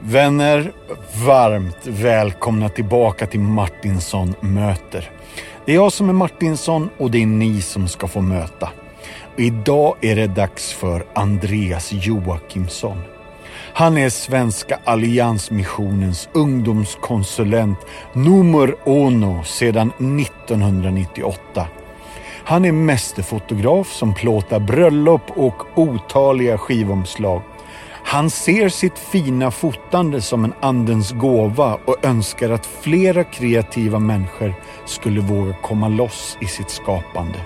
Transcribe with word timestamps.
Vänner, 0.00 0.72
varmt 1.26 1.86
välkomna 1.86 2.68
tillbaka 2.68 3.26
till 3.26 3.40
Martinsson 3.40 4.34
möter. 4.40 5.10
Det 5.64 5.72
är 5.72 5.76
jag 5.76 5.92
som 5.92 6.08
är 6.08 6.12
Martinsson 6.12 6.90
och 6.98 7.10
det 7.10 7.22
är 7.22 7.26
ni 7.26 7.62
som 7.62 7.88
ska 7.88 8.08
få 8.08 8.20
möta. 8.20 8.70
Och 9.34 9.40
idag 9.40 9.96
är 10.00 10.16
det 10.16 10.26
dags 10.26 10.72
för 10.72 11.04
Andreas 11.14 11.92
Joakimsson. 11.92 13.02
Han 13.72 13.98
är 13.98 14.08
Svenska 14.08 14.78
Alliansmissionens 14.84 16.28
ungdomskonsulent 16.32 17.78
nummer 18.12 18.74
uno 18.84 19.44
sedan 19.44 19.88
1998. 19.88 21.66
Han 22.44 22.64
är 22.64 22.72
mästerfotograf 22.72 23.92
som 23.92 24.14
plåtar 24.14 24.60
bröllop 24.60 25.30
och 25.36 25.78
otaliga 25.78 26.58
skivomslag. 26.58 27.42
Han 28.08 28.30
ser 28.30 28.68
sitt 28.68 28.98
fina 28.98 29.50
fotande 29.50 30.20
som 30.20 30.44
en 30.44 30.54
andens 30.60 31.12
gåva 31.12 31.78
och 31.84 32.04
önskar 32.04 32.50
att 32.50 32.66
flera 32.66 33.24
kreativa 33.24 33.98
människor 33.98 34.54
skulle 34.86 35.20
våga 35.20 35.52
komma 35.52 35.88
loss 35.88 36.38
i 36.40 36.46
sitt 36.46 36.70
skapande. 36.70 37.38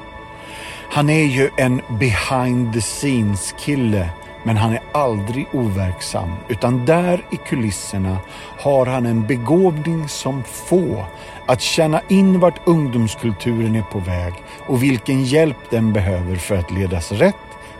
Han 0.90 1.10
är 1.10 1.24
ju 1.24 1.50
en 1.56 1.80
behind 1.88 2.72
the 2.72 2.80
scenes 2.80 3.54
kille 3.58 4.08
men 4.42 4.56
han 4.56 4.72
är 4.72 4.80
aldrig 4.92 5.46
overksam 5.52 6.30
utan 6.48 6.86
där 6.86 7.24
i 7.30 7.36
kulisserna 7.36 8.18
har 8.58 8.86
han 8.86 9.06
en 9.06 9.26
begåvning 9.26 10.08
som 10.08 10.42
få 10.44 11.06
att 11.46 11.60
känna 11.60 12.00
in 12.08 12.40
vart 12.40 12.68
ungdomskulturen 12.68 13.76
är 13.76 13.82
på 13.82 13.98
väg 13.98 14.34
och 14.66 14.82
vilken 14.82 15.24
hjälp 15.24 15.70
den 15.70 15.92
behöver 15.92 16.36
för 16.36 16.56
att 16.56 16.70
ledas 16.70 17.12
rätt, 17.12 17.34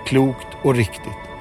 klokt 0.05 0.49
och 0.63 0.75
riktigt. 0.75 1.32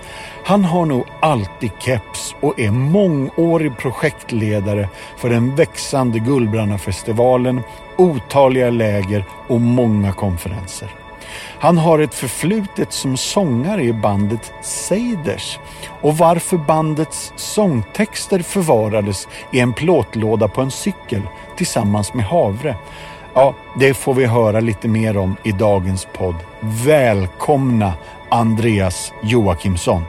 Han 0.43 0.65
har 0.65 0.85
nog 0.85 1.05
alltid 1.19 1.71
keps 1.79 2.35
och 2.39 2.59
är 2.59 2.71
mångårig 2.71 3.77
projektledare 3.77 4.89
för 5.17 5.29
den 5.29 5.55
växande 5.55 6.19
Gullbrannafestivalen, 6.19 7.61
otaliga 7.97 8.69
läger 8.69 9.25
och 9.47 9.61
många 9.61 10.13
konferenser. 10.13 10.89
Han 11.59 11.77
har 11.77 11.99
ett 11.99 12.13
förflutet 12.13 12.93
som 12.93 13.17
sångare 13.17 13.83
i 13.83 13.93
bandet 13.93 14.53
Seiders 14.61 15.59
och 16.01 16.17
varför 16.17 16.57
bandets 16.57 17.33
sångtexter 17.35 18.39
förvarades 18.39 19.27
i 19.51 19.59
en 19.59 19.73
plåtlåda 19.73 20.47
på 20.47 20.61
en 20.61 20.71
cykel 20.71 21.21
tillsammans 21.57 22.13
med 22.13 22.25
havre. 22.25 22.75
Ja, 23.33 23.53
det 23.79 23.93
får 23.93 24.13
vi 24.13 24.25
höra 24.25 24.59
lite 24.59 24.87
mer 24.87 25.17
om 25.17 25.35
i 25.43 25.51
dagens 25.51 26.07
podd. 26.13 26.35
Välkomna 26.59 27.93
Andreas 28.29 29.13
Joakimsson. 29.23 30.03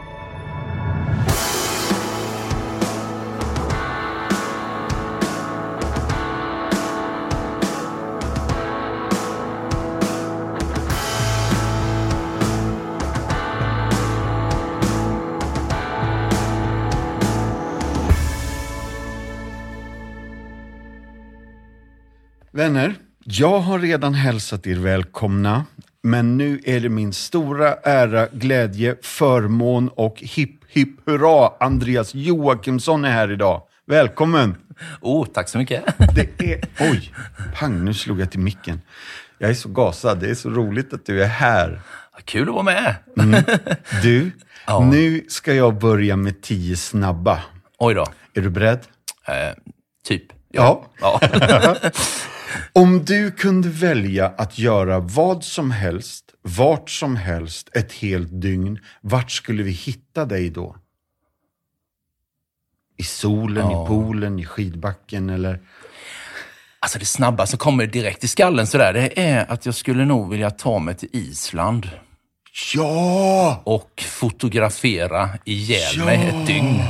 Vänner, 22.55 22.94
jag 23.24 23.58
har 23.58 23.78
redan 23.78 24.14
hälsat 24.14 24.66
er 24.66 24.77
välkomna, 24.77 25.64
men 26.03 26.39
nu 26.39 26.61
är 26.64 26.81
det 26.81 26.89
min 26.89 27.12
stora 27.12 27.75
ära, 27.75 28.27
glädje, 28.33 28.97
förmån 29.03 29.89
och 29.89 30.17
hipp 30.19 30.62
hipp 30.69 31.08
hurra, 31.08 31.53
Andreas 31.61 32.14
Joakimsson 32.14 33.05
är 33.05 33.11
här 33.11 33.31
idag. 33.31 33.62
Välkommen! 33.86 34.56
Oh, 35.00 35.27
tack 35.27 35.48
så 35.48 35.58
mycket. 35.58 35.84
Det 36.14 36.52
är... 36.52 36.64
Oj, 36.80 37.14
pang, 37.55 37.85
nu 37.85 37.95
slog 37.95 38.20
jag 38.20 38.30
till 38.30 38.40
micken. 38.40 38.80
Jag 39.39 39.51
är 39.51 39.55
så 39.55 39.68
gasad, 39.68 40.18
det 40.20 40.30
är 40.30 40.35
så 40.35 40.51
roligt 40.51 40.92
att 40.92 41.07
du 41.07 41.23
är 41.23 41.27
här. 41.29 41.80
Kul 42.24 42.48
att 42.48 42.55
vara 42.55 42.63
med. 42.63 42.95
Mm. 43.19 43.45
Du, 44.02 44.30
Ja. 44.67 44.84
nu 44.90 45.24
ska 45.29 45.55
jag 45.55 45.79
börja 45.79 46.17
med 46.17 46.42
tio 46.42 46.77
snabba. 46.77 47.42
Oj 47.79 47.95
då. 47.95 48.07
Är 48.34 48.40
du 48.40 48.51
beredd? 48.51 48.80
Eh, 49.29 49.34
typ. 50.05 50.24
Ja. 50.48 50.86
ja. 51.01 51.20
Om 52.73 53.05
du 53.05 53.30
kunde 53.30 53.68
välja 53.68 54.27
att 54.39 54.58
göra 54.58 54.98
vad 54.98 55.45
som 55.45 55.70
helst, 55.70 56.24
vart 56.42 56.90
som 56.90 57.17
helst, 57.17 57.68
ett 57.77 57.92
helt 57.92 58.40
dygn, 58.42 58.79
vart 59.01 59.30
skulle 59.30 59.63
vi 59.63 59.70
hitta 59.70 60.24
dig 60.24 60.51
då? 60.51 60.77
I 62.96 63.02
solen, 63.02 63.70
Ja. 63.70 63.85
i 63.85 63.89
poolen, 63.89 64.39
i 64.39 64.45
skidbacken 64.45 65.30
eller? 65.30 65.61
Alltså 66.80 66.98
det 66.98 67.05
snabba 67.05 67.46
som 67.46 67.58
kommer 67.58 67.86
direkt 67.86 68.24
i 68.24 68.29
skallen 68.29 68.67
sådär, 68.67 68.92
det 68.92 69.20
är 69.20 69.52
att 69.52 69.67
jag 69.67 69.74
skulle 69.74 70.05
nog 70.05 70.30
vilja 70.30 70.51
ta 70.51 70.79
mig 70.79 70.95
till 70.95 71.08
Island 71.13 71.90
Ja! 72.74 73.63
och 73.64 74.02
fotografera 74.08 75.29
ihjäl 75.45 75.95
Ja! 75.96 76.05
mig 76.05 76.29
ett 76.29 76.46
dygn. 76.46 76.80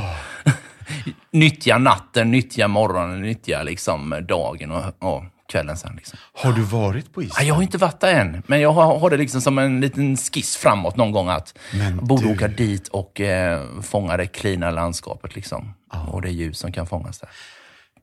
nyttja 1.31 1.79
natten, 1.79 2.31
nyttja 2.31 2.69
morgonen, 2.69 3.23
nyttja 3.23 3.63
liksom 3.63 4.25
dagen 4.29 4.71
och, 4.71 4.85
och 4.99 5.25
kvällen 5.53 5.77
sen. 5.77 5.93
Liksom. 5.97 6.19
Har 6.33 6.53
du 6.53 6.63
varit 6.63 7.13
på 7.13 7.23
Island? 7.23 7.47
Jag 7.49 7.55
har 7.55 7.63
inte 7.63 7.79
varit 7.79 8.01
där 8.01 8.15
än, 8.15 8.43
men 8.47 8.61
jag 8.61 8.73
har, 8.73 8.99
har 8.99 9.11
det 9.11 9.17
liksom 9.17 9.41
som 9.41 9.59
en 9.59 9.81
liten 9.81 10.17
skiss 10.17 10.57
framåt 10.57 10.97
någon 10.97 11.13
gång 11.13 11.29
att 11.29 11.59
Men 11.75 11.97
borde 12.07 12.23
du- 12.23 12.33
åka 12.33 12.49
dit 12.49 12.89
och 12.89 13.21
eh, 13.21 13.63
fånga 13.83 14.17
det 14.17 14.27
klina 14.27 14.71
landskapet 14.71 15.35
liksom. 15.35 15.75
Och 16.09 16.23
det 16.23 16.31
ljus 16.31 16.59
som 16.59 16.73
kan 16.73 16.87
fångas 16.87 17.19
där. 17.19 17.29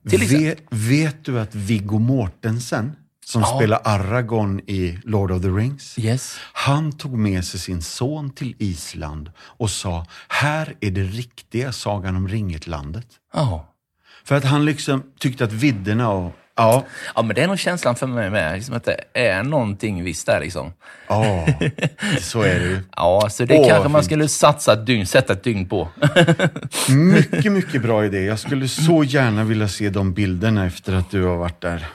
Vet, 0.02 0.58
vet 0.70 1.24
du 1.24 1.40
att 1.40 1.54
Viggo 1.54 1.98
Mortensen, 1.98 2.92
som 3.26 3.40
Ja. 3.42 3.56
spelar 3.56 3.80
Aragorn 3.84 4.60
i 4.66 4.98
Lord 5.04 5.30
of 5.30 5.42
the 5.42 5.48
Rings, 5.48 5.98
Yes. 5.98 6.36
Han 6.52 6.92
tog 6.92 7.18
med 7.18 7.44
sig 7.44 7.60
sin 7.60 7.82
son 7.82 8.30
till 8.30 8.54
Island 8.58 9.30
och 9.38 9.70
sa, 9.70 10.06
här 10.28 10.74
är 10.80 10.90
det 10.90 11.02
riktiga 11.02 11.72
Sagan 11.72 12.16
om 12.16 12.28
ringet-landet. 12.28 13.06
Ja. 13.34 13.66
För 14.24 14.34
att 14.34 14.44
han 14.44 14.64
liksom 14.64 15.02
tyckte 15.18 15.44
att 15.44 15.52
vidderna 15.52 16.10
och, 16.10 16.32
ja, 16.56 16.84
Ja, 17.14 17.22
men 17.22 17.36
det 17.36 17.42
är 17.42 17.46
nog 17.46 17.58
känslan 17.58 17.96
för 17.96 18.06
mig 18.06 18.30
med. 18.30 18.54
Liksom 18.54 18.74
att 18.74 18.84
det 18.84 19.04
är 19.14 19.42
någonting 19.42 20.04
visst 20.04 20.26
där 20.26 20.40
liksom. 20.40 20.72
ja, 21.08 21.46
så 22.20 22.42
är 22.42 22.60
det 22.60 22.66
ju. 22.66 22.80
Ja, 22.96 23.28
så 23.30 23.44
det 23.44 23.58
Åh, 23.58 23.68
kanske 23.68 23.88
man 23.88 24.04
skulle 24.04 24.28
satsa 24.28 24.72
ett 24.72 24.86
dygn, 24.86 25.06
sätta 25.06 25.32
ett 25.32 25.42
dygn 25.42 25.68
på. 25.68 25.88
Mycket, 26.88 27.52
mycket 27.52 27.82
bra 27.82 28.04
idé. 28.04 28.24
Jag 28.24 28.38
skulle 28.38 28.68
så 28.68 29.04
gärna 29.04 29.44
vilja 29.44 29.68
se 29.68 29.90
de 29.90 30.12
bilderna 30.12 30.66
efter 30.66 30.92
att 30.92 31.10
du 31.10 31.22
har 31.22 31.36
varit 31.36 31.60
där. 31.60 31.86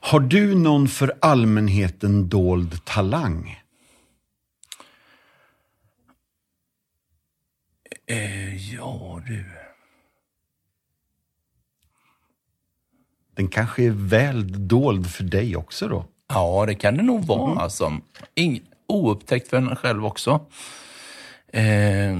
Har 0.00 0.20
du 0.20 0.54
någon 0.54 0.88
för 0.88 1.12
allmänheten 1.20 2.28
dold 2.28 2.84
talang? 2.84 3.58
eh, 8.08 8.74
ja, 8.74 9.20
du. 9.26 9.44
Den 13.38 13.48
kanske 13.48 13.84
är 13.84 13.90
väl 13.90 14.68
dold 14.68 15.10
för 15.10 15.24
dig 15.24 15.56
också 15.56 15.88
då? 15.88 16.04
Ja, 16.28 16.64
det 16.66 16.74
kan 16.74 16.96
det 16.96 17.02
nog 17.02 17.24
vara 17.24 17.60
alltså. 17.60 18.00
Ing, 18.34 18.60
oupptäckt 18.88 19.48
för 19.48 19.56
en 19.56 19.76
själv 19.76 20.06
också. 20.06 20.40
Eh, 21.52 22.16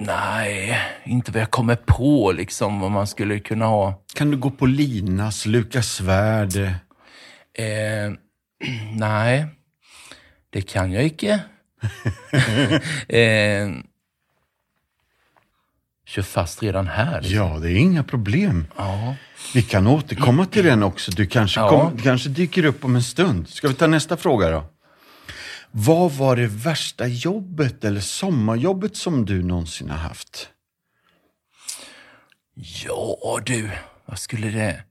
nej, 0.00 0.78
inte 1.04 1.32
vad 1.32 1.42
jag 1.42 1.50
kommer 1.50 1.76
på 1.76 2.32
liksom 2.32 2.80
vad 2.80 2.90
man 2.90 3.06
skulle 3.06 3.38
kunna 3.38 3.66
ha. 3.66 4.02
Kan 4.14 4.30
du 4.30 4.36
gå 4.36 4.50
på 4.50 4.66
lina, 4.66 5.32
sluka 5.32 5.82
svärd? 5.82 6.56
Eh, 6.56 8.12
nej, 8.92 9.46
det 10.50 10.62
kan 10.62 10.92
jag 10.92 11.04
icke. 11.04 11.40
eh, 13.08 13.68
kör 16.06 16.22
fast 16.22 16.62
redan 16.62 16.86
här. 16.86 17.20
liksom. 17.20 17.36
Ja, 17.36 17.58
det 17.58 17.70
är 17.72 17.76
inga 17.76 18.04
problem. 18.04 18.66
Ja. 18.76 19.14
Vi 19.54 19.62
kan 19.62 19.86
återkomma 19.86 20.46
till 20.46 20.64
den 20.64 20.82
också. 20.82 21.10
Du 21.10 21.26
kanske, 21.26 21.60
Ja. 21.60 21.68
kom, 21.68 21.98
kanske 21.98 22.28
dyker 22.28 22.64
upp 22.64 22.84
om 22.84 22.96
en 22.96 23.02
stund. 23.02 23.48
Ska 23.48 23.68
vi 23.68 23.74
ta 23.74 23.86
nästa 23.86 24.16
fråga 24.16 24.50
då? 24.50 24.64
Vad 25.70 26.12
var 26.12 26.36
det 26.36 26.46
värsta 26.46 27.06
jobbet 27.06 27.84
eller 27.84 28.00
sommarjobbet 28.00 28.96
som 28.96 29.24
du 29.24 29.42
någonsin 29.42 29.90
har 29.90 29.98
haft? 29.98 30.48
ja, 32.84 33.40
du, 33.46 33.70
vad 34.06 34.18
skulle 34.18 34.48
det 34.50 34.82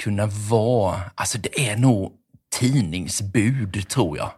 kunna 0.00 0.26
vara? 0.26 1.00
Alltså, 1.14 1.38
det 1.38 1.68
är 1.68 1.76
nog 1.76 2.12
tidningsbud, 2.52 3.88
tror 3.88 4.18
jag. 4.18 4.30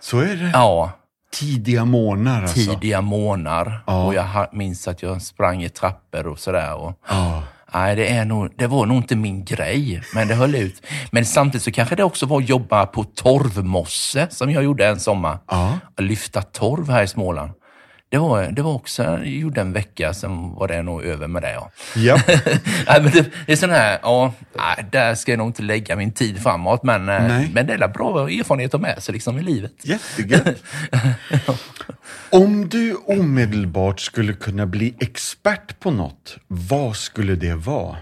Så 0.00 0.18
är 0.18 0.36
det. 0.36 0.50
Ja, 0.52 0.98
Tidiga 1.32 1.84
månader 1.84 2.42
alltså. 2.42 2.56
tidiga 2.74 3.00
månader. 3.00 3.80
Ja. 3.86 4.04
Och 4.04 4.14
jag 4.14 4.46
minns 4.52 4.88
att 4.88 5.02
jag 5.02 5.22
sprang 5.22 5.62
i 5.62 5.68
trappor 5.68 6.26
och 6.26 6.38
sådär. 6.38 6.74
Och, 6.74 6.98
Ja. 7.08 7.42
nej, 7.74 7.96
det, 7.96 8.08
är 8.08 8.24
nog, 8.24 8.48
det 8.56 8.66
var 8.66 8.86
nog 8.86 8.96
inte 8.96 9.16
min 9.16 9.44
grej, 9.44 10.02
men 10.14 10.28
det 10.28 10.34
höll 10.34 10.54
ut. 10.54 10.82
Men 11.10 11.26
samtidigt 11.26 11.62
så 11.62 11.72
kanske 11.72 11.96
det 11.96 12.04
också 12.04 12.26
var 12.26 12.38
att 12.40 12.48
jobba 12.48 12.86
på 12.86 13.04
torvmosse, 13.04 14.26
som 14.30 14.50
jag 14.50 14.64
gjorde 14.64 14.86
en 14.86 15.00
sommar. 15.00 15.38
Ja. 15.50 15.78
Lyfta 15.98 16.42
torv 16.42 16.90
här 16.90 17.02
i 17.02 17.08
Småland. 17.08 17.50
Det 18.12 18.18
var, 18.18 18.50
det 18.50 18.62
var 18.62 18.72
också, 18.72 19.02
jag 19.02 19.26
gjorde 19.26 19.60
en 19.60 19.72
vecka, 19.72 20.14
sen 20.14 20.54
var 20.54 20.68
det 20.68 20.82
nog 20.82 21.04
över 21.04 21.28
med 21.28 21.42
det. 21.42 21.52
Ja. 21.52 21.70
Ja. 21.96 22.20
nej, 22.86 23.02
men 23.02 23.10
det, 23.12 23.30
det 23.46 23.52
är 23.52 23.56
sån 23.56 23.70
här, 23.70 23.98
ja, 24.02 24.34
där 24.90 25.14
ska 25.14 25.32
jag 25.32 25.38
nog 25.38 25.48
inte 25.48 25.62
lägga 25.62 25.96
min 25.96 26.12
tid 26.12 26.42
framåt, 26.42 26.82
men, 26.82 27.08
eh, 27.08 27.28
Nej. 27.28 27.50
men 27.54 27.66
det 27.66 27.72
är 27.72 27.88
bra 27.88 28.30
erfarenhet 28.30 28.74
att 28.74 28.80
ha 28.80 28.88
med 28.88 29.02
sig 29.02 29.12
liksom, 29.12 29.38
i 29.38 29.42
livet. 29.42 29.72
Jättegött. 29.82 30.62
Om 32.30 32.68
du 32.68 32.94
omedelbart 32.94 34.00
skulle 34.00 34.32
kunna 34.32 34.66
bli 34.66 34.94
expert 35.00 35.80
på 35.80 35.90
något, 35.90 36.36
vad 36.46 36.96
skulle 36.96 37.34
det 37.34 37.54
vara? 37.54 37.96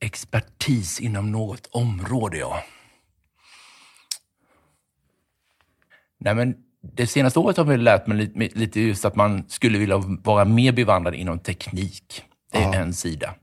Expertis 0.00 1.00
inom 1.00 1.32
något 1.32 1.68
område, 1.70 2.36
ja. 2.36 2.62
Nej, 6.24 6.34
men 6.34 6.54
det 6.96 7.06
senaste 7.06 7.38
året 7.38 7.56
har 7.56 7.64
vi 7.64 7.76
lärt 7.76 8.06
mig 8.06 8.30
lite, 8.54 8.80
just 8.80 9.04
att 9.04 9.16
man 9.16 9.44
skulle 9.48 9.78
vilja 9.78 9.96
vara 10.24 10.44
mer 10.44 10.72
bevandrad 10.72 11.14
inom 11.14 11.38
teknik. 11.38 12.22
Det 12.52 12.58
är 12.58 12.62
Ja. 12.62 12.74
en 12.74 12.92
sida. 12.94 13.34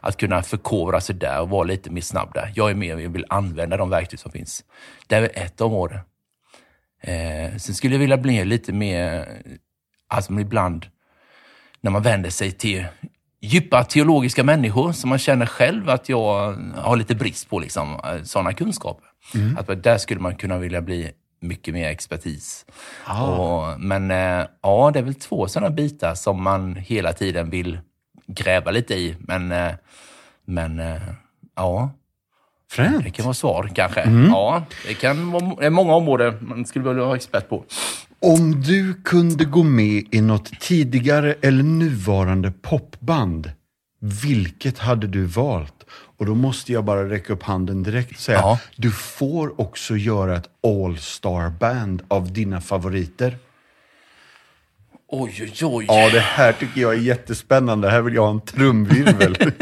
Att 0.00 0.16
kunna 0.16 0.42
förkovra 0.42 1.00
sig 1.00 1.14
där 1.14 1.40
och 1.40 1.48
vara 1.48 1.62
lite 1.64 1.90
mer 1.90 2.00
snabb 2.00 2.34
där. 2.34 2.52
Jag 2.54 2.70
är 2.70 2.74
mer 2.74 2.98
jag 2.98 3.10
vill 3.10 3.24
använda 3.28 3.76
de 3.76 3.90
verktyg 3.90 4.18
som 4.18 4.32
finns. 4.32 4.64
Det 5.06 5.16
är 5.16 5.30
ett 5.44 5.60
område. 5.60 6.00
Eh, 7.02 7.56
sen 7.56 7.74
skulle 7.74 7.94
jag 7.94 8.00
vilja 8.00 8.16
bli 8.16 8.44
lite 8.44 8.72
mer, 8.72 9.28
alltså 10.08 10.32
ibland 10.40 10.86
när 11.80 11.90
man 11.90 12.02
vänder 12.02 12.30
sig 12.30 12.52
till 12.52 12.84
djupa 13.40 13.84
teologiska 13.84 14.44
människor 14.44 14.92
som 14.92 15.10
man 15.10 15.18
känner 15.18 15.46
själv 15.46 15.90
att 15.90 16.08
jag 16.08 16.52
har 16.76 16.96
lite 16.96 17.14
brist 17.14 17.50
på 17.50 17.58
liksom, 17.58 18.00
sådana 18.24 18.52
kunskaper. 18.52 19.06
Att 19.58 19.82
där 19.82 19.98
skulle 19.98 20.20
man 20.20 20.36
kunna 20.36 20.58
vilja 20.58 20.82
bli 20.82 21.10
mycket 21.42 21.74
mer 21.74 21.88
expertis. 21.88 22.66
Och, 23.06 23.80
men 23.80 24.10
eh, 24.10 24.46
ja, 24.62 24.90
det 24.92 24.98
är 24.98 25.02
väl 25.02 25.14
två 25.14 25.48
sådana 25.48 25.70
bitar 25.70 26.14
som 26.14 26.42
man 26.42 26.76
hela 26.76 27.12
tiden 27.12 27.50
vill 27.50 27.80
gräva 28.26 28.70
lite 28.70 28.94
i. 28.94 29.16
Men, 29.18 29.52
eh, 29.52 29.72
men 30.44 30.80
eh, 30.80 31.00
ja, 31.56 31.90
det 32.68 32.74
Fränt. 32.74 33.14
kan 33.14 33.24
vara 33.24 33.34
svar 33.34 33.70
kanske. 33.74 34.10
Ja, 34.30 34.64
det 34.86 34.94
kan 34.94 35.30
vara 35.30 35.54
det 35.60 35.66
är 35.66 35.70
många 35.70 35.94
områden 35.94 36.38
man 36.40 36.66
skulle 36.66 36.88
vilja 36.88 37.04
vara 37.04 37.16
expert 37.16 37.48
på. 37.48 37.64
Om 38.20 38.60
du 38.62 38.94
kunde 38.94 39.44
gå 39.44 39.62
med 39.62 40.04
i 40.10 40.20
något 40.20 40.60
tidigare 40.60 41.34
eller 41.40 41.62
nuvarande 41.62 42.52
popband, 42.62 43.50
vilket 44.00 44.78
hade 44.78 45.06
du 45.06 45.24
valt? 45.24 45.81
Och 46.22 46.26
då 46.26 46.34
måste 46.34 46.72
jag 46.72 46.84
bara 46.84 47.08
räcka 47.10 47.32
upp 47.32 47.42
handen 47.42 47.82
direkt 47.82 48.10
och 48.10 48.16
säga, 48.20 48.38
Ja. 48.38 48.58
du 48.76 48.90
får 48.90 49.60
också 49.60 49.96
göra 49.96 50.36
ett 50.36 50.48
all-star 50.66 51.50
band 51.50 52.02
av 52.08 52.32
dina 52.32 52.60
favoriter. 52.60 53.38
Oj, 55.08 55.34
oj, 55.40 55.52
oj. 55.62 55.84
Ja, 55.88 56.10
det 56.12 56.20
här 56.20 56.52
tycker 56.52 56.80
jag 56.80 56.92
är 56.94 56.98
jättespännande. 56.98 57.90
Här 57.90 58.00
vill 58.02 58.14
jag 58.14 58.22
ha 58.22 58.30
en 58.30 58.40
trumvirvel. 58.40 59.36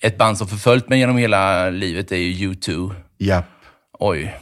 Ett 0.00 0.18
band 0.18 0.38
som 0.38 0.46
förföljt 0.48 0.88
mig 0.88 0.98
genom 0.98 1.16
hela 1.16 1.70
livet 1.70 2.12
är 2.12 2.16
ju 2.16 2.52
U2. 2.52 2.94
Japp. 3.18 3.44
Oj. 3.98 4.40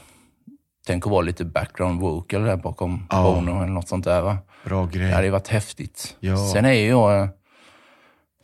Tänk 0.87 1.07
att 1.07 1.11
vara 1.13 1.23
lite 1.23 1.45
background 1.45 2.01
vocal 2.01 2.43
där 2.45 2.57
bakom 2.57 3.07
Ja. 3.11 3.23
Bono 3.23 3.57
eller 3.63 3.73
något 3.73 3.89
sånt 3.89 4.05
där 4.05 4.21
va? 4.23 4.39
Bra 4.65 4.77
Det 4.93 4.99
hade 4.99 5.11
grej. 5.13 5.25
ju 5.25 5.31
varit 5.31 5.49
häftigt. 5.49 6.17
Ja. 6.21 6.37
Sen 6.53 6.65
är 6.65 6.73
ju 6.73 6.89
jag... 6.89 7.29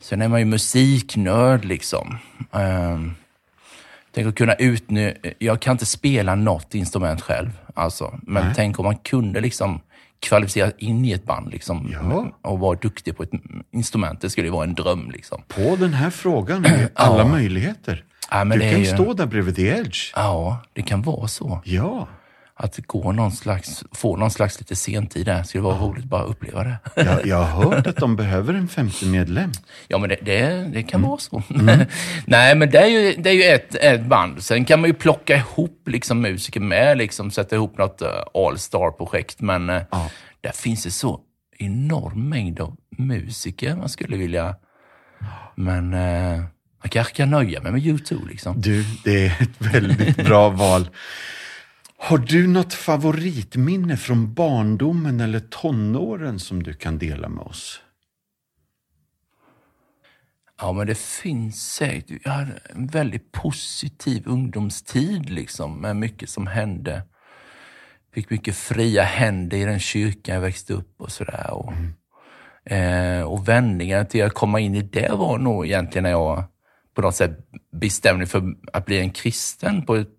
Sen 0.01 0.21
är 0.21 0.27
man 0.27 0.39
ju 0.39 0.45
musiknörd 0.45 1.65
liksom. 1.65 2.17
Um, 2.51 3.15
tänk 4.11 4.27
att 4.27 4.35
kunna 4.35 4.53
utnyttja... 4.53 5.29
Jag 5.39 5.59
kan 5.59 5.71
inte 5.71 5.85
spela 5.85 6.35
något 6.35 6.75
instrument 6.75 7.21
själv. 7.21 7.49
Alltså. 7.73 8.19
Men 8.23 8.43
Nej. 8.45 8.53
tänk 8.55 8.79
om 8.79 8.85
man 8.85 8.95
kunde 8.97 9.41
liksom 9.41 9.81
kvalificera 10.19 10.71
in 10.77 11.05
i 11.05 11.11
ett 11.11 11.23
band 11.25 11.51
liksom, 11.51 11.89
Ja. 11.93 12.31
och 12.51 12.59
vara 12.59 12.77
duktig 12.79 13.17
på 13.17 13.23
ett 13.23 13.29
instrument. 13.71 14.21
Det 14.21 14.29
skulle 14.29 14.47
ju 14.47 14.51
vara 14.53 14.63
en 14.63 14.73
dröm. 14.75 15.11
Liksom. 15.11 15.41
På 15.47 15.75
den 15.75 15.93
här 15.93 16.09
frågan 16.09 16.65
är 16.65 16.89
alla 16.93 17.17
Ja. 17.23 17.27
möjligheter. 17.27 18.03
Ja, 18.31 18.45
du 18.45 18.59
kan 18.59 18.79
ju- 18.79 18.85
stå 18.85 19.13
där 19.13 19.25
bredvid 19.25 19.55
The 19.55 19.67
Edge. 19.67 20.11
Ja, 20.15 20.57
det 20.73 20.81
kan 20.81 21.01
vara 21.01 21.27
så. 21.27 21.61
Ja. 21.65 22.07
Att 22.57 22.77
gå 22.87 23.11
någon 23.11 23.31
slags, 23.31 23.83
få 23.91 24.15
någon 24.17 24.31
slags 24.31 24.59
lite 24.59 24.75
sentid 24.75 25.25
där. 25.25 25.43
Skulle 25.43 25.61
vara 25.63 25.77
roligt 25.77 26.05
bara 26.05 26.21
att 26.23 26.29
uppleva 26.29 26.63
det. 26.63 26.77
Jag, 26.95 27.25
jag 27.25 27.37
har 27.43 27.63
hört 27.75 27.87
att 27.87 27.95
de 27.95 28.15
behöver 28.15 28.53
en 28.53 28.67
femte 28.67 29.05
medlem. 29.05 29.51
Ja, 29.87 29.97
men 29.97 30.09
det, 30.09 30.17
det, 30.21 30.69
det 30.73 30.83
kan 30.83 31.01
vara 31.01 31.17
så. 31.17 31.43
Nej, 32.25 32.55
men 32.55 32.69
det 32.69 32.77
är 32.79 32.87
ju, 32.87 33.15
det 33.21 33.29
är 33.29 33.33
ju 33.33 33.43
ett, 33.43 33.75
ett 33.75 34.05
band. 34.05 34.43
Sen 34.43 34.65
kan 34.65 34.81
man 34.81 34.89
ju 34.89 34.93
plocka 34.93 35.35
ihop 35.35 35.81
liksom 35.87 36.21
musiker 36.21 36.59
med, 36.59 36.97
liksom 36.97 37.31
sätta 37.31 37.55
ihop 37.55 37.77
något 37.77 38.01
uh, 38.01 38.07
all-star-projekt. 38.47 39.41
Men 39.41 39.69
uh, 39.69 39.81
Ja. 39.91 40.09
där 40.41 40.51
finns 40.51 40.83
det 40.83 40.91
så 40.91 41.19
enorm 41.59 42.29
mängd 42.29 42.59
av 42.59 42.75
musiker 42.97 43.75
man 43.75 43.89
skulle 43.89 44.17
vilja... 44.17 44.55
Men 45.55 45.93
uh, 45.93 46.37
man 46.83 46.89
kanske 46.89 47.13
kan 47.15 47.29
nöja 47.29 47.61
mig 47.61 47.71
med 47.71 47.81
U2 47.81 48.27
liksom. 48.27 48.61
Du, 48.61 48.85
det 49.03 49.25
är 49.25 49.41
ett 49.41 49.73
väldigt 49.73 50.17
bra 50.25 50.49
val. 50.49 50.89
Har 51.97 52.17
du 52.17 52.47
något 52.47 52.73
favoritminne 52.73 53.97
från 53.97 54.33
barndomen 54.33 55.19
eller 55.19 55.39
tonåren 55.39 56.39
som 56.39 56.63
du 56.63 56.73
kan 56.73 56.97
dela 56.97 57.29
med 57.29 57.43
oss? 57.43 57.81
Ja, 60.61 60.73
men 60.73 60.87
det 60.87 60.97
finns 60.97 61.73
säkert. 61.73 62.21
Jag 62.23 62.31
hade 62.31 62.59
en 62.69 62.87
väldigt 62.87 63.31
positiv 63.31 64.23
ungdomstid 64.25 65.29
liksom, 65.29 65.81
med 65.81 65.95
mycket 65.95 66.29
som 66.29 66.47
hände. 66.47 67.03
Fick 68.13 68.29
mycket 68.29 68.55
fria 68.55 69.03
händer 69.03 69.57
i 69.57 69.65
den 69.65 69.79
kyrkan 69.79 70.35
jag 70.35 70.41
växte 70.41 70.73
upp 70.73 71.01
och 71.01 71.11
sådär. 71.11 71.51
Och, 71.51 71.73
eh, 72.71 73.21
och 73.21 73.47
vändningen 73.47 74.05
till 74.05 74.23
att 74.23 74.33
komma 74.33 74.59
in 74.59 74.75
i 74.75 74.81
det 74.81 75.11
var 75.11 75.37
nog 75.37 75.65
egentligen 75.65 76.03
när 76.03 76.11
jag 76.11 76.43
på 76.95 77.01
något 77.01 77.15
sätt 77.15 77.39
bestämde 77.71 78.17
mig 78.17 78.27
för 78.27 78.55
att 78.73 78.85
bli 78.85 78.99
en 78.99 79.09
kristen 79.09 79.85
på, 79.85 79.95
ett, 79.95 80.09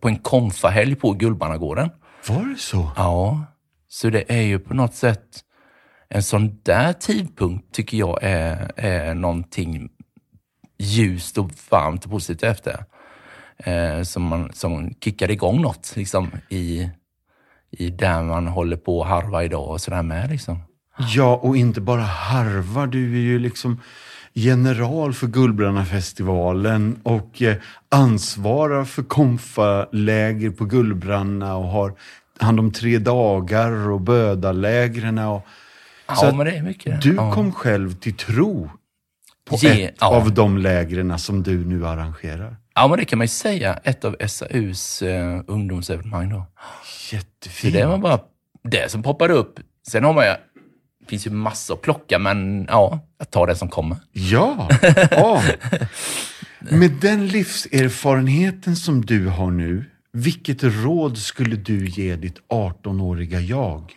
på 0.00 0.08
en 0.08 0.18
konfahelg 0.18 0.94
på 0.94 1.12
Gullbannagården. 1.12 1.90
Var 2.28 2.44
det 2.44 2.58
så? 2.58 2.90
Ja, 2.96 3.44
så 3.88 4.10
det 4.10 4.32
är 4.32 4.42
ju 4.42 4.58
på 4.58 4.74
något 4.74 4.94
sätt 4.94 5.44
en 6.08 6.22
sån 6.22 6.60
där 6.62 6.92
tidpunkt 6.92 7.74
tycker 7.74 7.96
jag 7.96 8.18
är, 8.22 8.72
är 8.76 9.14
någonting 9.14 9.88
ljust 10.78 11.38
och 11.38 11.50
varmt 11.70 12.04
och 12.04 12.10
positivt 12.10 12.42
efter. 12.42 12.84
Eh, 13.56 14.02
som, 14.02 14.22
man, 14.22 14.50
som 14.52 14.94
kickar 15.04 15.30
igång 15.30 15.62
något 15.62 15.92
liksom, 15.96 16.30
i, 16.48 16.90
i 17.70 17.90
där 17.90 18.22
man 18.22 18.46
håller 18.46 18.76
på 18.76 19.02
att 19.02 19.08
harva 19.08 19.44
idag 19.44 19.70
och 19.70 19.80
sådär 19.80 20.02
med. 20.02 20.30
Liksom. 20.30 20.62
Ja, 20.98 21.36
och 21.36 21.56
inte 21.56 21.80
bara 21.80 22.02
harva. 22.02 22.86
Du 22.86 23.14
är 23.14 23.20
ju 23.20 23.38
liksom 23.38 23.80
general 24.34 25.12
för 25.14 25.26
Gullbrannafestivalen 25.26 27.00
och 27.02 27.42
eh, 27.42 27.56
ansvarar 27.88 28.84
för 28.84 29.02
konfaläger 29.02 30.50
på 30.50 30.64
Gullbranna 30.64 31.56
och 31.56 31.68
har 31.68 31.92
hand 32.38 32.60
om 32.60 32.72
tre 32.72 32.98
dagar 32.98 33.72
och 33.90 34.00
bödalägren. 34.00 35.18
Och, 35.18 35.42
Så 36.18 36.26
Ja, 36.26 36.32
men 36.34 36.46
det 36.46 36.52
är 36.52 36.62
mycket. 36.62 37.02
du 37.02 37.14
ja. 37.14 37.32
kom 37.34 37.52
själv 37.52 37.94
till 37.94 38.14
tro 38.14 38.70
på 39.50 39.56
Ge- 39.56 39.84
ett 39.84 39.94
ja. 40.00 40.06
av 40.16 40.34
de 40.34 40.58
lägren 40.58 41.18
som 41.18 41.42
du 41.42 41.64
nu 41.64 41.86
arrangerar. 41.86 42.56
ja, 42.74 42.88
men 42.88 42.98
det 42.98 43.04
kan 43.04 43.18
man 43.18 43.24
ju 43.24 43.28
säga. 43.28 43.74
Ett 43.84 44.04
av 44.04 44.16
SAUs 44.28 45.02
eh, 45.02 45.40
ungdomsevenemang 45.46 46.28
då. 46.30 46.46
Jättefint. 47.12 47.74
det 47.74 47.86
var 47.86 47.98
bara 47.98 48.20
det 48.62 48.90
som 48.90 49.02
poppade 49.02 49.34
upp. 49.34 49.60
Sen 49.88 50.04
har 50.04 50.12
man 50.12 50.24
ju, 50.24 50.30
det 51.00 51.06
finns 51.06 51.26
ju 51.26 51.30
massor 51.30 51.74
att 51.74 51.82
plocka, 51.82 52.18
men 52.18 52.66
ja, 52.68 53.00
jag 53.18 53.30
tar 53.30 53.46
det 53.46 53.56
som 53.56 53.68
kommer. 53.68 53.96
Ja, 54.12 54.68
ja. 55.10 55.42
Med 56.58 56.90
den 56.90 57.28
livserfarenheten 57.28 58.76
som 58.76 59.04
du 59.04 59.26
har 59.26 59.50
nu, 59.50 59.84
vilket 60.12 60.62
råd 60.62 61.18
skulle 61.18 61.56
du 61.56 61.86
ge 61.86 62.16
ditt 62.16 62.38
18-åriga 62.48 63.40
jag? 63.40 63.96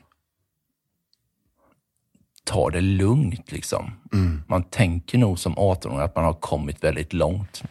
ta 2.44 2.70
det 2.70 2.82
lugnt. 2.82 3.52
Liksom. 3.52 3.92
Man 4.48 4.64
tänker 4.64 5.18
nog 5.18 5.40
som 5.40 5.56
18-åring 5.56 6.00
att 6.00 6.16
man 6.16 6.26
har 6.26 6.34
kommit 6.34 6.84
väldigt 6.84 7.14
långt. 7.14 7.64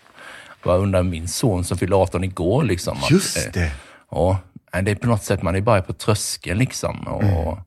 Jag 0.65 0.81
undrar 0.81 1.03
min 1.03 1.29
son 1.29 1.65
som 1.65 1.79
fyllde 1.79 1.97
18 1.97 2.25
igår. 2.25 2.65
Liksom, 2.65 2.99
att, 3.03 3.11
Just 3.11 3.37
eh, 3.37 3.53
det. 3.53 3.73
Ja, 4.11 4.39
det 4.83 4.91
är 4.91 4.95
på 4.95 5.07
något 5.07 5.23
sätt, 5.23 5.43
man 5.43 5.57
är 5.57 5.61
bara 5.61 5.83
på 5.83 5.93
tröskeln 5.93 6.59
liksom. 6.59 7.07
Och 7.09 7.59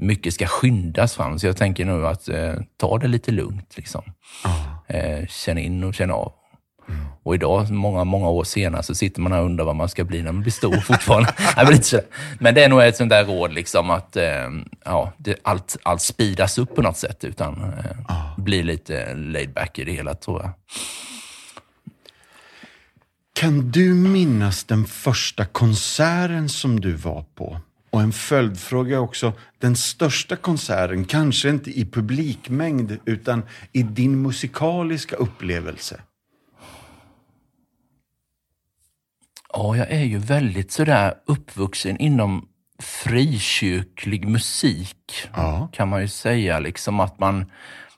Mycket 0.00 0.34
ska 0.34 0.46
skyndas 0.46 1.14
fram, 1.14 1.38
så 1.38 1.46
jag 1.46 1.56
tänker 1.56 1.84
nu 1.84 2.06
att 2.06 2.28
eh, 2.28 2.54
ta 2.76 2.98
det 2.98 3.08
lite 3.08 3.30
lugnt. 3.30 3.76
Liksom. 3.76 4.02
Ja. 4.44 4.84
Eh, 4.94 5.26
känn 5.26 5.58
in 5.58 5.84
och 5.84 5.94
känn 5.94 6.10
av. 6.10 6.32
Och 7.22 7.34
idag, 7.34 7.70
många, 7.70 8.04
många 8.04 8.28
år 8.28 8.44
senare, 8.44 8.82
så 8.82 8.94
sitter 8.94 9.20
man 9.20 9.32
här 9.32 9.38
och 9.40 9.46
undrar 9.46 9.64
vad 9.64 9.76
man 9.76 9.88
ska 9.88 10.04
bli 10.04 10.22
när 10.22 10.32
man 10.32 10.42
blir 10.42 10.52
stor 10.52 10.76
fortfarande. 10.76 11.32
Men 12.38 12.54
det 12.54 12.64
är 12.64 12.68
nog 12.68 12.82
ett 12.82 12.96
sånt 12.96 13.10
där 13.10 13.24
råd, 13.24 13.52
liksom, 13.52 13.90
att 13.90 14.16
eh, 14.16 14.48
ja, 14.84 15.12
det, 15.16 15.36
allt, 15.42 15.76
allt 15.82 16.02
speedas 16.02 16.58
upp 16.58 16.74
på 16.74 16.82
något 16.82 16.96
sätt, 16.96 17.24
utan 17.24 17.62
eh, 17.62 18.34
bli 18.36 18.62
lite 18.62 19.14
laid 19.14 19.52
back 19.52 19.78
i 19.78 19.84
det 19.84 19.92
hela, 19.92 20.14
tror 20.14 20.42
jag. 20.42 20.50
Kan 23.32 23.70
du 23.70 23.94
minnas 23.94 24.64
den 24.64 24.84
första 24.84 25.44
konserten 25.44 26.48
som 26.48 26.80
du 26.80 26.92
var 26.92 27.24
på? 27.34 27.60
Och 27.90 28.00
en 28.00 28.12
följdfråga 28.12 29.00
också, 29.00 29.32
den 29.58 29.76
största 29.76 30.36
konserten, 30.36 31.04
kanske 31.04 31.48
inte 31.50 31.70
i 31.70 31.84
publikmängd, 31.90 32.96
utan 33.04 33.42
i 33.72 33.82
din 33.82 34.22
musikaliska 34.22 35.16
upplevelse? 35.16 36.00
Ja, 39.52 39.76
jag 39.76 39.90
är 39.90 40.04
ju 40.04 40.18
väldigt 40.18 40.72
sådär 40.72 41.14
uppvuxen 41.26 41.96
inom 41.96 42.48
frikyrklig 42.82 44.28
musik, 44.28 44.96
Ja. 45.36 45.68
kan 45.72 45.88
man 45.88 46.00
ju 46.00 46.08
säga. 46.08 46.58
Liksom 46.58 47.00
att 47.00 47.18
man, 47.18 47.50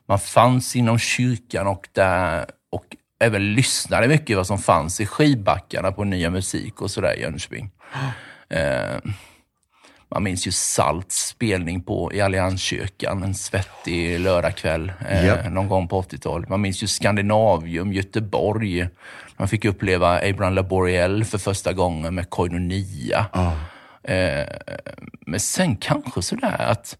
man 0.07 0.19
fanns 0.19 0.75
inom 0.75 0.99
kyrkan 0.99 1.67
och 1.67 1.89
där 1.91 2.45
och 2.71 2.85
även 3.19 3.53
lyssnade 3.53 4.07
mycket 4.07 4.37
vad 4.37 4.47
som 4.47 4.57
fanns 4.59 5.01
i 5.01 5.05
skivbackarna 5.05 5.91
på 5.91 6.03
Nya 6.03 6.29
Musik 6.29 6.81
och 6.81 6.91
sådär 6.91 7.17
i 7.17 7.21
Jönköping. 7.21 7.71
Eh, 8.49 8.97
man 10.13 10.23
minns 10.23 10.47
ju 10.47 10.51
Salts 10.51 11.27
spelning 11.27 11.81
på, 11.81 12.13
i 12.13 12.21
Allianskyrkan 12.21 13.23
en 13.23 13.35
svettig 13.35 14.19
lördagkväll 14.19 14.91
eh, 15.09 15.25
Japp. 15.25 15.51
någon 15.51 15.67
gång 15.67 15.87
på 15.87 16.01
80-talet. 16.01 16.49
Man 16.49 16.61
minns 16.61 16.83
ju 16.83 16.87
Skandinavium, 16.87 17.93
Göteborg. 17.93 18.87
Man 19.37 19.47
fick 19.47 19.65
uppleva 19.65 20.29
Abraham 20.29 20.53
Laboriel 20.53 21.25
för 21.25 21.37
första 21.37 21.73
gången 21.73 22.15
med 22.15 22.29
Koinonia. 22.29 23.25
Eh, 24.03 24.45
men 25.25 25.39
sen 25.39 25.75
kanske 25.75 26.21
sådär 26.21 26.57
att 26.59 26.97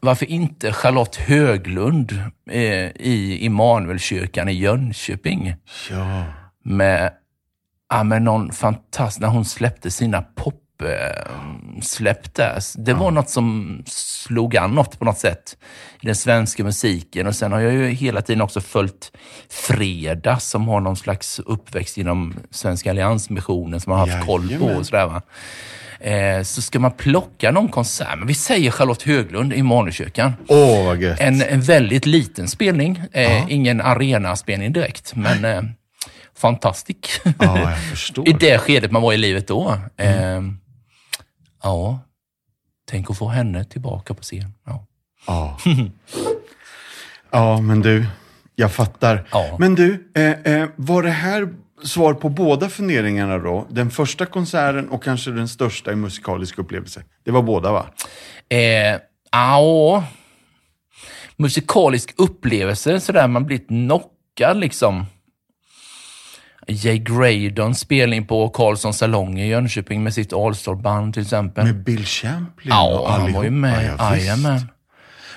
varför 0.00 0.26
inte 0.26 0.72
Charlotte 0.72 1.16
Höglund 1.16 2.12
eh, 2.50 2.86
i 2.96 3.38
Immanuelkyrkan 3.40 4.48
i 4.48 4.52
Jönköping 4.52 5.54
Ja. 5.90 6.24
med, 6.64 7.12
ja, 7.90 8.02
med 8.04 8.22
någon 8.22 8.52
fantastisk, 8.52 9.20
när 9.20 9.28
hon 9.28 9.44
släppte 9.44 9.90
sina 9.90 10.22
pop 10.22 10.61
eh, 10.86 11.82
släpp 11.82 12.34
där. 12.34 12.58
Det 12.76 12.94
var 12.94 13.10
något 13.10 13.30
som 13.30 13.78
slog 13.86 14.56
an 14.56 14.70
något 14.70 14.98
på 14.98 15.04
något 15.04 15.18
sätt 15.18 15.56
i 16.00 16.06
den 16.06 16.16
svenska 16.16 16.64
musiken. 16.64 17.26
Och 17.26 17.34
sen 17.34 17.52
har 17.52 17.60
jag 17.60 17.72
ju 17.72 17.88
hela 17.88 18.22
tiden 18.22 18.42
också 18.42 18.60
följt 18.60 19.12
Freda 19.48 20.38
som 20.38 20.68
har 20.68 20.80
någon 20.80 20.96
slags 20.96 21.38
uppväxt 21.38 21.98
inom 21.98 22.34
Svenska 22.50 22.90
Alliansmissionen 22.90 23.80
som 23.80 23.90
man 23.90 24.00
har 24.00 24.06
haft 24.06 24.26
koll 24.26 24.48
på. 24.48 24.52
Jajamän. 24.52 24.76
Och 24.76 24.86
sådär, 24.86 25.06
va? 25.06 25.22
Eh, 26.02 26.42
så 26.42 26.62
ska 26.62 26.78
man 26.78 26.92
plocka 26.92 27.50
någon 27.50 27.68
konsert, 27.68 28.18
men 28.18 28.26
vi 28.26 28.34
säger 28.34 28.70
Charlotte 28.70 29.02
Höglund 29.02 29.52
i 29.52 29.56
Immanuelkyrkan. 29.56 30.32
Åh, 30.48 30.84
vad 30.84 31.02
gött. 31.02 31.20
En, 31.20 31.42
en 31.42 31.60
väldigt 31.60 32.06
liten 32.06 32.48
spelning, 32.48 33.02
eh, 33.12 33.52
ingen 33.52 33.80
arenaspelning 33.80 34.72
direkt, 34.72 35.16
men 35.16 35.44
eh, 35.44 35.62
fantastisk. 36.38 37.06
Förstår. 37.90 38.28
I 38.28 38.32
det 38.32 38.58
skedet 38.58 38.90
man 38.90 39.02
var 39.02 39.12
i 39.12 39.16
livet 39.16 39.48
då. 39.48 39.78
Eh, 39.96 40.42
ja, 41.62 42.00
tänk 42.90 43.10
att 43.10 43.18
få 43.18 43.28
henne 43.28 43.64
tillbaka 43.64 44.14
på 44.14 44.22
scen. 44.22 44.54
Ja. 44.64 44.86
Ja. 45.26 45.58
ja, 47.30 47.60
men 47.60 47.80
du, 47.80 48.06
jag 48.54 48.72
fattar. 48.72 49.28
Ja. 49.32 49.56
Men 49.58 49.74
du, 49.74 50.10
eh, 50.14 50.30
eh, 50.30 50.68
var 50.76 51.02
det 51.02 51.10
här 51.10 51.48
svar 51.84 52.14
på 52.14 52.28
båda 52.28 52.68
funderingarna 52.68 53.38
då? 53.38 53.66
Den 53.70 53.90
första 53.90 54.26
konserten 54.26 54.88
och 54.88 55.04
kanske 55.04 55.30
den 55.30 55.48
största 55.48 55.92
i 55.92 55.96
musikalisk 55.96 56.58
upplevelse? 56.58 57.04
Det 57.24 57.30
var 57.30 57.42
båda 57.42 57.72
va? 57.72 57.86
Eh, 58.48 59.00
ja, 59.32 60.04
musikalisk 61.36 62.14
upplevelse, 62.16 63.00
sådär 63.00 63.28
man 63.28 63.46
blivit 63.46 63.68
knockad 63.68 64.56
liksom. 64.56 65.06
Jay 66.68 66.98
Graydon 66.98 67.74
spelning 67.74 68.26
på 68.26 68.48
Carlsson 68.48 68.94
salong 68.94 69.38
i 69.40 69.48
Jönköping 69.48 70.02
med 70.02 70.14
sitt 70.14 70.32
All-star-band 70.32 71.14
till 71.14 71.22
exempel. 71.22 71.64
Med 71.64 71.84
Bill 71.84 72.04
Champlin 72.06 72.70
ja, 72.70 72.98
och 72.98 73.10
han 73.12 73.20
var 73.20 73.28
ju 73.28 73.36
allihopa, 73.36 73.50
med. 73.50 73.94
ja. 73.98 74.16
Jajamän. 74.16 74.68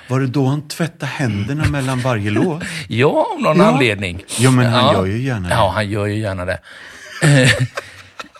Var 0.08 0.20
det 0.20 0.27
då 0.27 0.46
han 0.46 0.67
tvättade 0.67 1.05
händerna 1.05 1.65
mellan 1.65 2.00
varje 2.00 2.29
låt? 2.32 2.63
Ja, 2.88 3.27
av 3.36 3.41
någon 3.41 3.58
Ja. 3.58 3.65
anledning. 3.65 4.24
Ja, 4.39 4.51
men 4.51 4.65
han 4.65 4.94
gör 4.94 5.05
ju 5.05 5.17
gärna 5.22 5.48
det. 5.48 5.53
Ja, 5.55 5.72
han 5.75 5.89
gör 5.89 6.05
ju 6.05 6.20
gärna 6.20 6.46
det. 6.46 6.60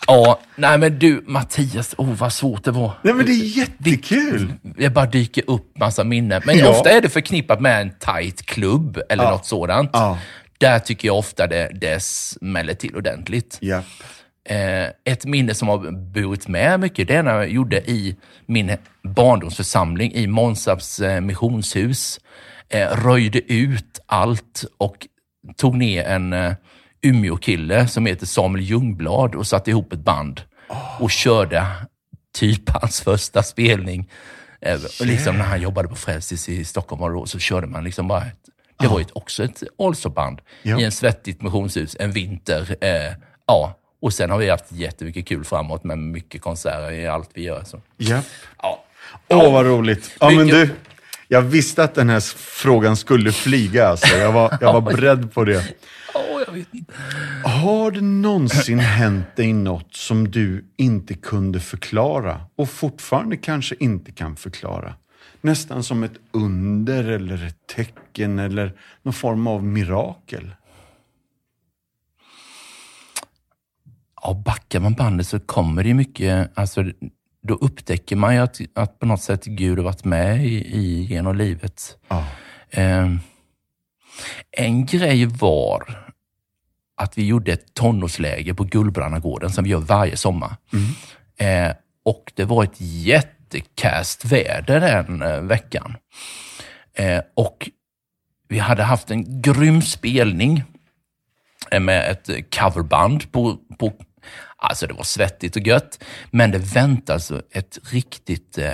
Ja, 0.08 0.40
nej 0.56 0.78
men 0.78 0.98
du 0.98 1.24
Mattias, 1.26 1.94
oh 1.98 2.12
vad 2.14 2.32
svårt 2.32 2.64
det 2.64 2.70
var. 2.70 2.92
Nej, 3.02 3.14
men 3.14 3.26
det 3.26 3.32
är 3.32 3.58
jättekul! 3.58 4.52
Det 4.62 4.90
bara 4.90 5.06
dyker 5.06 5.44
upp 5.46 5.78
massa 5.78 6.04
minnen. 6.04 6.42
Men 6.44 6.58
Ja. 6.58 6.68
ofta 6.68 6.90
är 6.90 7.00
det 7.00 7.08
förknippat 7.08 7.60
med 7.60 7.80
en 7.80 7.90
tight 7.90 8.46
klubb 8.46 8.98
eller 9.08 9.24
Ja. 9.24 9.30
något 9.30 9.46
sådant. 9.46 9.90
Ja. 9.92 10.18
Där 10.58 10.78
tycker 10.78 11.08
jag 11.08 11.18
ofta 11.18 11.46
det, 11.46 11.70
det 11.74 12.02
smäller 12.02 12.74
till 12.74 12.96
ordentligt. 12.96 13.58
Eh, 14.48 14.86
ett 15.04 15.24
minne 15.24 15.54
som 15.54 15.68
har 15.68 15.90
burit 16.12 16.48
med 16.48 16.80
mycket, 16.80 17.08
det 17.08 17.14
är 17.14 17.22
när 17.22 17.34
jag 17.34 17.50
gjorde 17.50 17.90
i 17.90 18.16
min 18.46 18.76
barndomsförsamling 19.02 20.12
i 20.12 20.26
Månsarps 20.26 21.00
eh, 21.00 21.20
missionshus. 21.20 22.20
Eh, 22.68 22.88
röjde 22.88 23.52
ut 23.52 24.00
allt 24.06 24.64
och 24.78 25.06
tog 25.56 25.76
ner 25.76 26.04
en 26.04 26.32
eh, 26.32 26.52
Umeå-kille 27.02 27.88
som 27.88 28.06
heter 28.06 28.26
Samuel 28.26 28.64
Ljungblad 28.64 29.34
och 29.34 29.46
satte 29.46 29.70
ihop 29.70 29.92
ett 29.92 29.98
band 29.98 30.40
och 30.98 31.10
körde 31.10 31.66
typ 32.38 32.68
hans 32.68 33.00
första 33.00 33.42
spelning. 33.42 34.10
Eh, 34.60 34.80
och 35.00 35.06
liksom 35.06 35.38
när 35.38 35.44
han 35.44 35.60
jobbade 35.60 35.88
på 35.88 35.94
Frälsis 35.94 36.48
i 36.48 36.64
Stockholm 36.64 37.14
då, 37.14 37.26
så 37.26 37.38
körde 37.38 37.66
man 37.66 37.84
liksom 37.84 38.08
bara 38.08 38.22
ett, 38.22 38.38
det 38.78 38.88
var 38.88 38.98
ju 38.98 39.04
också 39.12 39.44
ett 39.44 39.62
Allstar-band 39.78 40.40
Ja. 40.62 40.80
i 40.80 40.84
en 40.84 40.92
svettigt 40.92 41.42
missionshus 41.42 41.96
en 42.00 42.12
vinter. 42.12 42.76
Eh, 42.80 43.12
ja, 43.46 43.78
och 44.02 44.12
sen 44.12 44.30
har 44.30 44.38
vi 44.38 44.50
haft 44.50 44.72
jättemycket 44.72 45.26
kul 45.28 45.44
framåt 45.44 45.84
med 45.84 45.98
mycket 45.98 46.42
konserter 46.42 46.90
i 46.92 47.06
allt 47.06 47.30
vi 47.34 47.42
gör. 47.42 47.64
Så. 47.64 47.80
ja. 47.96 48.22
Ja. 48.62 48.82
Åh, 49.28 49.52
vad 49.52 49.66
roligt. 49.66 50.10
Ja, 50.20 50.30
men 50.30 50.46
du, 50.46 50.70
jag 51.28 51.42
visste 51.42 51.84
att 51.84 51.94
den 51.94 52.08
här 52.08 52.20
frågan 52.36 52.96
skulle 52.96 53.32
flyga. 53.32 53.88
Alltså. 53.88 54.16
Jag, 54.16 54.32
var, 54.32 54.58
jag 54.60 54.72
var 54.72 54.80
beredd 54.92 55.32
på 55.34 55.44
det. 55.44 55.64
Åh, 56.14 56.42
jag 56.46 56.52
vet 56.52 56.74
inte. 56.74 56.92
Har 57.44 57.90
det 57.90 58.00
någonsin 58.00 58.78
hänt 58.78 59.36
dig 59.36 59.52
något 59.52 59.94
som 59.94 60.30
du 60.30 60.64
inte 60.76 61.14
kunde 61.14 61.60
förklara 61.60 62.40
och 62.56 62.68
fortfarande 62.70 63.36
kanske 63.36 63.74
inte 63.80 64.12
kan 64.12 64.36
förklara? 64.36 64.94
Nästan 65.40 65.82
som 65.82 66.02
ett 66.02 66.18
under 66.30 67.04
eller 67.04 67.46
ett 67.46 67.66
tecken 67.66 68.38
eller 68.38 68.72
någon 69.02 69.14
form 69.14 69.46
av 69.46 69.64
mirakel. 69.64 70.54
Ja, 74.22 74.42
backar 74.44 74.80
man 74.80 74.94
bandet 74.94 75.26
så 75.28 75.40
kommer 75.40 75.84
det 75.84 75.94
mycket, 75.94 76.58
alltså, 76.58 76.84
då 77.42 77.54
upptäcker 77.54 78.16
man 78.16 78.34
ju 78.34 78.40
att, 78.40 78.60
att 78.74 78.98
på 78.98 79.06
något 79.06 79.22
sätt 79.22 79.44
Gud 79.44 79.78
har 79.78 79.84
varit 79.84 80.04
med 80.04 80.46
i, 80.46 80.76
i 80.76 81.02
genom 81.02 81.36
livet. 81.36 81.98
Ja. 82.08 82.24
Eh, 82.70 83.12
en 84.50 84.86
grej 84.86 85.26
var 85.26 86.06
att 86.96 87.18
vi 87.18 87.26
gjorde 87.26 87.52
ett 87.52 87.74
tonårsläger 87.74 88.54
på 88.54 88.64
Gullbrannagården 88.64 89.50
som 89.50 89.64
vi 89.64 89.70
gör 89.70 89.78
varje 89.78 90.16
sommar. 90.16 90.56
Eh, 91.36 91.72
och 92.04 92.32
det 92.34 92.44
var 92.44 92.64
ett 92.64 92.80
jättekast 93.46 94.24
väder 94.24 94.80
den 94.80 95.22
eh, 95.22 95.40
veckan. 95.40 95.96
Eh, 96.94 97.20
och 97.34 97.70
vi 98.48 98.58
hade 98.58 98.82
haft 98.82 99.10
en 99.10 99.42
grym 99.42 99.82
spelning 99.82 100.64
eh, 101.70 101.80
med 101.80 102.10
ett 102.10 102.54
coverband 102.54 103.32
på, 103.32 103.58
på 103.78 103.92
Alltså 104.58 104.86
det 104.86 104.94
var 104.94 105.04
svettigt 105.04 105.56
och 105.56 105.62
gött, 105.62 106.04
men 106.30 106.50
det 106.50 106.58
väntade 106.58 107.14
alltså 107.14 107.42
ett 107.52 107.78
riktigt 107.90 108.58
eh, 108.58 108.72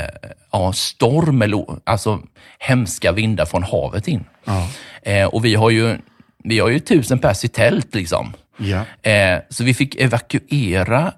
ja, 0.52 0.72
storm, 0.72 1.42
eller, 1.42 1.64
alltså 1.84 2.20
hemska 2.58 3.12
vindar 3.12 3.44
från 3.44 3.62
havet 3.62 4.08
in. 4.08 4.24
Ja. 4.44 4.68
Eh, 5.02 5.26
och 5.26 5.44
vi 5.44 5.54
har 5.54 5.70
ju, 5.70 5.98
vi 6.44 6.58
har 6.58 6.68
ju 6.68 6.78
tusen 6.78 7.18
pers 7.18 7.44
i 7.44 7.48
tält 7.48 7.94
liksom. 7.94 8.32
Ja. 8.56 9.10
Eh, 9.10 9.40
så 9.50 9.64
vi 9.64 9.74
fick 9.74 9.94
evakuera 9.94 11.12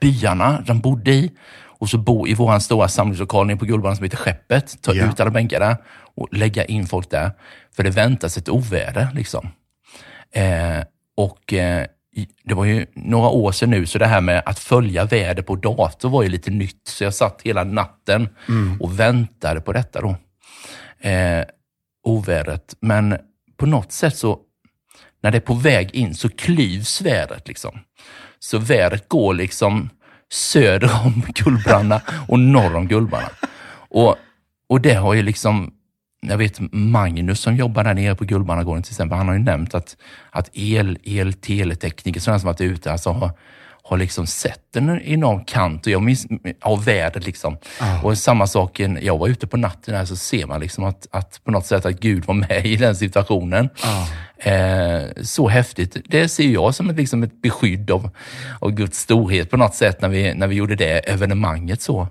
byarna 0.00 0.62
de 0.66 0.80
bodde 0.80 1.12
i 1.12 1.30
och 1.80 1.88
så 1.88 1.98
bo 1.98 2.26
i 2.28 2.34
vår 2.34 2.58
stora 2.58 2.88
samlingslokal 2.88 3.46
nere 3.46 3.56
på 3.56 3.64
Gullbanan 3.64 3.96
som 3.96 4.04
heter 4.04 4.16
Skeppet. 4.16 4.82
Ta 4.82 4.94
Ja. 4.94 5.10
ut 5.12 5.20
alla 5.20 5.30
bänkar 5.30 5.60
där 5.60 5.76
och 6.16 6.28
lägga 6.34 6.64
in 6.64 6.86
folk 6.86 7.10
där. 7.10 7.30
För 7.76 7.82
det 7.82 7.90
väntas 7.90 8.36
ett 8.36 8.48
oväder. 8.48 9.08
Liksom. 9.14 9.48
Eh, 10.34 10.84
och 11.16 11.52
eh, 11.52 11.86
Det 12.44 12.54
var 12.54 12.64
ju 12.64 12.86
några 12.94 13.28
år 13.28 13.52
sedan 13.52 13.70
nu, 13.70 13.86
så 13.86 13.98
det 13.98 14.06
här 14.06 14.20
med 14.20 14.42
att 14.46 14.58
följa 14.58 15.04
väder 15.04 15.42
på 15.42 15.56
dator 15.56 16.10
var 16.10 16.22
ju 16.22 16.28
lite 16.28 16.50
nytt. 16.50 16.88
Så 16.88 17.04
jag 17.04 17.14
satt 17.14 17.42
hela 17.42 17.64
natten 17.64 18.28
och 18.80 19.00
väntade 19.00 19.60
på 19.60 19.72
detta 19.72 20.00
då. 20.00 20.16
Eh, 21.08 21.44
ovädret. 22.04 22.74
Men 22.80 23.16
på 23.56 23.66
något 23.66 23.92
sätt 23.92 24.16
så, 24.16 24.38
när 25.22 25.30
det 25.30 25.38
är 25.38 25.40
på 25.40 25.54
väg 25.54 25.90
in 25.94 26.14
så 26.14 26.28
klyvs 26.28 27.00
vädret. 27.00 27.48
Liksom. 27.48 27.78
Så 28.38 28.58
vädret 28.58 29.08
går 29.08 29.34
liksom 29.34 29.90
söder 30.32 30.90
om 31.04 31.22
Gullbranna 31.34 32.00
och 32.28 32.40
norr 32.40 32.76
om 32.76 32.88
Gullbranna. 32.88 33.30
Och, 33.72 34.16
och 34.68 34.80
det 34.80 34.94
har 34.94 35.14
ju 35.14 35.22
liksom 35.22 35.72
jag 36.20 36.38
vet 36.38 36.58
Magnus 36.72 37.40
som 37.40 37.56
jobbar 37.56 37.84
där 37.84 37.94
nere 37.94 38.14
på 38.14 38.24
Gullbrannagården 38.24 38.82
till 38.82 38.92
exempel, 38.92 39.18
han 39.18 39.28
har 39.28 39.34
ju 39.34 39.40
nämnt 39.40 39.74
att, 39.74 39.96
att 40.30 40.50
el, 40.52 40.98
el 41.02 41.32
teletekniker, 41.32 42.20
sådana 42.20 42.38
som 42.38 42.46
varit 42.46 42.60
ute, 42.60 42.92
alltså 42.92 43.10
har, 43.10 43.30
har 43.90 43.98
liksom 43.98 44.26
sett 44.26 44.76
en 44.76 45.00
enorm 45.00 45.44
kant 45.44 45.86
och 45.86 45.92
jag 45.92 46.02
minns, 46.02 46.26
av 46.60 46.84
vädret. 46.84 47.26
Liksom. 47.26 47.56
Ah. 47.80 48.02
Och 48.02 48.18
samma 48.18 48.46
sak, 48.46 48.80
jag 48.80 49.18
var 49.18 49.28
ute 49.28 49.46
på 49.46 49.56
natten 49.56 49.94
här 49.94 50.04
så 50.04 50.16
ser 50.16 50.46
man 50.46 50.60
liksom 50.60 50.84
att, 50.84 51.06
att 51.10 51.40
på 51.44 51.50
något 51.50 51.66
sätt 51.66 51.86
att 51.86 52.00
Gud 52.00 52.24
var 52.24 52.34
med 52.34 52.66
i 52.66 52.76
den 52.76 52.96
situationen. 52.96 53.68
Ah. 53.82 54.48
Eh, 54.50 55.02
så 55.22 55.48
häftigt. 55.48 55.96
Det 56.06 56.28
ser 56.28 56.48
jag 56.48 56.74
som 56.74 56.90
ett, 56.90 56.96
liksom 56.96 57.22
ett 57.22 57.42
beskydd 57.42 57.90
av, 57.90 58.10
av 58.60 58.70
Guds 58.70 58.98
storhet 58.98 59.50
på 59.50 59.56
något 59.56 59.74
sätt 59.74 60.02
när 60.02 60.08
vi, 60.08 60.34
när 60.34 60.46
vi 60.46 60.54
gjorde 60.54 60.76
det 60.76 60.98
evenemanget. 61.10 61.82
så. 61.82 62.08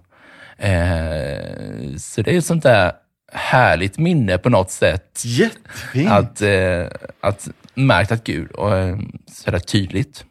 Eh, 0.58 1.98
så 1.98 2.22
det 2.22 2.34
är 2.34 2.38
ett 2.38 2.46
sånt 2.46 2.64
där 2.64 2.92
härligt 3.34 3.98
minne 3.98 4.38
på 4.38 4.50
något 4.50 4.72
sätt. 4.72 5.22
Jättefint. 5.26 6.12
Att, 6.12 6.42
eh, 6.42 6.86
att 7.22 7.50
märkt 7.74 8.12
att 8.12 8.24
Gud, 8.24 8.52
och, 8.52 8.78
eh, 8.78 8.98
sådär 9.32 9.60
tydligt. 9.60 10.26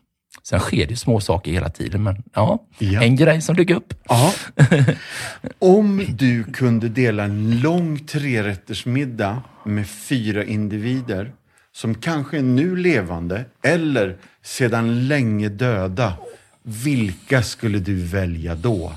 Sen 0.48 0.60
sker 0.60 0.86
det 0.86 0.96
små 0.96 1.20
saker 1.20 1.52
hela 1.52 1.68
tiden, 1.68 2.02
men 2.02 2.22
ja, 2.34 2.58
Ja. 2.78 3.02
en 3.02 3.16
grej 3.16 3.40
som 3.42 3.56
dyker 3.56 3.74
upp. 3.74 3.94
Ja. 4.08 4.32
Om 5.58 6.04
du 6.08 6.44
kunde 6.44 6.88
dela 6.88 7.24
en 7.24 7.60
lång 7.60 7.98
trerättersmiddag 8.06 9.42
med 9.64 9.88
fyra 9.88 10.44
individer 10.44 11.32
som 11.72 11.94
kanske 11.94 12.38
är 12.38 12.42
nu 12.42 12.76
levande 12.76 13.44
eller 13.62 14.16
sedan 14.42 15.08
länge 15.08 15.48
döda, 15.48 16.16
vilka 16.62 17.42
skulle 17.42 17.78
du 17.78 17.94
välja 18.04 18.54
då? 18.54 18.92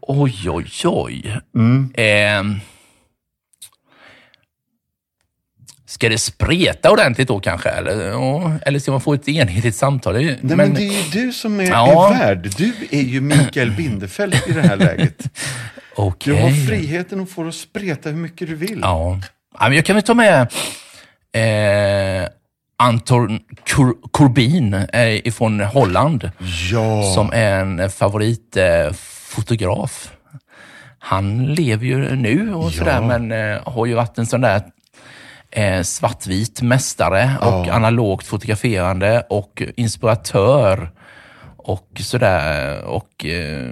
Oj, 0.00 0.50
oj, 0.50 0.70
oj. 0.84 1.38
Mm. 1.54 1.90
Eh, 1.94 2.56
ska 6.00 6.08
det 6.08 6.18
spreta 6.18 6.90
ordentligt 6.90 7.28
då 7.28 7.40
kanske? 7.40 7.68
Eller, 7.68 8.08
ja, 8.08 8.52
eller 8.62 8.78
ska 8.78 8.90
man 8.90 9.00
få 9.00 9.14
ett 9.14 9.28
enhetligt 9.28 9.76
samtal? 9.76 10.14
Nej, 10.14 10.38
men, 10.42 10.74
det 10.74 10.82
är 10.82 10.92
ju 10.92 11.02
du 11.26 11.32
som 11.32 11.60
är, 11.60 11.70
Ja. 11.70 12.14
är 12.14 12.18
värd. 12.18 12.50
Du 12.56 12.72
är 12.90 13.00
ju 13.02 13.20
Mikael 13.20 13.70
Bindefeld 13.70 14.34
i 14.46 14.52
det 14.52 14.62
här 14.62 14.76
läget. 14.76 15.22
okej. 15.96 16.34
Du 16.34 16.40
har 16.42 16.66
friheten 16.66 17.20
att 17.20 17.30
få 17.30 17.42
det 17.42 17.48
att 17.48 17.54
spreta 17.54 18.08
hur 18.08 18.16
mycket 18.16 18.48
du 18.48 18.54
vill. 18.54 18.78
Ja. 18.82 19.18
ja 19.58 19.68
men 19.68 19.72
jag 19.76 19.84
kan 19.84 19.96
väl 19.96 20.02
ta 20.02 20.14
med 20.14 20.40
eh, 21.32 22.28
Anton 22.78 23.40
Cor- 23.66 24.10
Corbin 24.10 24.74
eh, 24.74 25.26
ifrån 25.26 25.60
Holland. 25.60 26.30
Ja. 26.72 27.12
som 27.14 27.30
är 27.32 27.60
en 27.60 27.90
favoritfotograf. 27.90 30.12
Han 30.98 31.54
lever 31.54 31.86
ju 31.86 32.16
nu 32.16 32.54
och 32.54 32.72
sådär, 32.72 33.00
men 33.00 33.32
eh, 33.32 33.58
har 33.72 33.86
ju 33.86 33.94
varit 33.94 34.18
en 34.18 34.26
sån 34.26 34.40
där 34.40 34.62
eh, 35.50 35.82
svartvit 35.82 36.62
mästare 36.62 37.36
och 37.40 37.68
analogt 37.68 38.26
fotograferande 38.26 39.26
och 39.30 39.62
inspiratör 39.76 40.90
och 41.56 41.88
sådär. 42.00 42.84
Och 42.84 43.24
eh, 43.24 43.70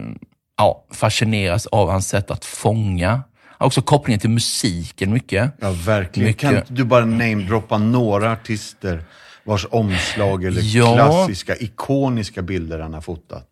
ja, 0.58 0.84
fascineras 0.90 1.66
av 1.66 1.90
hans 1.90 2.08
sätt 2.08 2.30
att 2.30 2.44
fånga. 2.44 3.22
Också 3.58 3.82
kopplingen 3.82 4.20
till 4.20 4.30
musiken 4.30 5.12
mycket. 5.12 5.50
Ja, 5.60 5.70
verkligen. 5.70 6.26
Mycket. 6.26 6.40
Kan 6.40 6.56
inte 6.56 6.72
du 6.72 6.84
bara 6.84 7.04
namedroppa 7.04 7.78
några 7.78 8.32
artister 8.32 9.04
vars 9.44 9.66
omslag 9.70 10.44
eller 10.44 10.60
Ja. 10.64 10.94
klassiska, 10.94 11.56
ikoniska 11.56 12.42
bilder 12.42 12.78
han 12.78 12.94
har 12.94 13.00
fotat? 13.00 13.46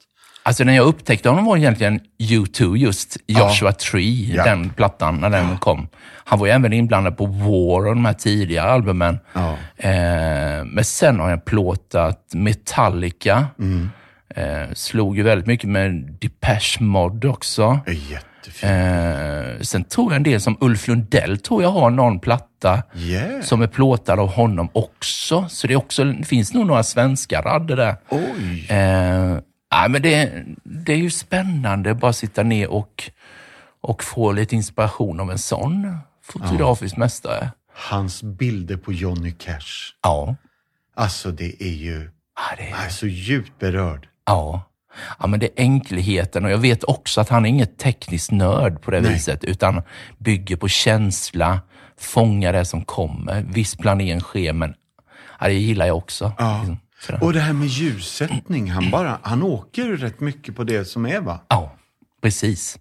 Alltså 0.47 0.65
när 0.65 0.73
jag 0.77 0.87
upptäckte 0.87 1.29
honom 1.29 1.45
var 1.45 1.57
egentligen 1.57 2.01
U2, 2.19 2.77
just 2.77 3.17
Joshua 3.27 3.73
Tree, 3.73 4.35
Ja. 4.35 4.45
den 4.45 4.71
plattan, 4.71 5.21
när 5.21 5.31
den 5.31 5.59
kom. 5.59 5.89
Han 6.25 6.39
var 6.39 6.47
ju 6.47 6.53
även 6.53 6.73
inblandad 6.73 7.17
på 7.17 7.27
War 7.27 7.87
och 7.87 7.95
de 7.95 8.05
här 8.05 8.13
tidigare 8.13 8.71
albumen. 8.71 9.19
Ja. 9.33 9.51
Eh, 9.77 10.65
men 10.65 10.85
sen 10.85 11.21
har 11.21 11.31
jag 11.31 11.45
plåtat 11.45 12.31
Metallica. 12.35 13.47
Mm. 13.59 13.91
Eh, 14.37 14.73
slog 14.75 15.17
ju 15.17 15.23
väldigt 15.23 15.47
mycket 15.47 15.71
med 15.71 16.17
Depeche 16.21 16.81
Mode 16.81 17.29
också. 17.29 17.81
Eh, 18.63 19.61
sen 19.61 19.85
tror 19.85 20.13
jag 20.13 20.17
en 20.17 20.23
del 20.23 20.41
som 20.41 20.57
Ulf 20.61 20.89
Lundell 20.89 21.39
tror 21.39 21.63
jag 21.63 21.71
har 21.71 21.91
någon 21.91 22.21
platta 22.21 22.83
Yeah. 22.95 23.41
som 23.43 23.63
är 23.63 23.67
plåtad 23.67 24.21
av 24.21 24.29
honom 24.29 24.69
också. 24.73 25.47
Så 25.49 25.67
det, 25.67 25.77
också, 25.77 26.05
det 26.05 26.25
finns 26.25 26.55
nog 26.55 26.67
några 26.67 26.83
svenska 26.83 27.41
radder 27.43 27.77
där. 27.77 27.97
Oj. 28.09 28.67
Nej, 29.77 29.89
men 29.89 30.03
det, 30.03 30.45
det 30.65 30.93
är 30.93 30.97
ju 30.97 31.11
spännande 31.11 31.91
att 31.91 32.01
bara 32.01 32.13
sitta 32.13 32.43
ner 32.43 32.69
och, 32.69 33.11
och 33.81 34.03
få 34.05 34.33
lite 34.33 34.57
inspiration 34.57 35.21
av 35.21 35.31
en 35.31 35.39
sån 35.39 35.99
fotografisk 36.23 36.97
mästare. 36.97 37.51
Hans 37.73 38.23
bilder 38.23 38.77
på 38.77 38.93
Johnny 38.93 39.33
Cash. 39.33 39.93
Ja. 40.03 40.37
Alltså 40.95 41.31
det 41.31 41.63
är 41.63 41.75
ju... 41.75 42.11
Ja, 42.37 42.57
det, 42.57 42.69
Jag 42.71 42.85
är 42.85 42.89
så 42.89 43.07
djupt 43.07 43.59
berörd. 43.59 44.09
ja. 44.27 44.63
ja, 45.19 45.27
men 45.27 45.41
det 45.41 45.47
är 45.47 45.63
enkelheten 45.63 46.45
och 46.45 46.51
jag 46.51 46.59
vet 46.59 46.85
också 46.85 47.21
att 47.21 47.29
han 47.29 47.45
är 47.45 47.49
inget 47.49 47.79
tekniskt 47.79 48.31
nörd 48.31 48.83
på 48.83 48.91
det 48.91 49.01
Nej. 49.01 49.13
viset, 49.13 49.45
utan 49.45 49.83
bygger 50.19 50.57
på 50.57 50.69
känsla, 50.69 51.61
fångar 51.99 52.53
det 52.53 52.65
som 52.65 52.85
kommer. 52.85 53.43
Viss 53.43 53.77
planering 53.77 54.21
sker, 54.21 54.53
men 54.53 54.75
ja, 55.41 55.47
det 55.47 55.53
gillar 55.55 55.87
jag 55.87 55.97
också. 55.97 56.33
Ja. 56.39 56.59
Liksom, 56.59 56.79
sådär. 57.07 57.23
Och 57.25 57.33
det 57.33 57.41
här 57.41 57.53
med 57.53 57.69
ljussättning, 57.69 58.71
han, 58.71 58.91
bara, 58.91 59.19
han 59.23 59.43
åker 59.43 59.85
rätt 59.97 60.21
mycket 60.21 60.57
på 60.57 60.65
det 60.65 60.85
som 60.85 61.07
är 61.07 61.21
va? 61.21 61.41
Ja, 61.49 61.77
precis. 62.23 62.79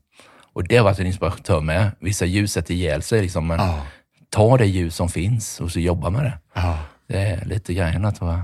Och 0.54 0.68
det 0.68 0.78
har 0.78 0.84
varit 0.84 1.00
en 1.00 1.06
inspiratör 1.08 1.62
med. 1.62 1.92
Vissa 2.00 2.26
ljus 2.26 2.52
sätter 2.52 2.74
ihjäl 2.74 3.02
sig, 3.04 3.22
liksom, 3.22 3.48
men 3.48 3.60
Ja. 3.60 3.86
ta 4.30 4.58
det 4.58 4.66
ljus 4.66 4.96
som 4.96 5.10
finns 5.10 5.60
och 5.60 5.72
så 5.72 5.80
jobba 5.80 6.10
med 6.10 6.24
det. 6.24 6.38
Ja. 6.54 6.80
Det 7.08 7.18
är 7.18 7.46
lite 7.46 7.74
grejerna 7.74 8.12
tror 8.12 8.32
jag. 8.32 8.42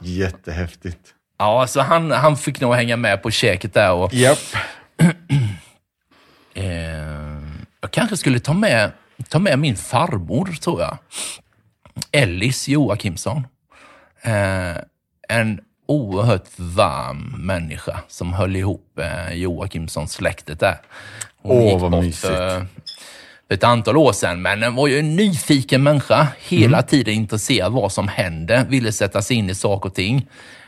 Jättehäftigt. 0.00 0.98
Ja, 1.38 1.66
så 1.66 1.80
han, 1.80 2.10
han 2.10 2.36
fick 2.36 2.60
nog 2.60 2.74
hänga 2.74 2.96
med 2.96 3.22
på 3.22 3.30
käket 3.30 3.74
där. 3.74 3.92
Och, 3.92 4.14
Japp. 4.14 4.38
eh, 6.54 6.64
jag 7.80 7.90
kanske 7.90 8.16
skulle 8.16 8.40
ta 8.40 8.52
med, 8.52 8.92
ta 9.28 9.38
med 9.38 9.58
min 9.58 9.76
farmor, 9.76 10.46
tror 10.46 10.80
jag. 10.80 10.98
Ellis 12.12 12.68
Joakimsson. 12.68 13.46
Eh, 14.22 14.76
en 15.28 15.60
oerhört 15.86 16.46
varm 16.56 17.34
människa 17.38 18.00
som 18.08 18.32
höll 18.32 18.56
ihop 18.56 18.98
eh, 18.98 19.34
Joakimsson-släktet 19.34 20.60
där. 20.60 20.76
Hon 21.42 21.56
Åh, 21.56 21.64
gick 21.72 21.80
vad 21.80 21.90
bort 21.90 22.04
mysigt. 22.04 22.26
för, 22.26 22.66
för 23.48 23.54
ett 23.54 23.64
antal 23.64 23.96
år 23.96 24.12
sedan, 24.12 24.42
men 24.42 24.60
den 24.60 24.74
var 24.74 24.86
ju 24.86 24.98
en 24.98 25.16
nyfiken 25.16 25.82
människa. 25.82 26.28
Hela 26.38 26.82
tiden 26.82 27.14
intresserad 27.14 27.66
av 27.66 27.72
vad 27.72 27.92
som 27.92 28.08
hände, 28.08 28.66
ville 28.68 28.92
sätta 28.92 29.22
sig 29.22 29.36
in 29.36 29.50
i 29.50 29.54
saker 29.54 29.88
och 29.88 29.94
ting. 29.94 30.26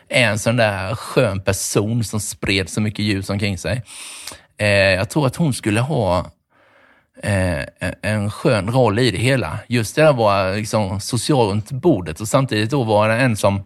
En 0.08 0.38
sån 0.38 0.56
där 0.56 0.94
skön 0.94 1.40
person 1.40 2.04
som 2.04 2.20
spred 2.20 2.68
så 2.68 2.80
mycket 2.80 3.04
ljus 3.04 3.30
omkring 3.30 3.58
sig. 3.58 3.82
Eh, 4.58 4.68
jag 4.68 5.10
tror 5.10 5.26
att 5.26 5.36
hon 5.36 5.54
skulle 5.54 5.80
ha 5.80 6.30
eh, 7.22 7.64
en- 8.02 8.30
skön 8.30 8.70
roll 8.70 8.98
i 8.98 9.10
det 9.10 9.18
hela. 9.18 9.58
Just 9.66 9.94
det 9.96 10.02
där 10.02 10.12
var 10.12 10.56
liksom 10.56 11.00
social 11.00 11.48
runt 11.48 11.70
bordet 11.70 12.20
och 12.20 12.28
samtidigt 12.28 12.70
då 12.70 12.82
var 12.84 13.08
det 13.08 13.14
en 13.14 13.36
som, 13.36 13.64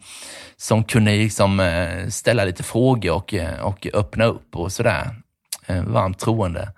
som 0.56 0.84
kunde 0.84 1.10
liksom 1.10 1.60
eh, 1.60 2.08
ställa 2.08 2.44
lite 2.44 2.62
frågor 2.62 3.12
och, 3.14 3.34
eh, 3.34 3.60
och 3.60 3.86
öppna 3.94 4.24
upp 4.24 4.56
och 4.56 4.72
sådär. 4.72 5.10
Eh, 5.66 5.82
varmt 5.82 6.18
troende. 6.18 6.68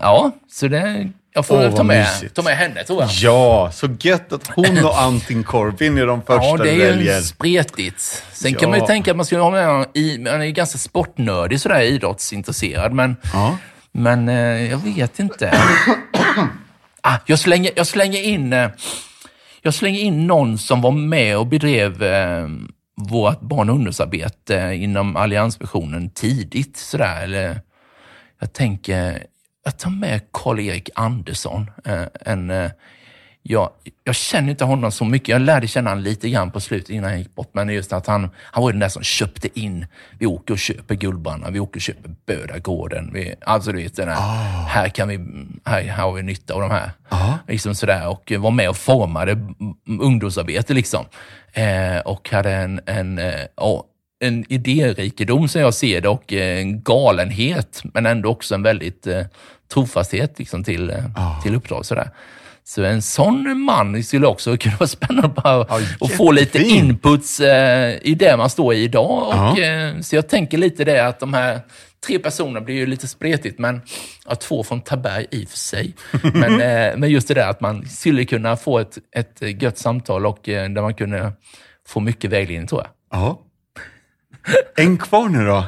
Ja, 0.00 0.30
så 0.52 0.68
det, 0.68 1.08
jag 1.34 1.46
får 1.46 1.58
väl 1.58 1.72
ta 1.72 1.82
med, 1.82 1.98
mysigt. 1.98 2.34
ta 2.36 2.42
med 2.42 2.56
henne 2.56 2.84
tror 2.84 3.00
jag. 3.02 3.10
Ja, 3.12 3.70
så 3.72 3.88
gött 4.00 4.32
att 4.32 4.46
hon 4.46 4.84
och 4.84 5.00
Antin 5.02 5.44
Corbin 5.44 5.98
är 5.98 6.06
de 6.06 6.22
första 6.22 6.44
Ja, 6.44 6.56
det 6.56 6.92
du 6.92 7.08
är 7.08 7.16
ju 7.16 7.22
spretigt. 7.22 8.22
Sen 8.32 8.54
kan 8.54 8.70
man 8.70 8.78
ju 8.78 8.82
Ja. 8.82 8.86
tänka 8.86 9.10
att 9.10 9.16
man 9.16 9.26
skulle 9.26 9.40
ha 9.40 9.50
med 9.50 9.66
honom 9.66 9.84
i, 9.94 10.18
men 10.18 10.32
han 10.32 10.42
är 10.42 10.46
ju 10.46 10.52
ganska 10.52 10.78
sportnördig 10.78 11.60
sådär, 11.60 11.80
idrottsintresserad. 11.80 12.92
Men, 12.92 13.16
Ja. 13.32 13.56
Men 13.92 14.28
eh, 14.28 14.70
jag 14.70 14.78
vet 14.78 15.18
inte. 15.18 15.52
ah, 17.00 17.18
jag, 17.26 17.38
slänger, 17.38 17.70
jag, 17.76 17.86
slänger 17.86 18.22
in, 18.22 18.52
eh, 18.52 18.70
jag 19.62 19.74
slänger 19.74 20.00
in 20.00 20.26
någon 20.26 20.58
som 20.58 20.80
var 20.80 20.90
med 20.90 21.38
och 21.38 21.46
bedrev 21.46 22.02
eh, 22.02 22.48
vårt 22.96 23.40
barn 23.40 23.68
och 23.70 23.74
ungdomsarbete 23.74 24.72
inom 24.74 25.16
alliansmissionen 25.16 26.10
tidigt. 26.10 26.76
Sådär. 26.76 27.22
Eller, 27.22 27.60
jag 28.40 28.52
tänker, 28.52 29.26
jag 29.64 29.78
tar 29.78 29.90
med 29.90 30.20
Karl-Erik 30.32 30.90
Andersson. 30.94 31.70
Eh, 31.84 32.04
en, 32.20 32.50
eh, 32.50 32.70
jag, 33.42 33.70
jag 34.04 34.14
känner 34.14 34.50
inte 34.50 34.64
honom 34.64 34.92
så 34.92 35.04
mycket. 35.04 35.28
Jag 35.28 35.42
lärde 35.42 35.66
känna 35.66 35.90
honom 35.90 36.04
lite 36.04 36.28
grann 36.30 36.50
på 36.50 36.60
slutet 36.60 36.90
innan 36.90 37.10
han 37.10 37.18
gick 37.18 37.34
bort. 37.34 37.50
Men 37.52 37.68
just 37.68 37.92
att 37.92 38.06
han, 38.06 38.30
han 38.36 38.62
var 38.62 38.70
den 38.72 38.80
där 38.80 38.88
som 38.88 39.02
köpte 39.02 39.60
in. 39.60 39.86
Vi 40.18 40.26
åker 40.26 40.54
och 40.54 40.58
köper 40.58 40.94
Guldbanna, 40.94 41.50
vi 41.50 41.60
åker 41.60 41.78
och 41.78 41.82
köper 41.82 42.10
Bödagården. 42.26 43.10
Vi, 43.12 43.34
alltså 43.40 43.72
du 43.72 43.82
vet, 43.82 43.96
den 43.96 44.08
där, 44.08 44.14
här, 44.68 44.88
kan 44.88 45.08
vi, 45.08 45.18
här, 45.64 45.82
här 45.82 46.02
har 46.02 46.12
vi 46.12 46.22
nytta 46.22 46.54
av 46.54 46.60
de 46.60 46.70
här. 46.70 46.90
Liksom 47.48 47.74
sådär, 47.74 48.08
och 48.08 48.32
var 48.38 48.50
med 48.50 48.68
och 48.68 48.76
formade 48.76 49.38
ungdomsarbete. 50.00 50.74
Liksom. 50.74 51.04
Eh, 51.52 51.98
och 52.04 52.30
hade 52.30 52.50
en, 52.52 52.80
en 52.86 53.18
eh, 53.18 53.40
en 54.24 54.44
idérikedom 54.52 55.48
som 55.48 55.60
jag 55.60 55.74
ser 55.74 56.00
det 56.00 56.08
och 56.08 56.32
en 56.32 56.82
galenhet, 56.82 57.82
men 57.94 58.06
ändå 58.06 58.28
också 58.28 58.54
en 58.54 58.62
väldigt 58.62 59.06
eh, 59.06 59.22
trofasthet 59.74 60.38
liksom, 60.38 60.64
till, 60.64 60.90
eh, 60.90 60.96
Ja. 61.16 61.40
till 61.42 61.54
uppdrag. 61.54 61.86
Sådär. 61.86 62.10
Så 62.64 62.84
en 62.84 63.02
sån 63.02 63.60
man 63.60 64.02
skulle 64.02 64.26
också 64.26 64.56
kunna 64.56 64.76
vara 64.76 64.88
spännande 64.88 65.28
bara 65.28 65.66
Ja, 65.68 65.80
att 66.00 66.12
få 66.12 66.32
lite 66.32 66.58
inputs 66.62 67.40
eh, 67.40 67.98
i 68.02 68.14
det 68.14 68.36
man 68.36 68.50
står 68.50 68.74
i 68.74 68.82
idag. 68.82 69.28
Och, 69.28 69.34
Ja. 69.34 69.58
eh, 69.60 70.00
så 70.00 70.16
jag 70.16 70.28
tänker 70.28 70.58
lite 70.58 70.84
det 70.84 71.06
att 71.06 71.20
de 71.20 71.34
här 71.34 71.60
tre 72.06 72.18
personerna 72.18 72.60
blir 72.60 72.74
ju 72.74 72.86
lite 72.86 73.08
spretigt, 73.08 73.58
men 73.58 73.80
ja, 74.28 74.34
två 74.34 74.62
från 74.64 74.80
Taberg 74.80 75.26
i 75.30 75.44
och 75.44 75.48
för 75.48 75.58
sig. 75.58 75.94
Men, 76.34 76.60
eh, 76.60 76.96
men 76.96 77.10
just 77.10 77.28
det 77.28 77.34
där 77.34 77.48
att 77.48 77.60
man 77.60 77.86
skulle 77.88 78.24
kunna 78.24 78.56
få 78.56 78.78
ett, 78.78 78.98
ett 79.16 79.62
gött 79.62 79.78
samtal 79.78 80.26
och 80.26 80.48
eh, 80.48 80.70
där 80.70 80.82
man 80.82 80.94
kunde 80.94 81.32
få 81.88 82.00
mycket 82.00 82.30
vägledning 82.30 82.66
tror 82.68 82.80
jag. 82.80 82.90
Ja. 83.20 83.40
En 84.76 84.98
kvar 84.98 85.28
nu 85.28 85.46
då? 85.46 85.64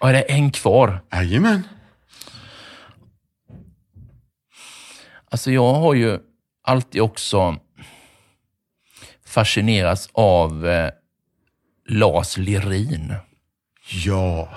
Är 0.00 0.12
det 0.12 0.20
en 0.20 0.50
kvar? 0.50 1.00
Jajamän. 1.12 1.62
Alltså 5.30 5.50
jag 5.50 5.74
har 5.74 5.94
ju 5.94 6.18
alltid 6.64 7.02
också 7.02 7.56
fascinerats 9.26 10.08
av 10.12 10.66
eh, 10.68 10.90
Lars 11.88 12.36
Lerin. 12.36 13.14
Ja. 14.06 14.48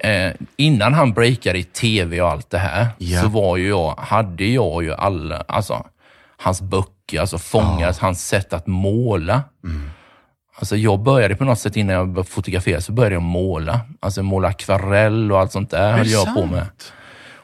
Eh, 0.00 0.32
innan 0.56 0.94
han 0.94 1.12
breakade 1.12 1.58
i 1.58 1.64
tv 1.64 2.20
och 2.22 2.28
allt 2.30 2.50
det 2.50 2.58
här, 2.58 2.86
Ja. 2.98 3.22
så 3.22 3.28
var 3.28 3.56
ju 3.56 3.68
jag, 3.68 3.94
hade 3.94 4.44
jag 4.44 4.82
ju 4.84 4.94
alla, 4.94 5.40
alltså 5.48 5.86
hans 6.36 6.60
böcker, 6.62 7.20
alltså 7.20 7.38
fångas, 7.38 7.98
hans 7.98 8.26
sätt 8.28 8.52
att 8.52 8.66
måla. 8.66 9.42
Mm. 9.64 9.90
Alltså 10.58 10.76
jag 10.76 11.00
började 11.00 11.36
på 11.36 11.44
något 11.44 11.58
sätt 11.58 11.76
innan 11.76 11.96
jag 11.96 12.08
började 12.08 12.30
fotografera, 12.30 12.80
så 12.80 12.92
började 12.92 13.14
jag 13.14 13.22
måla. 13.22 13.80
Alltså 14.00 14.22
måla 14.22 14.48
akvarell 14.48 15.32
och 15.32 15.40
allt 15.40 15.52
sånt 15.52 15.70
där 15.70 15.92
höll 15.92 16.06
jag 16.10 16.34
på 16.34 16.46
med. 16.46 16.66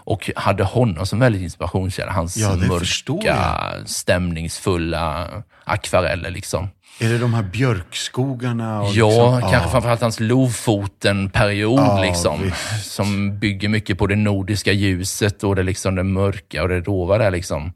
Och 0.05 0.31
hade 0.37 0.65
honom 0.65 1.07
som 1.07 1.19
väldigt 1.19 1.43
inspirationskälla. 1.43 2.13
Hans 2.13 2.37
Ja, 2.37 2.57
mörka, 2.57 3.73
stämningsfulla 3.87 5.29
akvareller 5.65 6.31
liksom. 6.31 6.69
Är 7.01 7.09
det 7.09 7.19
de 7.19 7.35
här 7.35 7.43
björkskogarna? 7.43 8.85
Ja, 8.95 9.11
liksom, 9.15 9.41
kanske 9.41 9.57
ja. 9.57 9.69
framförallt 9.69 10.01
hans 10.01 10.21
Lofoten-period 10.21 11.81
Ja, 11.81 12.03
liksom. 12.03 12.43
visst. 12.43 12.93
Som 12.93 13.39
bygger 13.39 13.69
mycket 13.69 13.99
på 13.99 14.07
det 14.07 14.17
nordiska 14.17 14.73
ljuset 14.73 15.45
och 15.45 15.57
det, 15.57 15.63
liksom, 15.63 15.95
det 15.95 16.03
mörka 16.03 16.63
och 16.63 16.69
det 16.69 16.81
råa 16.81 17.19
där 17.19 17.31
liksom. 17.31 17.73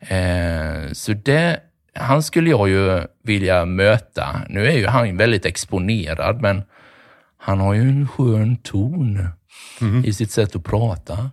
Eh, 0.00 0.92
så 0.92 1.12
det, 1.12 1.60
han 1.94 2.22
skulle 2.22 2.50
jag 2.50 2.68
ju 2.68 3.02
vilja 3.24 3.64
möta. 3.64 4.40
Nu 4.48 4.66
är 4.66 4.76
ju 4.76 4.86
han 4.86 5.16
väldigt 5.16 5.46
exponerad, 5.46 6.40
men 6.40 6.62
han 7.38 7.60
har 7.60 7.74
ju 7.74 7.80
en 7.80 8.08
skön 8.08 8.56
ton 8.56 9.28
i 10.04 10.12
sitt 10.12 10.30
sätt 10.30 10.56
att 10.56 10.64
prata. 10.64 11.30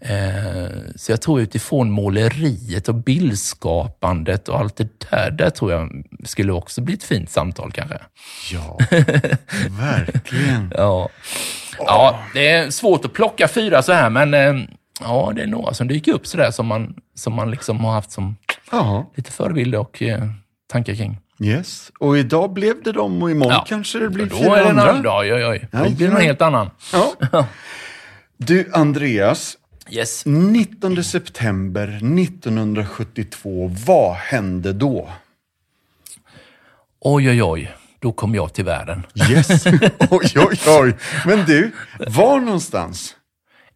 Eh, 0.00 0.70
så 0.96 1.12
jag 1.12 1.22
tror 1.22 1.40
utifrån 1.40 1.90
måleriet 1.90 2.88
och 2.88 2.94
bildskapandet 2.94 4.48
och 4.48 4.58
allt 4.58 4.76
det 4.76 5.00
där, 5.10 5.30
där 5.30 5.50
tror 5.50 5.72
jag 5.72 6.04
skulle 6.24 6.52
också 6.52 6.80
bli 6.80 6.94
ett 6.94 7.04
fint 7.04 7.30
samtal 7.30 7.72
kanske. 7.72 7.98
Ja, 8.52 8.78
verkligen. 9.70 10.72
Ja. 10.76 11.08
ja, 11.78 12.18
det 12.34 12.48
är 12.48 12.70
svårt 12.70 13.04
att 13.04 13.12
plocka 13.12 13.48
fyra 13.48 13.82
så 13.82 13.92
här, 13.92 14.10
men 14.10 14.34
eh, 14.34 14.68
ja, 15.00 15.32
det 15.36 15.42
är 15.42 15.46
några 15.46 15.74
som 15.74 15.88
dyker 15.88 16.12
upp 16.12 16.26
sådär 16.26 16.50
som 16.50 16.66
man, 16.66 16.94
som 17.14 17.32
man 17.34 17.50
liksom 17.50 17.84
har 17.84 17.92
haft 17.92 18.10
som 18.10 18.36
Ja, 18.70 19.12
lite 19.14 19.32
förebilder 19.32 19.78
och 19.78 20.02
eh, 20.02 20.24
tankar 20.72 20.94
kring. 20.94 21.18
Yes. 21.40 21.92
Och 21.98 22.18
idag 22.18 22.52
blev 22.52 22.82
det 22.82 22.92
dem 22.92 23.22
och 23.22 23.30
imorgon 23.30 23.52
Ja. 23.52 23.64
kanske 23.68 23.98
det 23.98 24.08
blir 24.10 24.26
Då 24.26 24.36
fyra 24.36 24.58
är 24.58 24.64
det 24.64 24.70
en 24.70 24.78
andra. 24.78 25.18
oj, 25.18 25.34
oj, 25.34 25.46
oj. 25.46 25.68
Då 25.72 25.90
blir 25.90 26.06
det 26.06 26.12
någon 26.12 26.22
helt 26.22 26.42
annan. 26.42 26.70
Ja. 26.92 27.46
Du, 28.36 28.70
Andreas. 28.72 29.56
Yes. 29.90 30.22
19 30.26 31.04
september 31.04 31.88
1972, 31.88 33.70
vad 33.86 34.14
hände 34.14 34.72
då? 34.72 35.08
Oj, 37.00 37.30
oj, 37.30 37.42
oj. 37.42 37.72
Då 38.00 38.12
kom 38.12 38.34
jag 38.34 38.52
till 38.54 38.64
världen. 38.64 39.02
Yes, 39.30 39.66
oj, 40.10 40.32
oj, 40.36 40.58
oj. 40.66 40.96
Men 41.26 41.44
du, 41.46 41.70
var 42.08 42.40
någonstans? 42.40 43.14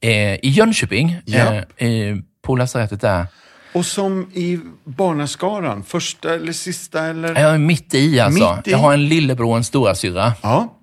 Eh, 0.01 0.11
I 0.35 0.41
Jönköping, 0.43 1.17
Ja. 1.25 1.39
eh, 1.77 1.89
eh, 1.89 2.17
på 2.43 2.57
lasarettet 2.57 3.01
där. 3.01 3.27
Och 3.73 3.87
som 3.87 4.31
i 4.35 4.59
barnaskaran, 4.85 5.85
första 5.85 6.35
eller 6.35 6.53
sista 6.53 7.05
eller? 7.07 7.29
Jag 7.41 7.55
är 7.55 7.59
mitt 7.59 7.95
i 7.95 8.21
alltså. 8.21 8.57
Mitt 8.57 8.69
i? 8.69 8.71
Jag 8.71 8.79
har 8.79 8.93
en 8.93 9.09
lillebror 9.09 9.51
och 9.51 9.57
en 9.57 9.65
storasyrra. 9.65 10.33
Ja, 10.43 10.79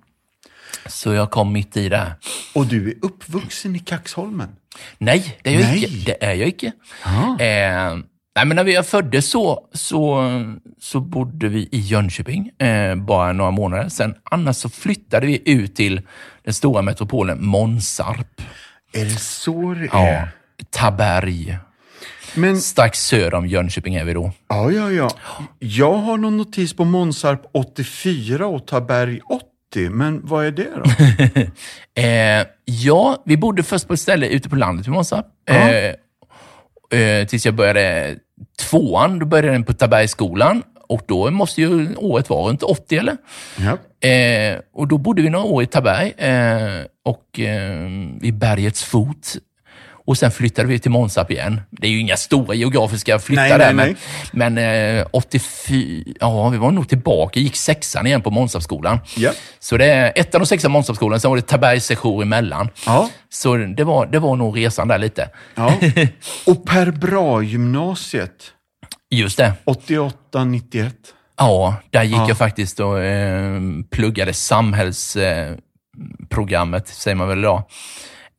Så 0.86 1.12
jag 1.12 1.30
kom 1.30 1.52
mitt 1.52 1.76
i 1.76 1.88
där. 1.88 2.14
och 2.54 2.66
du 2.66 2.88
är 2.90 2.94
uppvuxen 3.02 3.76
i 3.76 3.78
Kaxholmen? 3.78 4.48
Nej, 4.98 5.38
det 5.42 5.50
är 5.50 5.54
jag 5.54 5.62
Nej. 5.62 5.84
icke. 5.84 6.12
Det 6.20 6.24
är 6.26 6.34
jag 6.34 6.48
icke. 6.48 6.72
Ja. 7.04 7.40
Eh, 7.40 7.96
nej, 8.36 8.44
men 8.46 8.48
när 8.48 8.64
vi 8.64 8.82
föddes 8.82 9.30
så, 9.30 9.68
så, 9.72 10.22
så 10.80 11.00
bodde 11.00 11.48
vi 11.48 11.68
i 11.72 11.78
Jönköping 11.80 12.48
eh, 12.58 12.94
bara 12.94 13.32
några 13.32 13.50
månader. 13.50 13.88
Sen 13.88 14.14
annars 14.24 14.56
så 14.56 14.68
flyttade 14.68 15.26
vi 15.26 15.42
ut 15.50 15.76
till 15.76 16.00
den 16.44 16.54
stora 16.54 16.82
metropolen 16.82 17.44
Månsarp. 17.46 18.42
Är 18.92 19.04
det 19.04 19.16
så 19.20 19.74
det 19.74 19.88
Ja, 19.92 20.06
är? 20.06 20.28
Taberg. 20.70 21.58
Men, 22.34 22.60
Strax 22.60 22.98
söder 22.98 23.34
om 23.34 23.46
Jönköping 23.46 23.94
är 23.94 24.04
vi 24.04 24.12
då. 24.12 24.32
ja, 24.48 24.70
ja, 24.70 24.90
ja. 24.90 25.10
Jag 25.58 25.94
har 25.94 26.16
någon 26.16 26.36
notis 26.36 26.76
på 26.76 26.84
Månsarp 26.84 27.42
84 27.52 28.46
och 28.46 28.66
Taberg 28.66 29.20
80, 29.20 29.90
men 29.90 30.20
vad 30.26 30.46
är 30.46 30.50
det 30.50 30.68
då? 30.76 30.82
Eh, 32.02 32.46
ja, 32.64 33.22
vi 33.24 33.36
bodde 33.36 33.62
först 33.62 33.88
på 33.88 33.94
ett 33.94 34.00
ställe 34.00 34.28
ute 34.28 34.48
på 34.48 34.56
landet 34.56 34.86
i 34.86 34.90
Månsarp. 34.90 35.26
Eh, 35.50 35.84
eh, 37.00 37.26
tills 37.26 37.46
jag 37.46 37.54
började 37.54 38.16
tvåan, 38.58 39.18
då 39.18 39.26
började 39.26 39.52
den 39.52 39.64
på 39.64 39.72
Tabergsskolan. 39.72 40.62
Och 40.88 41.02
då 41.06 41.30
måste 41.30 41.60
ju 41.60 41.94
året 41.96 42.30
vara 42.30 42.48
runt 42.48 42.62
80 42.62 42.96
eller? 42.96 43.16
Ja. 43.56 44.08
Eh, 44.08 44.58
och 44.74 44.88
då 44.88 44.98
bodde 44.98 45.22
vi 45.22 45.30
några 45.30 45.44
år 45.44 45.62
i 45.62 45.66
Taberg 45.66 46.12
eh, 46.16 46.84
och 47.04 47.40
eh, 47.40 47.88
vid 48.20 48.34
bergets 48.34 48.84
fot. 48.84 49.36
Och 50.08 50.18
sen 50.18 50.30
flyttade 50.30 50.68
vi 50.68 50.78
till 50.78 50.90
Månsarp 50.90 51.30
igen. 51.30 51.60
Det 51.70 51.86
är 51.86 51.90
ju 51.90 52.00
inga 52.00 52.16
stora 52.16 52.54
geografiska 52.54 53.18
flyttar 53.18 53.42
Nej, 53.42 53.58
där, 53.58 53.72
nej, 53.72 53.96
men, 54.32 54.54
men 54.54 54.98
eh, 54.98 55.06
84, 55.10 56.04
ja, 56.20 56.48
vi 56.48 56.58
var 56.58 56.70
nog 56.70 56.88
tillbaka, 56.88 57.40
gick 57.40 57.56
sexan 57.56 58.06
igen 58.06 58.22
på 58.22 58.30
Månsarpsskolan. 58.30 58.98
Ja. 59.16 59.32
Så 59.58 59.76
det 59.76 59.84
är 59.86 60.12
ettan 60.16 60.40
och 60.40 60.48
sexan 60.48 60.70
Månsarpsskolan, 60.70 61.20
sen 61.20 61.30
var 61.30 61.36
det 61.36 61.42
Tabergs 61.42 61.90
emellan. 62.22 62.68
Ja. 62.86 63.10
Så 63.28 63.56
det 63.56 63.84
var, 63.84 64.06
det 64.06 64.18
var 64.18 64.36
nog 64.36 64.58
resan 64.58 64.88
där 64.88 64.98
lite. 64.98 65.30
ja. 65.54 65.74
Och 66.46 66.66
Per 66.66 66.90
Bra-gymnasiet, 66.90 68.52
Just 69.10 69.38
det. 69.38 69.52
88, 69.64 70.44
91. 70.44 70.94
Ja, 71.38 71.74
där 71.90 72.02
gick 72.02 72.16
Ja. 72.16 72.28
jag 72.28 72.38
faktiskt 72.38 72.80
och 72.80 73.00
eh, 73.00 73.60
pluggade 73.90 74.32
samhällsprogrammet, 74.32 75.60
eh, 76.20 76.28
programmet, 76.28 76.88
säger 76.88 77.14
man 77.14 77.28
väl 77.28 77.38
idag. 77.38 77.62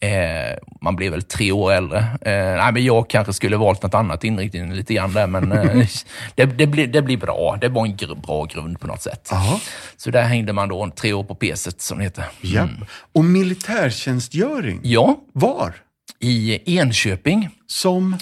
Eh, 0.02 0.58
man 0.82 0.96
blir 0.96 1.10
väl 1.10 1.22
tre 1.22 1.52
år 1.52 1.72
äldre. 1.74 2.00
Eh, 2.00 2.34
nej, 2.34 2.74
men 2.74 2.84
jag 2.84 3.10
kanske 3.10 3.34
skulle 3.34 3.58
valt 3.58 3.84
något 3.84 3.94
annat 3.94 4.24
inriktning 4.24 4.74
lite 4.74 4.94
grann 4.94 5.14
där, 5.14 5.28
men 5.28 5.52
eh, 5.52 5.88
det, 6.36 6.46
det, 6.46 6.68
blir, 6.68 6.88
det 6.88 7.02
blir 7.02 7.18
bra. 7.18 7.58
Det 7.62 7.70
var 7.70 7.86
en 7.86 7.96
gr 7.98 8.16
bra 8.16 8.46
grund 8.46 8.80
på 8.80 8.88
något 8.88 9.02
sätt. 9.02 9.28
Ja. 9.32 9.60
Så 9.98 10.12
där 10.12 10.24
hängde 10.24 10.54
man 10.54 10.70
då 10.70 10.90
tre 10.96 11.14
år 11.14 11.24
på 11.24 11.36
peset, 11.36 11.82
som 11.82 11.98
det 11.98 12.04
heter. 12.04 12.26
Ja. 12.42 12.68
Och 13.14 13.26
militärtjänstgöring, 13.26 14.80
Ja, 14.84 15.20
var? 15.34 15.74
i 16.20 16.60
Enköping. 16.78 17.50
Som? 17.68 18.18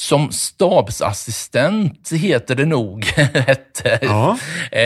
Som 0.00 0.32
stabsassistent 0.32 2.10
heter 2.12 2.54
det 2.54 2.64
nog. 2.64 3.04
hette. 3.34 3.98
Ja. 4.02 4.38
Eh, 4.72 4.82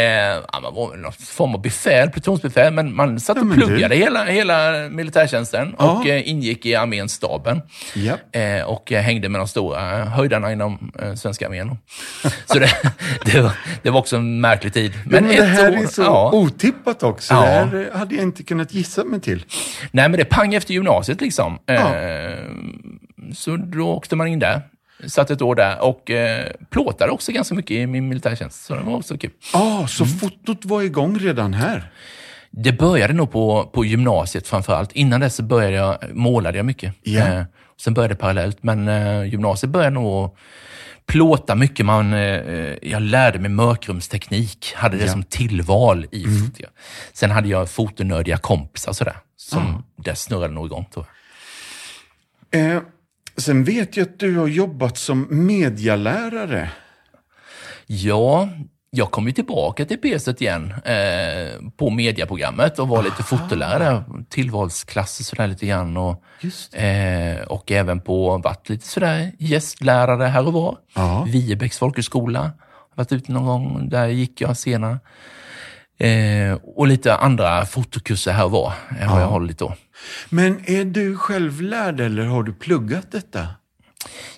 ja, 0.53 0.61
man 0.63 0.75
var 0.75 0.97
någon 0.97 1.13
form 1.13 1.55
av 1.55 1.63
befäl, 1.63 2.11
plutonsbefäl, 2.11 2.73
men 2.73 2.95
man 2.97 3.21
satt 3.21 3.37
Ja, 3.37 3.43
och 3.43 3.49
du. 3.49 3.55
pluggade 3.55 3.95
hela, 3.97 4.25
hela 4.25 4.71
militärtjänsten 4.91 5.75
Ja. 5.79 5.91
och 5.93 6.07
eh, 6.07 6.29
ingick 6.29 6.67
i 6.67 6.75
arménstaben. 6.75 7.63
Ja. 7.95 8.41
Eh, 8.41 8.63
och 8.65 8.93
eh, 8.93 9.03
hängde 9.03 9.29
med 9.29 9.41
de 9.41 9.49
stora 9.49 9.99
eh, 10.01 10.07
höjdarna 10.07 10.53
inom 10.53 10.93
eh, 11.03 11.15
svenska 11.15 11.47
armén. 11.47 11.79
Så 12.47 12.59
det, 12.59 12.71
det, 13.25 13.41
var, 13.41 13.53
det 13.83 13.91
var 13.91 14.01
också 14.01 14.17
en 14.17 14.41
märklig 14.41 14.73
tid. 14.73 14.93
Men, 15.05 15.25
men 15.25 15.37
det 15.37 15.45
här 15.45 15.73
år- 15.73 15.77
är 15.83 15.87
så 15.87 16.03
ja. 16.03 16.31
otippat 16.33 17.03
också. 17.03 17.35
Ja. 17.35 17.41
Det 17.41 17.47
här 17.47 17.91
hade 17.99 18.15
jag 18.15 18.23
inte 18.23 18.43
kunnat 18.43 18.75
gissa 18.75 19.05
mig 19.05 19.21
till. 19.21 19.45
Nej, 19.91 20.09
men 20.09 20.19
det 20.19 20.25
pang 20.25 20.55
efter 20.55 20.75
gymnasiet 20.75 21.21
liksom. 21.21 21.59
Ja. 21.67 21.91
Så 23.35 23.57
då 23.57 23.89
åkte 23.89 24.17
man 24.17 24.27
in 24.29 24.39
där. 24.39 24.63
Satt 25.09 25.31
ett 25.31 25.43
år 25.43 25.55
där 25.55 25.83
och 25.83 26.11
eh, 26.11 26.47
plåtade 26.71 27.13
också 27.13 27.33
ganska 27.33 27.55
mycket 27.55 27.71
i 27.71 27.87
min 27.87 28.09
militärtjänst. 28.09 28.65
Så 28.65 28.75
det 28.75 28.81
var 28.83 28.97
också 28.97 29.19
kul. 29.19 29.31
Ah, 29.53 29.87
så 29.87 30.05
Mm. 30.05 30.17
fotot 30.19 30.65
var 30.65 30.83
igång 30.83 31.19
redan 31.19 31.55
här? 31.55 31.93
Det 32.51 32.73
började 32.73 33.13
nog 33.15 33.33
på, 33.33 33.71
på 33.75 33.85
gymnasiet 33.85 34.49
framför 34.49 34.73
allt. 34.75 34.93
Innan 34.93 35.21
dess 35.21 35.41
började 35.41 35.77
jag, 35.77 35.99
målade 36.17 36.57
jag 36.59 36.67
mycket. 36.67 36.95
Ja. 37.03 37.27
Eh, 37.27 37.43
sen 37.81 37.95
började 37.95 38.15
det 38.15 38.19
parallellt, 38.19 38.63
men 38.63 38.89
eh, 38.89 39.25
gymnasiet 39.25 39.71
började 39.71 39.95
nog 39.95 40.37
plåta 41.07 41.55
mycket. 41.55 41.87
Man, 41.87 42.13
eh, 42.15 42.75
jag 42.83 43.03
lärde 43.03 43.39
mig 43.39 43.51
mörkrumsteknik, 43.51 44.73
hade 44.77 44.97
det 44.97 45.05
Ja. 45.05 45.13
som 45.13 45.23
tillval 45.23 46.07
i 46.11 46.25
mm. 46.25 46.53
Sen 47.13 47.31
hade 47.31 47.49
jag 47.49 47.71
fotonördiga 47.71 48.37
kompisar 48.39 48.93
sådär, 48.93 49.17
som 49.37 49.85
det 49.97 50.15
snurrade 50.15 50.55
nog 50.55 50.67
igång 50.67 50.85
tror 50.95 51.07
jag. 52.51 52.75
Eh, 52.77 52.81
sen 53.37 53.65
vet 53.65 53.97
jag 53.97 54.05
att 54.05 54.19
du 54.19 54.37
har 54.37 54.47
jobbat 54.47 54.99
som 54.99 55.27
medialärare. 55.31 56.71
Ja, 57.87 58.49
jag 58.97 59.11
kom 59.11 59.27
ju 59.27 59.33
tillbaka 59.33 59.85
till 59.85 59.99
P-set 59.99 60.41
igen 60.41 60.75
eh, 60.85 61.71
på 61.77 61.91
mediaprogrammet 61.91 62.79
och 62.79 62.89
var 62.89 63.03
lite 63.03 63.23
fotolärare, 63.23 64.05
tillvalsklasser 64.29 65.25
sådär 65.25 65.47
lite 65.47 65.67
grann. 65.67 65.97
Och, 65.97 66.25
eh, 66.79 67.43
och 67.43 67.73
även 67.73 68.01
på, 68.01 68.39
varit 68.39 68.69
lite 68.69 68.87
sådär 68.87 69.33
gästlärare 69.39 70.25
här 70.25 70.47
och 70.47 70.53
var. 70.53 70.77
Ja. 70.95 71.25
Viebäcks 71.29 71.79
folkhögskola, 71.79 72.51
varit 72.95 73.13
ute 73.13 73.33
någon 73.33 73.47
gång, 73.47 73.89
där 73.89 74.07
gick 74.07 74.41
jag 74.41 74.57
senare. 74.57 74.99
Eh, 75.99 76.59
och 76.63 76.87
lite 76.87 77.15
andra 77.15 77.67
fotokurser 77.67 78.33
här 78.33 78.45
och 78.45 78.51
var 78.51 78.73
har 79.01 79.21
jag 79.21 79.29
hållit 79.29 79.59
då. 79.59 79.75
Men 80.29 80.61
är 80.71 80.85
du 80.85 81.17
självlärd 81.17 82.01
eller 82.01 82.25
har 82.25 82.43
du 82.43 82.53
pluggat 82.53 83.13
detta? 83.13 83.47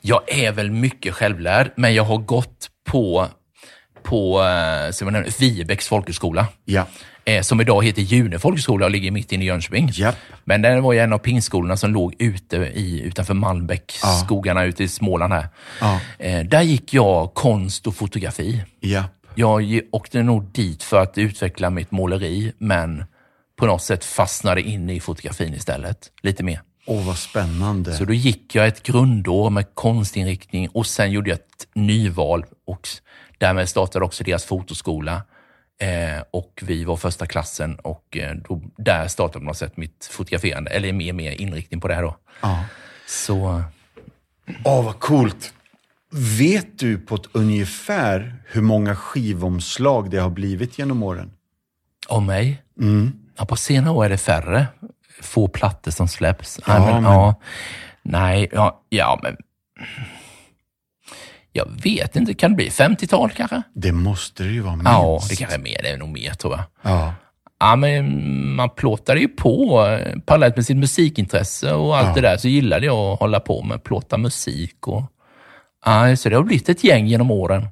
Jag 0.01 0.33
är 0.33 0.53
väl 0.53 0.71
mycket 0.71 1.15
självlärd, 1.15 1.73
men 1.77 1.95
jag 1.95 2.05
har 2.05 2.19
gått 2.19 2.69
på, 2.89 3.27
på 4.03 4.43
eh, 4.43 5.31
Viebäcks 5.41 5.89
folkhögskola. 5.89 6.47
Ja. 6.65 6.87
eh, 7.25 7.43
som 7.43 7.61
idag 7.61 7.85
heter 7.85 8.03
June 8.03 8.39
folkhögskola 8.39 8.85
och 8.87 8.91
ligger 8.91 9.11
mitt 9.11 9.33
inne 9.33 9.45
i 9.45 9.47
Jönköping. 9.47 9.91
Japp. 9.93 10.17
Men 10.45 10.63
den 10.63 10.83
var 10.83 10.93
ju 10.93 10.99
en 10.99 11.13
av 11.13 11.19
pingskolorna 11.19 11.77
som 11.77 11.93
låg 11.93 12.15
ute 12.19 12.57
i, 12.57 13.03
utanför 13.05 13.35
Malmbäck, 13.35 13.99
Ja. 14.03 14.09
skogarna 14.25 14.65
ute 14.65 14.85
i 14.85 14.89
Småland 14.89 15.33
här. 15.33 15.49
Ja. 15.81 16.01
Eh, 16.19 16.45
där 16.45 16.63
gick 16.63 16.95
jag 16.95 17.35
konst 17.35 17.87
och 17.87 17.95
fotografi. 17.97 18.63
Japp. 18.81 19.13
Jag 19.35 19.81
åkte 19.93 20.23
nog 20.23 20.45
dit 20.53 20.83
för 20.83 21.01
att 21.03 21.19
utveckla 21.19 21.71
mitt 21.71 21.91
måleri, 21.91 22.53
men 22.59 23.05
på 23.57 23.67
något 23.67 23.83
sätt 23.83 24.05
fastnade 24.05 24.63
in 24.63 24.91
i 24.91 25.01
fotografin 25.01 25.55
istället, 25.55 26.13
lite 26.23 26.43
mer. 26.43 26.63
Åh, 26.87 27.07
vad 27.07 27.19
spännande. 27.19 27.93
Så 27.93 28.05
då 28.05 28.13
gick 28.13 28.55
jag 28.55 28.67
ett 28.67 28.83
grundår 28.83 29.51
med 29.51 29.75
konstinriktning 29.75 30.69
och 30.69 30.87
sen 30.87 31.13
gjorde 31.13 31.31
jag 31.31 31.39
ett 31.39 31.69
nyval 31.75 32.45
och 32.67 32.89
därmed 33.39 33.69
startade 33.69 34.05
också 34.05 34.25
deras 34.25 34.45
fotoskola. 34.45 35.23
Eh, 35.81 36.23
och 36.31 36.63
vi 36.63 36.85
var 36.85 36.97
första 36.97 37.27
klassen 37.27 37.77
och 37.77 38.17
eh, 38.17 38.35
då, 38.35 38.63
där 38.77 39.09
startade 39.09 39.39
på 39.39 39.45
något 39.45 39.57
sätt 39.57 39.77
mitt 39.77 40.09
fotograferande, 40.13 40.71
eller 40.71 40.93
mer, 40.93 41.13
mer 41.13 41.33
inriktning 41.33 41.81
på 41.81 41.89
det 41.89 41.95
här 41.95 42.03
då. 42.03 42.17
Ja. 42.41 42.65
Så 43.07 43.63
Åh, 44.65 44.85
vad 44.85 45.01
coolt. 45.01 45.53
Vet 46.39 46.79
du 46.79 46.99
på 46.99 47.15
ett 47.15 47.27
ungefär 47.33 48.37
hur 48.47 48.63
många 48.63 48.97
skivomslag 48.97 50.11
det 50.11 50.19
har 50.19 50.31
blivit 50.31 50.79
genom 50.79 51.03
åren? 51.03 51.31
om 52.09 52.27
mig? 52.27 52.63
Ja, 53.39 53.45
på 53.45 53.57
senare 53.57 53.95
år 53.95 54.05
är 54.05 54.09
det 54.09 54.19
färre. 54.19 54.67
Få 55.23 55.49
plattor 55.49 55.91
som 55.91 56.09
släpps. 56.09 56.61
Ja, 56.67 56.79
Nej, 56.79 56.93
men, 56.93 57.03
men- 57.03 57.13
ja, 57.13 57.35
nej, 58.03 58.49
ja, 58.53 58.81
ja, 58.89 59.21
men... 59.23 59.37
Jag 61.53 61.69
vet 61.83 62.17
inte, 62.17 62.35
kan 62.35 62.51
det 62.51 62.57
bli 62.57 62.69
50-tal 62.69 63.31
kanske? 63.31 63.63
Det 63.75 63.93
måste 63.93 64.43
det 64.43 64.51
ju 64.51 64.61
vara 64.61 64.77
minst. 64.77 64.91
Ja, 64.91 65.21
det 65.29 65.37
kanske 65.37 65.57
är 65.57 65.63
mer, 65.63 65.83
det 65.83 65.89
är 65.89 65.97
nog 65.97 66.09
mer 66.09 66.31
tror 66.35 66.53
jag. 66.55 66.65
Ja. 66.93 67.15
Ja, 67.61 67.77
men 67.77 68.55
man 68.55 68.71
plåtade 68.71 69.21
ju 69.21 69.29
på 69.29 69.87
eh, 69.87 70.19
parallellt 70.27 70.57
med 70.57 70.67
sitt 70.67 70.77
musikintresse 70.77 71.73
och 71.73 71.97
allt 71.97 72.09
Ja. 72.09 72.15
det 72.15 72.21
där 72.21 72.37
så 72.37 72.49
gillade 72.49 72.87
jag 72.87 72.97
att 72.99 73.19
hålla 73.21 73.41
på 73.41 73.63
med 73.63 73.85
plåta 73.85 74.19
musik. 74.19 74.87
Och, 74.89 75.03
ja, 75.85 76.17
så 76.17 76.29
det 76.29 76.37
har 76.37 76.43
blivit 76.43 76.69
ett 76.69 76.85
gäng 76.85 77.07
genom 77.07 77.31
åren. 77.31 77.69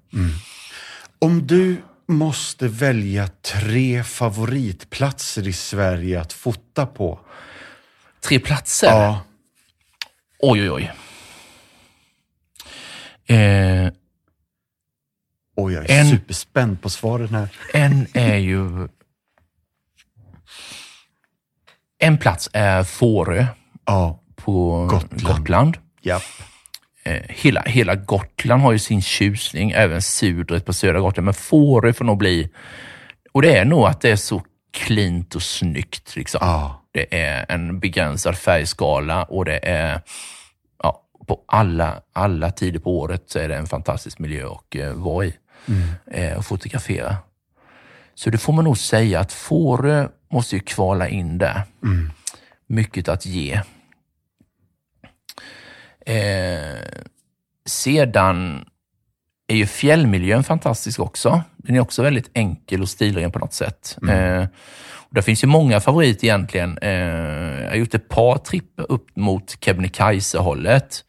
Om 1.19 1.47
du 1.47 1.77
måste 2.09 2.69
välja 2.69 3.29
tre 3.29 4.05
favoritplatser 4.05 5.49
i 5.49 5.53
Sverige 5.53 6.21
att 6.21 6.33
fota 6.33 6.87
på. 6.87 7.21
Tre 8.21 8.39
platser. 8.41 8.87
Ja. 8.87 9.23
Oj, 10.39 10.71
oj, 10.71 10.91
oj. 13.29 13.37
Eh, 13.37 13.93
Och 15.57 15.73
jag 15.73 15.91
är 15.91 16.01
En- 16.01 16.11
superspänd 16.11 16.83
på 16.83 16.91
svaren 16.91 17.29
här. 17.35 17.49
en 17.75 18.07
är 18.15 18.37
ju... 18.37 18.89
En 21.99 22.19
plats 22.19 22.51
är 22.53 22.85
Fårö 22.85 23.47
Ja. 23.85 24.21
på 24.37 24.87
Gotland. 24.87 25.23
Gotland. 25.23 25.77
Japp. 26.03 26.23
Eh, 27.05 27.23
hela, 27.29 27.63
hela 27.63 27.95
Gotland 27.95 28.63
har 28.63 28.73
ju 28.73 28.79
sin 28.79 29.03
tjusning, 29.03 29.71
även 29.71 30.03
Sudret 30.03 30.65
på 30.65 30.73
södra 30.73 31.01
Gotland, 31.01 31.25
men 31.25 31.35
Fårö 31.35 31.93
får 31.93 32.05
nog 32.05 32.19
bli... 32.19 32.51
Och 33.33 33.43
det 33.43 33.57
är 33.57 33.65
nog 33.65 33.87
att 33.87 34.01
det 34.01 34.11
är 34.11 34.17
så 34.17 34.43
klint 34.73 35.35
och 35.35 35.43
snyggt. 35.43 36.17
Liksom. 36.17 36.39
Ja. 36.43 36.81
Det 36.93 37.21
är 37.21 37.47
en 37.49 37.79
begränsad 37.79 38.39
färgskala 38.39 39.25
och 39.25 39.45
det 39.45 39.59
är 39.63 40.01
ja, 40.83 41.03
på 41.27 41.41
alla, 41.47 42.03
alla 42.13 42.51
tider 42.51 42.79
på 42.79 42.99
året 42.99 43.23
så 43.27 43.39
är 43.39 43.49
det 43.49 43.57
en 43.57 43.67
fantastisk 43.67 44.19
miljö 44.19 44.47
att 44.47 44.75
eh, 44.75 44.93
vara 44.93 45.27
i 45.27 45.35
eh, 46.11 46.39
och 46.39 46.47
fotografera. 46.47 47.17
Så 48.15 48.31
det 48.31 48.39
får 48.39 48.53
man 48.53 48.65
nog 48.65 48.79
säga 48.79 49.21
att 49.21 49.33
Fårö 49.33 50.09
måste 50.31 50.57
ju 50.57 50.61
kvala 50.61 51.09
in 51.09 51.39
där. 51.39 51.63
Mycket 52.67 53.09
att 53.09 53.27
ge. 53.27 53.61
Eh, 56.07 56.79
sedan 57.67 58.65
är 59.49 59.57
ju 59.57 59.67
fjällmiljön 59.67 60.45
fantastisk 60.45 61.01
också. 61.01 61.43
Den 61.57 61.77
är 61.77 61.81
också 61.81 62.03
väldigt 62.03 62.31
enkel 62.35 62.83
och 62.83 62.89
stilren 62.89 63.33
på 63.33 63.39
något 63.39 63.53
sätt. 63.53 63.99
Eh, 64.09 64.47
och 64.95 65.15
det 65.15 65.23
finns 65.23 65.45
ju 65.45 65.49
många 65.49 65.81
favoriter 65.81 66.25
egentligen. 66.25 66.79
Eh, 66.79 66.91
jag 67.63 67.69
har 67.69 67.77
gjort 67.77 67.95
ett 67.95 68.09
par 68.09 68.39
tripper 68.39 68.93
upp 68.93 69.17
mot 69.17 69.57
Kebnekaise-hållet. 69.65 71.05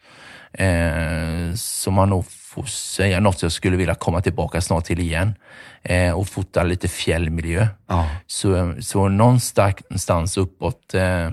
Eh, 0.54 1.54
som 1.56 1.94
man 1.94 2.10
nog 2.10 2.26
får 2.30 2.64
säga 2.64 3.20
något 3.20 3.42
jag 3.42 3.52
skulle 3.52 3.78
vilja 3.78 3.96
komma 3.96 4.22
tillbaka 4.22 4.62
snart 4.62 4.86
till 4.86 5.00
igen. 5.00 5.36
Eh, 5.84 6.12
och 6.12 6.28
fota 6.28 6.64
lite 6.64 6.88
fjällmiljö. 6.88 7.68
Ja. 7.88 8.10
Så, 8.28 8.76
så 8.80 9.08
någonstans 9.10 10.38
uppåt 10.38 10.94
eh, 10.94 11.32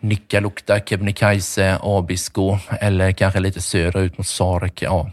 Nikkaluokta, 0.00 0.80
Kebnekaise, 0.80 1.78
Abisko 1.82 2.58
eller 2.80 3.12
kanske 3.12 3.40
lite 3.40 3.62
söderut 3.62 4.18
mot 4.18 4.26
Sarek. 4.26 4.82
Ja, 4.82 5.10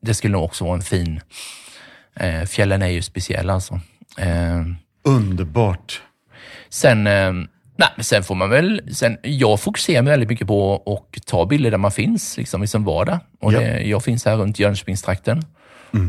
det 0.00 0.14
skulle 0.14 0.32
nog 0.32 0.44
också 0.44 0.64
vara 0.64 0.74
en 0.74 0.82
fin... 0.82 1.20
Eh, 2.20 2.42
fjällen 2.42 2.82
är 2.82 2.86
ju 2.88 3.02
speciella 3.02 3.52
alltså. 3.52 3.80
Eh, 4.18 4.62
Underbart. 5.04 6.02
sen, 6.68 7.06
eh, 7.06 7.32
nej, 7.76 7.88
sen 8.00 8.22
får 8.24 8.34
man 8.34 8.50
väl... 8.50 8.94
Sen, 8.94 9.16
jag 9.22 9.60
fokuserar 9.60 10.02
mig 10.02 10.10
väldigt 10.10 10.28
mycket 10.28 10.46
på 10.46 10.82
att 11.14 11.26
ta 11.26 11.46
bilder 11.46 11.70
där 11.70 11.78
man 11.78 11.90
finns 11.92 12.36
liksom, 12.36 12.62
i 12.62 12.66
sin 12.66 12.84
vardag. 12.84 13.18
Och 13.40 13.52
Ja. 13.52 13.60
det, 13.60 13.80
jag 13.82 14.04
finns 14.04 14.24
här 14.24 14.36
runt 14.36 14.58
Jönköpingstrakten 14.58 15.42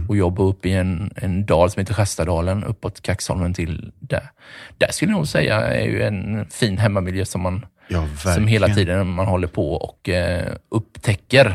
och 0.08 0.18
jobbar 0.18 0.46
upp 0.46 0.66
i 0.66 0.72
en, 0.74 1.12
en 1.16 1.46
dal 1.46 1.72
som 1.72 1.80
heter 1.80 1.94
Sjöstadalen, 1.94 2.64
uppåt 2.64 3.02
Kaxholmen 3.02 3.54
till 3.54 3.92
där. 4.00 4.30
Där 4.78 4.92
skulle 4.92 5.12
jag 5.12 5.18
nog 5.18 5.28
säga 5.28 5.56
är 5.62 5.86
ju 5.86 6.04
en 6.04 6.46
fin 6.50 6.78
hemmamiljö 6.78 7.26
som 7.26 7.42
man 7.42 7.66
Ja, 7.90 8.08
som 8.34 8.48
hela 8.48 8.68
tiden 8.76 9.08
man 9.08 9.26
håller 9.28 9.48
på 9.48 9.74
och 9.74 10.10
eh, 10.10 10.54
upptäcker. 10.70 11.46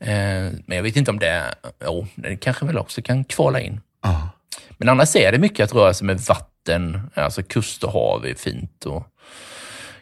Eh, 0.00 0.50
men 0.66 0.76
jag 0.76 0.82
vet 0.82 0.96
inte 0.96 1.10
om 1.10 1.18
det, 1.18 1.54
jo, 1.84 2.06
det 2.14 2.36
kanske 2.36 2.66
väl 2.66 2.78
också 2.78 3.02
kan 3.02 3.24
kvala 3.24 3.60
in. 3.60 3.80
Ja. 4.02 4.28
Men 4.78 4.88
annars 4.88 5.16
är 5.16 5.32
det 5.32 5.38
mycket 5.38 5.64
att 5.64 5.74
röra 5.74 5.94
sig 5.94 6.06
med 6.06 6.20
vatten, 6.20 7.10
alltså 7.14 7.42
kust 7.42 7.84
och 7.84 7.92
hav 7.92 8.26
är 8.26 8.34
fint. 8.34 8.84
Och 8.86 9.06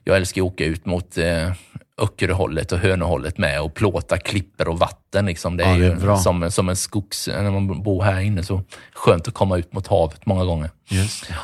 jag 0.05 0.17
älskar 0.17 0.43
att 0.43 0.47
åka 0.47 0.65
ut 0.65 0.87
mot 0.87 1.19
eh, 1.19 1.53
Öckeröhållet 1.99 2.73
och 2.73 2.79
Hönöhållet 2.79 3.39
med 3.39 3.61
och 3.63 3.75
plåta 3.75 4.19
klipper 4.19 4.69
och 4.69 4.79
vatten. 4.79 5.27
Liksom. 5.27 5.57
Det 5.57 5.65
är 5.65 5.69
Ja, 5.69 5.79
det 5.79 5.85
är 5.87 5.91
ju 5.91 5.97
bra. 5.97 6.17
som, 6.19 6.51
som 6.51 6.69
en 6.69 6.77
skogs... 6.77 7.29
När 7.29 7.51
man 7.51 7.83
bor 7.83 8.03
här 8.03 8.21
inne 8.21 8.43
så 8.43 8.63
skönt 8.95 9.29
att 9.29 9.35
komma 9.35 9.59
ut 9.59 9.73
mot 9.73 9.87
havet 9.87 10.27
många 10.27 10.45
gånger. 10.45 10.71
Just 10.89 11.29
det. 11.29 11.35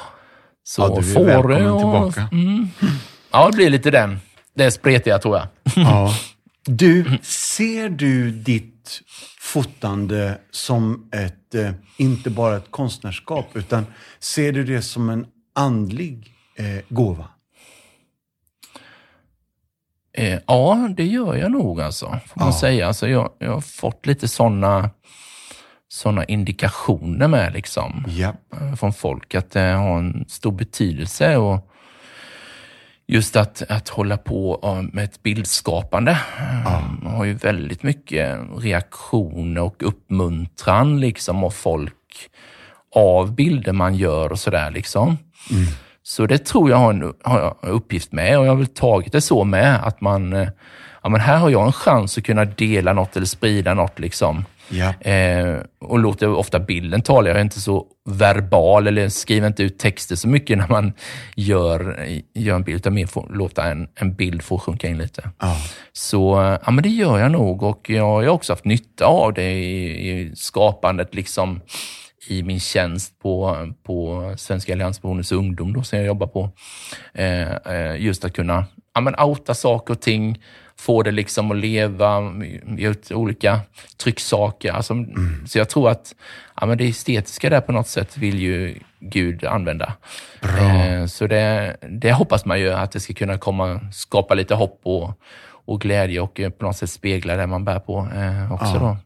Så 0.65 0.83
Ja, 0.83 0.89
du 1.01 1.11
är 1.11 1.15
Fårö 1.15 1.25
välkommen 1.27 1.71
och- 1.71 1.79
tillbaka. 2.15 2.29
Mm, 2.33 2.69
ja, 3.31 3.51
det 3.51 3.57
blir 3.57 3.71
lite 3.71 3.91
den. 3.91 4.19
Det 4.55 4.65
är 4.65 4.71
spretiga 4.71 5.19
tror 5.19 5.37
jag. 5.37 5.47
Ja. 5.77 6.15
Du, 6.71 7.19
ser 7.23 7.89
du 7.89 8.31
ditt 8.31 9.01
fotande 9.41 10.39
som 10.51 11.09
ett, 11.13 11.55
eh, 11.55 11.71
inte 11.97 12.31
bara 12.31 12.57
ett 12.57 12.71
konstnärskap, 12.71 13.47
utan 13.55 13.87
ser 14.19 14.53
du 14.53 14.65
det 14.65 14.83
som 14.83 15.11
en 15.11 15.27
andlig 15.55 16.35
eh, 16.57 16.85
gåva? 16.89 17.25
Eh, 20.13 20.39
ja, 20.47 20.89
det 20.97 21.05
gör 21.07 21.35
jag 21.37 21.51
nog 21.53 21.81
alltså, 21.81 22.07
får 22.07 22.41
man 22.41 22.49
Ja. 22.49 22.59
säga. 22.61 22.87
Alltså, 22.87 23.09
jag, 23.09 23.31
jag 23.39 23.53
har 23.53 23.61
fått 23.61 24.07
lite 24.07 24.29
sådana 24.29 24.91
såna 25.89 26.25
indikationer 26.25 27.29
med 27.29 27.53
liksom, 27.53 28.05
Ja. 28.09 28.35
eh, 28.61 28.75
från 28.75 28.93
folk 28.93 29.35
att 29.35 29.51
det 29.51 29.61
har 29.61 29.99
en 29.99 30.25
stor 30.29 30.53
betydelse. 30.53 31.37
Och 31.37 31.71
just 33.09 33.37
att, 33.37 33.63
att 33.69 33.89
hålla 33.89 34.17
på 34.17 34.59
ja, 34.63 34.83
med 34.83 35.05
ett 35.05 35.23
bildskapande. 35.23 36.19
Man 36.65 37.13
har 37.15 37.25
ju 37.25 37.35
väldigt 37.35 37.83
mycket 37.83 38.39
reaktioner 38.59 39.63
och 39.63 39.83
uppmuntran 39.83 41.01
liksom 41.01 41.45
av 41.45 41.51
folk 41.51 41.95
av 42.95 43.35
bilder 43.35 43.73
man 43.73 43.95
gör 43.95 44.33
och 44.33 44.39
sådär. 44.39 44.71
Liksom. 44.71 45.19
Så 46.03 46.27
det 46.27 46.39
tror 46.39 46.71
jag 46.71 46.77
har 46.77 46.91
en, 46.93 47.15
har 47.25 47.57
en 47.63 47.69
uppgift 47.71 48.13
med 48.13 48.39
och 48.39 48.47
jag 48.47 48.51
har 48.51 48.57
väl 48.57 48.67
tagit 48.67 49.13
det 49.13 49.21
så 49.21 49.45
med 49.45 49.87
att 49.87 50.01
man, 50.01 50.33
eh, 50.33 50.49
ja 51.03 51.09
men 51.09 51.21
här 51.21 51.37
har 51.37 51.51
jag 51.51 51.67
en 51.67 51.73
chans 51.73 52.19
att 52.19 52.25
kunna 52.25 52.45
dela 52.45 52.93
något 52.93 53.17
eller 53.17 53.27
sprida 53.27 53.75
något 53.75 53.99
liksom. 53.99 54.45
Ja. 54.69 55.11
Eh, 55.11 55.57
och 55.81 55.99
låter 55.99 56.29
ofta 56.29 56.59
bilden 56.59 57.03
tala. 57.03 57.29
Jag 57.29 57.39
är 57.39 57.43
inte 57.43 57.61
så 57.61 57.87
verbal 58.05 58.87
eller 58.87 59.09
skriver 59.09 59.47
inte 59.47 59.63
ut 59.63 59.79
texter 59.79 60.17
så 60.17 60.29
mycket 60.29 60.59
när 60.59 60.69
man 60.69 60.93
gör, 61.37 62.07
gör 62.35 62.57
en 62.57 62.63
bild, 62.63 62.77
utan 62.77 62.95
mer 62.95 63.07
får 63.07 63.29
låta 63.31 63.65
en, 63.65 63.89
en 63.95 64.15
bild 64.15 64.43
få 64.43 64.59
sjunka 64.59 64.89
in 64.89 64.99
lite. 64.99 65.31
Ja. 65.39 65.57
Så 65.93 66.59
ja, 66.65 66.71
men 66.71 66.83
det 66.83 66.89
gör 66.89 67.19
jag 67.19 67.33
nog 67.33 67.63
och 67.63 67.91
jag, 67.91 68.25
jag 68.25 68.29
har 68.31 68.35
också 68.35 68.53
haft 68.53 68.65
nytta 68.65 69.07
av 69.07 69.35
det 69.35 69.53
i, 69.53 70.11
i 70.11 70.37
skapandet 70.37 71.15
liksom 71.15 71.61
i 72.29 72.43
min 72.43 72.61
tjänst 72.61 73.19
på, 73.19 73.57
på 73.83 74.35
Svenska 74.37 74.73
Alliansförbundets 74.73 75.33
ungdom 75.33 75.73
då, 75.73 75.83
som 75.83 75.99
jag 75.99 76.07
jobbar 76.07 76.27
på. 76.27 76.51
Eh, 77.15 77.53
eh, 77.53 77.97
just 78.01 78.25
att 78.25 78.33
kunna 78.33 78.65
ja, 78.95 79.01
men 79.01 79.15
outa 79.21 79.55
saker 79.55 79.95
och 79.95 80.01
ting, 80.01 80.43
få 80.79 81.03
det 81.03 81.11
liksom 81.11 81.51
att 81.51 81.57
leva, 81.57 82.21
ge 82.79 82.89
ut 82.89 83.13
olika 83.13 83.61
trycksaker. 83.97 84.73
Alltså, 84.73 84.95
Så 85.47 85.59
jag 85.59 85.69
tror 85.69 85.91
att 85.91 86.15
ja, 86.61 86.67
men 86.67 86.79
det 86.79 86.89
estetiska 86.89 87.51
där 87.51 87.61
på 87.61 87.73
något 87.73 87.89
sätt 87.89 88.17
vill 88.17 88.39
ju 88.39 88.79
Gud 89.01 89.45
använda. 89.45 89.93
Eh, 90.43 91.07
så 91.07 91.27
det, 91.27 91.77
det 91.81 92.13
hoppas 92.13 92.45
man 92.45 92.61
ju 92.61 92.73
att 92.73 92.93
det 92.93 93.01
ska 93.01 93.15
kunna 93.15 93.39
komma, 93.39 93.81
skapa 93.93 94.35
lite 94.35 94.55
hopp 94.55 94.81
och, 94.83 95.21
och 95.67 95.81
glädje 95.81 96.21
och 96.21 96.41
eh, 96.41 96.51
på 96.51 96.65
något 96.65 96.77
sätt 96.77 96.91
spegla 96.91 97.37
det 97.37 97.47
man 97.47 97.65
bär 97.65 97.79
på 97.79 98.09
eh, 98.15 98.53
också. 98.53 98.75
Ja. 98.75 98.79
Då. 98.79 98.97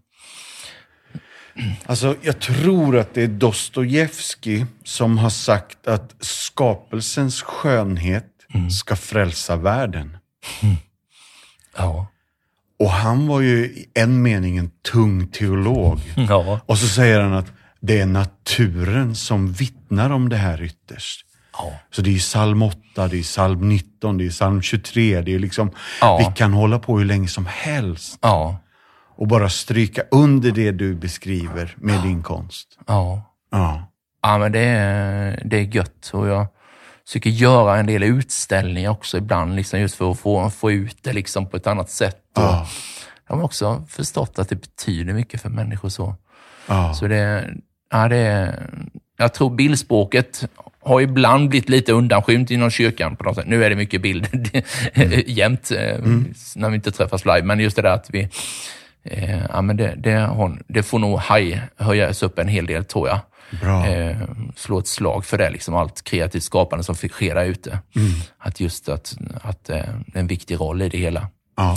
Alltså, 1.86 2.16
jag 2.22 2.40
tror 2.40 2.98
att 2.98 3.14
det 3.14 3.22
är 3.22 3.28
Dostojevskij 3.28 4.66
som 4.84 5.18
har 5.18 5.30
sagt 5.30 5.86
att 5.86 6.14
skapelsens 6.20 7.42
skönhet 7.42 8.26
ska 8.70 8.96
frälsa 8.96 9.56
världen. 9.56 10.16
Ja. 11.76 12.06
Och 12.78 12.90
han 12.90 13.26
var 13.26 13.40
ju 13.40 13.64
i 13.64 13.86
en 13.94 14.22
mening 14.22 14.56
en 14.58 14.70
tung 14.92 15.26
teolog. 15.26 16.00
Ja. 16.28 16.60
Och 16.66 16.78
så 16.78 16.86
säger 16.88 17.20
han 17.20 17.32
att 17.32 17.52
det 17.80 18.00
är 18.00 18.06
naturen 18.06 19.14
som 19.14 19.52
vittnar 19.52 20.10
om 20.10 20.28
det 20.28 20.36
här 20.36 20.62
ytterst. 20.62 21.26
Ja. 21.52 21.72
Så 21.90 22.02
det 22.02 22.14
är 22.14 22.18
psalm 22.18 22.62
8, 22.62 23.08
det 23.08 23.18
är 23.18 23.22
psalm 23.22 23.68
19, 23.68 24.18
det 24.18 24.26
är 24.26 24.30
psalm 24.30 24.62
23. 24.62 25.20
Det 25.20 25.34
är 25.34 25.38
liksom, 25.38 25.70
Ja. 26.00 26.18
Vi 26.18 26.36
kan 26.36 26.52
hålla 26.52 26.78
på 26.78 26.98
hur 26.98 27.04
länge 27.04 27.28
som 27.28 27.46
helst 27.46 28.18
Ja. 28.22 28.56
och 29.16 29.26
bara 29.28 29.48
stryka 29.48 30.02
under 30.10 30.50
det 30.50 30.70
du 30.70 30.94
beskriver 30.94 31.74
med 31.76 32.02
din 32.02 32.22
konst. 32.22 32.78
Ja. 32.86 33.22
Ja. 33.50 33.88
Ja, 34.22 34.38
men 34.38 34.52
det 34.52 34.60
är, 34.60 35.42
det 35.44 35.56
är 35.56 35.62
gött. 35.76 36.10
Och 36.12 36.28
jag 36.28 36.46
försöker 37.06 37.30
göra 37.30 37.78
en 37.78 37.86
del 37.86 38.02
utställningar 38.02 38.90
också 38.90 39.18
ibland, 39.18 39.56
liksom 39.56 39.80
just 39.80 39.94
för 39.94 40.10
att 40.10 40.20
få, 40.20 40.50
få 40.50 40.72
ut 40.72 40.96
det 41.02 41.12
liksom 41.12 41.46
på 41.46 41.56
ett 41.56 41.66
annat 41.66 41.90
sätt. 41.90 42.22
Och 42.36 42.42
Ja. 42.42 42.66
Jag 43.28 43.36
har 43.36 43.44
också 43.44 43.84
förstått 43.88 44.38
att 44.38 44.48
det 44.48 44.56
betyder 44.56 45.14
mycket 45.14 45.40
för 45.42 45.48
människor. 45.48 45.88
så. 45.88 46.14
Ja. 46.66 46.94
Så 46.94 47.06
det, 47.06 47.50
ja, 47.90 48.08
det 48.08 48.54
jag 49.16 49.34
tror 49.34 49.50
bildspråket 49.50 50.48
har 50.82 51.00
ibland 51.00 51.48
blivit 51.48 51.68
lite 51.68 51.92
undanskymt 51.92 52.50
inom 52.50 52.70
kyrkan 52.70 53.16
på 53.16 53.24
något 53.24 53.36
sätt. 53.36 53.46
Nu 53.46 53.64
är 53.64 53.70
det 53.70 53.76
mycket 53.76 54.02
bild 54.02 54.28
jämt 55.26 55.70
eh, 55.70 55.98
när 56.56 56.68
vi 56.68 56.74
inte 56.74 56.92
träffas 56.92 57.24
live, 57.24 57.42
men 57.42 57.60
just 57.60 57.76
det 57.76 57.82
där 57.82 57.94
att 57.94 58.10
vi 58.10 58.28
eh, 59.04 59.42
ja, 59.52 59.62
men 59.62 59.76
det, 59.76 59.94
det, 59.96 60.12
har, 60.12 60.62
det 60.66 60.82
får 60.82 60.98
nog 60.98 61.18
haj, 61.18 61.62
höjas 61.76 62.22
upp 62.22 62.38
en 62.38 62.48
hel 62.48 62.66
del 62.66 62.84
tror 62.84 63.08
jag. 63.08 63.20
Bra. 63.60 63.86
Eh, 63.86 64.28
slå 64.56 64.78
ett 64.78 64.86
slag 64.86 65.24
för 65.24 65.38
det, 65.38 65.50
liksom 65.50 65.74
allt 65.74 66.04
kreativt 66.04 66.42
skapande 66.42 66.84
som 66.84 66.94
sker 66.94 67.34
där 67.34 67.44
ute. 67.44 67.78
Att 68.38 68.60
just 68.60 68.88
att, 68.88 69.16
att 69.42 69.70
eh, 69.70 69.94
en 70.14 70.26
viktig 70.26 70.60
roll 70.60 70.82
i 70.82 70.88
det 70.88 70.98
hela. 70.98 71.28
Ja. 71.56 71.76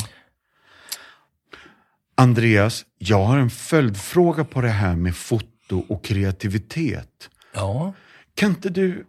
Andreas, 2.17 2.85
jag 2.97 3.23
har 3.23 3.37
en 3.37 3.49
följdfråga 3.49 4.43
på 4.43 4.61
det 4.61 4.69
här 4.69 4.95
med 4.95 5.15
foto 5.15 5.85
och 5.89 6.05
kreativitet. 6.05 7.29
Ja. 7.53 7.93
Kan 8.35 8.49
inte 8.49 8.69
du, 8.69 9.05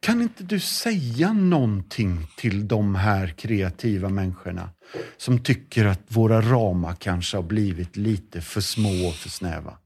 kan 0.00 0.22
inte 0.22 0.44
du 0.44 0.60
säga 0.60 1.32
någonting 1.32 2.26
till 2.36 2.68
de 2.68 2.94
här 2.94 3.28
kreativa 3.28 4.08
människorna 4.08 4.70
som 5.16 5.38
tycker 5.38 5.84
att 5.84 6.02
våra 6.08 6.40
ramar 6.40 6.94
kanske 6.94 7.36
har 7.36 7.42
blivit 7.42 7.96
lite 7.96 8.40
för 8.40 8.60
små 8.60 9.08
och 9.08 9.14
för 9.14 9.28
snäva? 9.28 9.78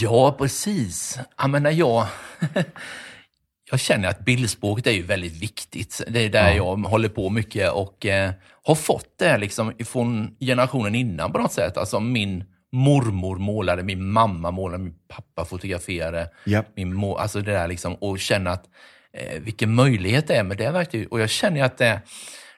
Ja, 0.00 0.34
precis. 0.38 1.18
Ja, 1.38 1.46
men 1.46 1.62
när 1.62 1.70
jag, 1.70 2.06
jag 3.70 3.80
känner 3.80 4.08
att 4.08 4.24
bildspråket 4.24 4.86
är 4.86 4.90
ju 4.90 5.02
väldigt 5.02 5.42
viktigt. 5.42 6.02
Det 6.08 6.20
är 6.20 6.28
där 6.28 6.52
jag 6.52 6.76
håller 6.76 7.08
på 7.08 7.30
mycket 7.30 7.70
och 7.70 8.06
eh, 8.06 8.32
har 8.62 8.74
fått 8.74 9.18
det 9.18 9.38
liksom 9.38 9.72
från 9.84 10.36
generationen 10.40 10.94
innan 10.94 11.32
på 11.32 11.38
något 11.38 11.52
sätt. 11.52 11.76
Alltså 11.76 12.00
min 12.00 12.44
mormor 12.72 13.36
målade, 13.36 13.82
min 13.82 14.10
mamma 14.10 14.50
målade, 14.50 14.84
min 14.84 14.94
pappa 15.08 15.44
fotograferade. 15.44 16.30
Japp. 16.44 16.66
Min 16.76 16.94
mor, 16.94 17.20
alltså 17.20 17.40
det 17.40 17.52
där 17.52 17.68
liksom, 17.68 17.94
och 17.94 18.18
känna 18.18 18.50
att 18.50 18.64
eh, 19.12 19.40
vilken 19.40 19.74
möjlighet 19.74 20.28
det 20.28 20.36
är 20.36 20.42
med 20.44 20.56
det 20.56 20.70
verktyget. 20.70 21.08
Och 21.08 21.20
jag 21.20 21.30
känner 21.30 21.64
att 21.64 21.78
det, 21.78 22.00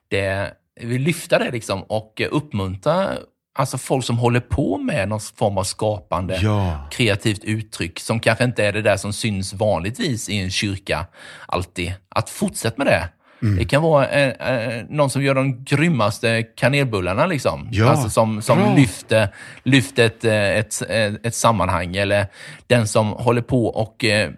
det 0.08 0.54
jag 0.80 0.86
vill 0.86 1.02
lyfta 1.02 1.38
det 1.38 1.50
liksom 1.50 1.82
och 1.82 2.20
eh, 2.20 2.28
uppmuntra 2.30 3.18
alltså 3.54 3.78
folk 3.78 4.04
som 4.04 4.18
håller 4.18 4.40
på 4.40 4.78
med 4.78 5.08
någon 5.08 5.20
form 5.20 5.58
av 5.58 5.64
skapande 5.64 6.38
Ja. 6.42 6.88
kreativt 6.90 7.44
uttryck 7.44 8.00
som 8.00 8.20
kanske 8.20 8.44
inte 8.44 8.64
är 8.64 8.72
det 8.72 8.82
där 8.82 8.96
som 8.96 9.12
syns 9.12 9.52
vanligtvis 9.54 10.28
i 10.28 10.38
en 10.38 10.50
kyrka 10.50 11.06
alltid. 11.46 11.92
Att 12.08 12.30
fortsätta 12.30 12.74
med 12.78 12.86
det. 12.86 13.08
Mm. 13.42 13.56
Det 13.56 13.64
kan 13.64 13.82
vara 13.82 14.08
eh, 14.08 14.50
eh, 14.52 14.84
någon 14.88 15.10
som 15.10 15.22
gör 15.22 15.34
de 15.34 15.64
grymmaste 15.64 16.42
kanelbullarna, 16.42 17.26
liksom. 17.26 17.68
Ja, 17.72 17.88
alltså 17.90 18.10
som, 18.10 18.42
som 18.42 18.58
bra. 18.58 18.74
lyfter, 18.76 19.28
lyfter 19.62 20.06
ett, 20.06 20.24
eh, 20.24 20.32
ett, 20.34 20.82
ett, 20.82 21.26
ett 21.26 21.34
sammanhang. 21.34 21.96
Eller 21.96 22.26
den 22.66 22.88
som 22.88 23.08
håller 23.12 23.42
på 23.42 23.66
och 23.66 24.04
eh, 24.04 24.30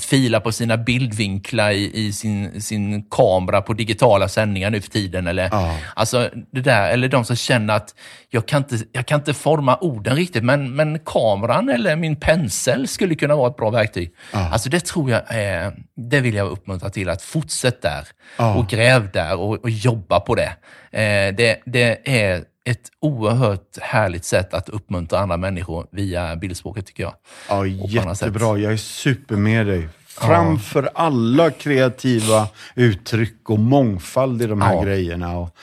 filar 0.00 0.40
på 0.40 0.52
sina 0.52 0.76
bildvinklar 0.76 1.70
i, 1.70 2.06
i 2.06 2.12
sin, 2.12 2.62
sin 2.62 3.02
kamera 3.10 3.62
på 3.62 3.72
digitala 3.72 4.28
sändningar 4.28 4.70
nu 4.70 4.80
för 4.80 4.90
tiden. 4.90 5.26
Eller, 5.26 5.48
Ja. 5.52 5.76
alltså, 5.94 6.30
det 6.52 6.60
där, 6.60 6.88
eller 6.90 7.08
de 7.08 7.24
som 7.24 7.36
känner 7.36 7.74
att 7.76 7.94
jag 8.30 8.46
kan 8.48 8.58
inte, 8.62 8.78
jag 8.92 9.06
kan 9.06 9.20
inte 9.20 9.34
forma 9.34 9.76
orden 9.80 10.16
riktigt, 10.16 10.44
men, 10.44 10.76
men 10.76 10.98
kameran 10.98 11.68
eller 11.68 11.96
min 11.96 12.16
pensel 12.16 12.88
skulle 12.88 13.14
kunna 13.14 13.36
vara 13.36 13.50
ett 13.50 13.56
bra 13.56 13.70
verktyg. 13.70 14.10
Alltså 14.32 14.68
det 14.70 14.80
tror 14.84 15.10
jag 15.10 15.22
är, 15.28 15.72
det 16.10 16.20
vill 16.20 16.34
jag 16.34 16.48
uppmuntra 16.48 16.90
till, 16.90 17.08
att 17.08 17.22
fortsätta 17.22 17.88
där 17.88 18.04
Ja. 18.36 18.54
och 18.54 18.68
gräv 18.68 19.10
där 19.12 19.36
och, 19.40 19.54
och 19.62 19.70
jobba 19.70 20.20
på 20.20 20.34
det. 20.34 20.52
Eh, 20.90 21.34
det. 21.34 21.60
Det 21.66 22.20
är 22.20 22.42
ett 22.70 22.88
oerhört 23.00 23.78
härligt 23.80 24.24
sätt 24.24 24.54
att 24.54 24.68
uppmuntra 24.68 25.18
andra 25.18 25.36
människor 25.36 25.86
via 25.92 26.36
bildspråket 26.36 26.86
tycker 26.86 27.02
jag. 27.02 27.14
Ja, 27.48 27.66
jättebra. 27.66 28.58
Jag 28.58 28.72
är 28.72 28.76
super 28.76 29.36
med 29.36 29.66
dig. 29.66 29.88
Framför 30.06 30.90
alla 30.94 31.50
kreativa 31.50 32.48
uttryck 32.74 33.50
och 33.50 33.58
mångfald 33.58 34.42
i 34.42 34.46
de 34.46 34.62
här 34.62 34.74
Ja. 34.74 34.82
grejerna. 34.82 35.38
Och 35.38 35.56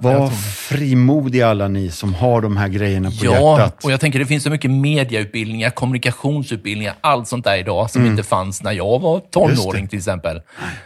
var 0.00 0.12
tror 0.14 0.24
det. 0.30 0.34
frimodiga 0.36 1.48
alla 1.48 1.68
ni 1.68 1.90
som 1.90 2.14
har 2.14 2.40
de 2.40 2.56
här 2.56 2.68
grejerna 2.68 3.10
på 3.10 3.16
Ja, 3.24 3.58
hjärtat. 3.58 3.84
och 3.84 3.92
jag 3.92 4.00
tänker 4.00 4.18
det 4.18 4.26
finns 4.26 4.44
så 4.44 4.50
mycket 4.50 4.70
mediautbildningar, 4.70 5.70
kommunikationsutbildningar, 5.70 6.94
allt 7.00 7.28
sånt 7.28 7.44
där 7.44 7.56
idag 7.58 7.90
som 7.90 8.06
inte 8.06 8.22
fanns 8.22 8.62
när 8.62 8.72
jag 8.72 8.98
var 9.00 9.10
Mm. 9.10 9.56
Tonåring 9.56 9.88
till 9.88 9.98
exempel. 9.98 10.42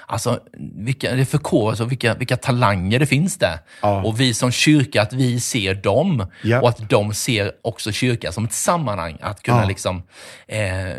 Alltså, 0.07 0.38
vilka, 0.77 1.14
det 1.14 1.25
förkovras 1.25 1.81
och 1.81 1.90
vilka, 1.93 2.14
vilka 2.14 2.37
talanger 2.37 2.99
det 2.99 3.07
finns 3.07 3.37
där. 3.38 3.59
Ja. 3.83 4.03
Och 4.03 4.21
vi 4.21 4.35
som 4.35 4.51
kyrka, 4.51 5.03
att 5.03 5.12
vi 5.12 5.40
ser 5.40 5.75
dem 5.75 6.27
Ja. 6.43 6.61
och 6.61 6.69
att 6.69 6.88
de 6.90 7.14
ser 7.14 7.53
också 7.62 7.93
kyrkan 7.93 8.33
som 8.33 8.45
ett 8.45 8.53
sammanhang 8.53 9.19
att 9.21 9.43
kunna 9.43 9.62
Ja. 9.62 9.69
liksom 9.69 10.03
eh, 10.49 10.90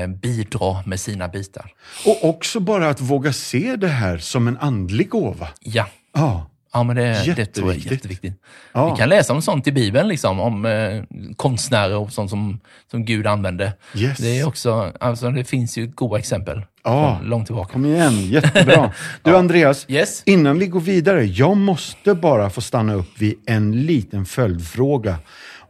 eh, 0.00 0.06
bidra 0.06 0.82
med 0.86 1.00
sina 1.00 1.28
bitar. 1.28 1.70
Och 2.06 2.28
också 2.28 2.60
bara 2.60 2.88
att 2.88 3.00
våga 3.00 3.32
se 3.32 3.76
det 3.76 3.88
här 3.88 4.18
som 4.18 4.48
en 4.48 4.58
andlig 4.58 5.08
gåva. 5.08 5.48
Ja. 5.60 5.86
Ja, 6.14 6.46
Ja, 6.74 6.82
men 6.82 6.96
det, 6.96 7.34
det 7.36 7.46
tror 7.46 7.72
jag 7.72 7.86
är 7.86 7.92
Jätteviktigt. 7.92 8.34
Ja. 8.72 8.90
Vi 8.90 8.96
kan 8.98 9.08
läsa 9.08 9.32
om 9.32 9.42
sånt 9.42 9.66
i 9.66 9.72
Bibeln, 9.72 10.08
liksom, 10.08 10.40
om 10.40 10.64
eh, 10.66 11.02
konstnärer 11.36 11.96
och 11.96 12.12
sånt 12.12 12.30
som, 12.30 12.60
som 12.90 13.04
Gud 13.04 13.26
använde. 13.26 13.72
Yes. 13.94 14.18
Det, 14.18 14.38
är 14.38 14.46
också, 14.48 14.92
alltså, 15.00 15.30
det 15.30 15.44
finns 15.44 15.78
ju 15.78 15.86
goda 15.86 16.18
exempel 16.18 16.62
Ja. 16.84 17.16
från 17.18 17.28
långt 17.28 17.46
tillbaka. 17.46 17.72
kom 17.72 17.86
igen. 17.86 18.20
Jättebra. 18.26 18.92
Du 19.22 19.36
Andreas, 19.36 19.84
Yes. 19.88 20.22
innan 20.26 20.58
vi 20.58 20.66
går 20.66 20.80
vidare. 20.80 21.24
Jag 21.24 21.56
måste 21.56 22.14
bara 22.14 22.50
få 22.50 22.60
stanna 22.60 22.94
upp 22.94 23.18
vid 23.18 23.34
en 23.46 23.82
liten 23.86 24.24
följdfråga. 24.26 25.16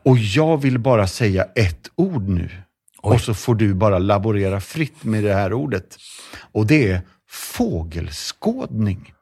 Och 0.05 0.19
jag 0.19 0.57
vill 0.63 0.79
bara 0.79 1.07
säga 1.07 1.47
ett 1.55 1.91
ord 1.97 2.29
nu. 2.29 2.51
Oj. 3.03 3.15
Och 3.15 3.21
så 3.21 3.35
får 3.35 3.55
du 3.55 3.75
bara 3.75 3.99
laborera 3.99 4.61
fritt 4.61 5.05
med 5.05 5.25
det 5.25 5.35
här 5.35 5.53
ordet. 5.53 5.97
Och 6.53 6.67
det 6.67 6.91
är 6.91 7.01
fågelskådning. 7.31 9.13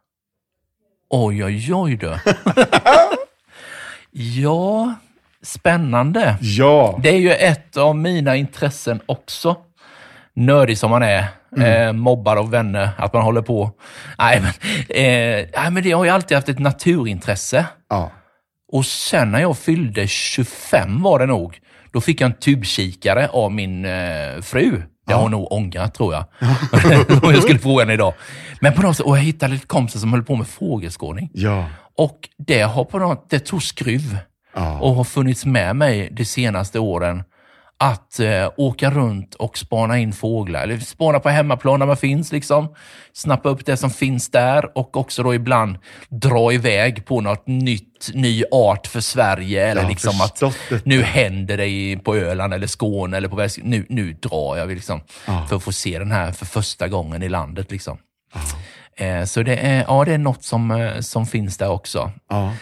Oj, 1.11 1.45
oj, 1.45 1.75
oj 1.75 1.97
du. 1.97 2.15
ja, 4.41 4.95
spännande. 5.43 6.37
Ja. 6.41 6.99
Det 7.03 7.09
är 7.09 7.19
ju 7.19 7.31
ett 7.31 7.77
av 7.77 7.97
mina 7.97 8.37
intressen 8.37 9.01
också. 9.07 9.57
Nördig 10.35 10.79
som 10.79 10.91
man 10.91 11.03
är. 11.03 11.25
Eh, 11.59 11.93
mobbar 11.93 12.37
av 12.37 12.51
vänner, 12.51 12.91
att 12.99 13.13
man 13.13 13.23
håller 13.23 13.43
på. 13.43 13.71
Nej, 14.19 14.41
men, 14.41 14.51
eh, 14.89 15.47
nej, 15.57 15.71
men 15.71 15.83
det 15.83 15.91
har 15.93 16.05
ju 16.05 16.11
alltid 16.11 16.37
haft 16.37 16.49
ett 16.49 16.59
naturintresse. 16.59 17.67
ja. 17.89 18.11
Och 18.73 18.87
sen 18.87 19.33
när 19.33 19.41
jag 19.41 19.59
fyllde 19.59 20.07
25 20.09 21.03
var 21.03 21.19
det 21.19 21.27
nog, 21.27 21.59
då 21.93 22.01
fick 22.01 22.21
jag 22.21 22.27
en 22.27 22.37
tubkikare 22.37 23.29
av 23.29 23.53
min 23.53 23.85
eh, 23.85 24.41
fru. 24.43 24.83
Det 25.11 25.15
har 25.15 25.23
hon 25.23 25.31
nog 25.31 25.53
ångrat 25.53 25.95
tror 25.95 26.15
jag. 26.15 26.25
Om 27.25 27.35
jag 27.35 27.43
skulle 27.43 27.59
fråga 27.59 27.83
henne 27.83 27.95
idag. 27.95 28.15
Men 28.61 28.73
på 28.73 28.83
något 28.83 28.97
sätt, 28.97 29.07
och 29.07 29.17
jag 29.19 29.23
hittade 29.23 29.53
lite 29.53 29.67
kompisar 29.67 30.01
som 30.01 30.13
höll 30.13 30.23
på 30.23 30.37
med 30.37 30.47
fågelskådning. 30.47 31.31
Ja. 31.33 31.65
Och 31.97 32.29
det 32.39 32.61
har 32.63 32.85
på 32.85 32.99
något, 32.99 33.31
det 33.31 33.39
tog 33.39 33.63
skruv 33.63 34.19
Ja. 34.55 34.79
och 34.81 34.95
har 34.95 35.05
funnits 35.05 35.47
med 35.47 35.77
mig 35.77 36.09
de 36.13 36.25
senaste 36.25 36.79
åren. 36.79 37.23
Att 37.83 38.21
eh, 38.21 38.51
åka 38.57 38.91
runt 38.91 39.35
och 39.35 39.59
spana 39.59 39.99
in 39.99 40.13
fåglar, 40.13 40.63
eller 40.63 40.79
spana 40.79 41.21
på 41.21 41.29
hemmaplan 41.29 41.81
där 41.81 41.87
man 41.87 41.97
finns, 41.97 42.33
liksom. 42.33 42.75
snappa 43.13 43.49
upp 43.49 43.67
det 43.67 43.77
som 43.77 43.91
finns 43.91 44.31
där 44.31 44.79
och 44.79 44.97
också 44.97 45.23
då 45.23 45.35
ibland 45.35 45.79
dra 46.09 46.53
iväg 46.53 47.05
på 47.05 47.21
något 47.21 47.47
nytt, 47.47 48.11
ny 48.15 48.45
art 48.51 48.87
för 48.87 49.01
Sverige. 49.01 49.67
Eller 49.71 49.89
liksom 49.89 50.21
att 50.21 50.41
detta. 50.41 50.83
nu 50.85 51.03
händer 51.03 51.57
det 51.57 51.67
i, 51.67 51.97
på 51.97 52.17
Öland 52.17 52.55
eller 52.55 52.67
Skåne 52.67 53.17
eller 53.17 53.29
på 53.29 53.37
väst. 53.37 53.59
Nu, 53.63 53.87
nu 53.89 54.13
drar 54.13 54.57
jag 54.57 54.69
liksom, 54.69 55.01
för 55.49 55.57
att 55.57 55.63
få 55.63 55.73
se 55.73 55.99
den 55.99 56.13
här 56.13 56.33
för 56.33 56.47
första 56.47 56.89
gången 56.89 57.23
i 57.23 57.29
landet. 57.29 57.71
Liksom. 57.71 57.99
Eh, 58.97 59.25
så 59.25 59.43
det 59.43 59.57
är, 59.57 59.85
ja, 59.89 60.05
det 60.05 60.13
är 60.13 60.19
något 60.19 60.45
som, 60.45 60.71
eh, 60.71 61.01
som 61.01 61.27
finns 61.27 61.57
där 61.57 61.71
också. 61.71 62.13
Ja. 62.29 62.55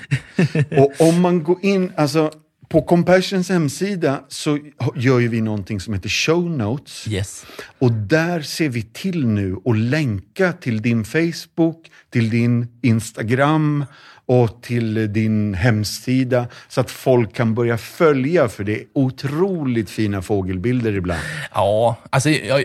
Och 0.77 1.09
om 1.09 1.21
man 1.21 1.43
går 1.43 1.65
in, 1.65 1.93
alltså 1.97 2.31
på 2.69 2.83
Compassions 2.83 3.49
hemsida 3.49 4.25
så 4.29 4.59
gör 4.97 5.19
ju 5.19 5.29
vi 5.29 5.41
någonting 5.41 5.81
som 5.81 5.95
heter 5.95 6.09
show 6.09 6.51
notes. 6.51 7.09
Yes. 7.09 7.47
Och 7.79 7.93
där 7.93 8.41
ser 8.41 8.69
vi 8.69 8.83
till 8.83 9.27
nu 9.27 9.57
att 9.65 9.79
länka 9.79 10.53
till 10.53 10.83
din 10.83 11.05
Facebook, 11.05 11.91
till 12.11 12.31
din 12.31 12.67
Instagram 12.83 13.85
och 14.29 14.63
till 14.63 15.13
din 15.13 15.55
hemsida 15.55 16.47
så 16.69 16.81
att 16.81 16.91
folk 16.91 17.35
kan 17.35 17.55
börja 17.55 17.79
följa 17.79 18.49
för 18.49 18.65
det 18.65 18.73
är 18.81 18.85
otroligt 18.95 19.91
fina 19.91 20.23
fågelbilder 20.23 20.93
ibland. 20.97 21.21
Ja, 21.55 21.97
alltså 22.11 22.31
jag, 22.31 22.65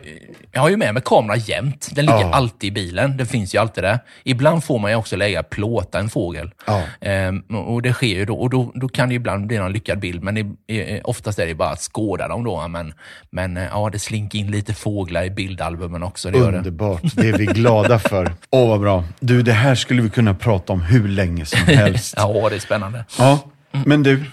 jag 0.51 0.61
har 0.61 0.69
ju 0.69 0.77
med 0.77 0.93
mig 0.93 1.03
kameran 1.05 1.39
jämt. 1.39 1.89
Den 1.95 2.05
ligger 2.05 2.19
Ja. 2.19 2.33
alltid 2.33 2.67
i 2.67 2.71
bilen. 2.71 3.17
Den 3.17 3.27
finns 3.27 3.55
ju 3.55 3.59
alltid 3.59 3.83
där. 3.83 3.99
Ibland 4.23 4.63
får 4.63 4.79
man 4.79 4.91
ju 4.91 4.97
också 4.97 5.15
lägga 5.15 5.43
plåta 5.43 5.99
en 5.99 6.09
fågel. 6.09 6.51
Ja. 6.67 6.81
Ehm, 7.01 7.39
och 7.39 7.81
det 7.81 7.93
sker 7.93 8.07
ju 8.07 8.25
då. 8.25 8.35
Och 8.35 8.49
då, 8.49 8.71
då 8.75 8.87
kan 8.87 9.09
det 9.09 9.15
ibland 9.15 9.47
bli 9.47 9.57
någon 9.57 9.73
lyckad 9.73 9.99
bild, 9.99 10.23
men 10.23 10.37
i, 10.37 10.41
i, 10.67 11.01
oftast 11.03 11.39
är 11.39 11.45
det 11.45 11.55
bara 11.55 11.69
att 11.69 11.79
skåda 11.81 12.27
dem 12.27 12.43
då. 12.43 12.67
Men, 12.67 12.93
men 13.29 13.57
eh, 13.57 13.63
ja, 13.71 13.89
det 13.91 13.99
slinker 13.99 14.39
in 14.39 14.51
lite 14.51 14.73
fåglar 14.73 15.23
i 15.23 15.29
bildalbumen 15.29 16.03
också. 16.03 16.31
Det 16.31 16.37
gör 16.37 16.51
det. 16.51 16.57
Underbart, 16.57 17.01
det 17.15 17.29
är 17.29 17.37
vi 17.37 17.45
glada 17.45 17.99
för. 17.99 18.31
Åh 18.49 18.69
vad 18.69 18.79
bra. 18.79 19.03
Du, 19.19 19.41
det 19.41 19.53
här 19.53 19.75
skulle 19.75 20.01
vi 20.01 20.09
kunna 20.09 20.33
prata 20.33 20.73
om 20.73 20.81
hur 20.81 21.07
länge 21.07 21.45
som 21.45 21.52
helst. 21.55 22.13
Ja, 22.17 22.49
det 22.49 22.55
är 22.55 22.59
spännande. 22.59 23.05
Ja, 23.19 23.39
men 23.71 24.03
du, 24.03 24.25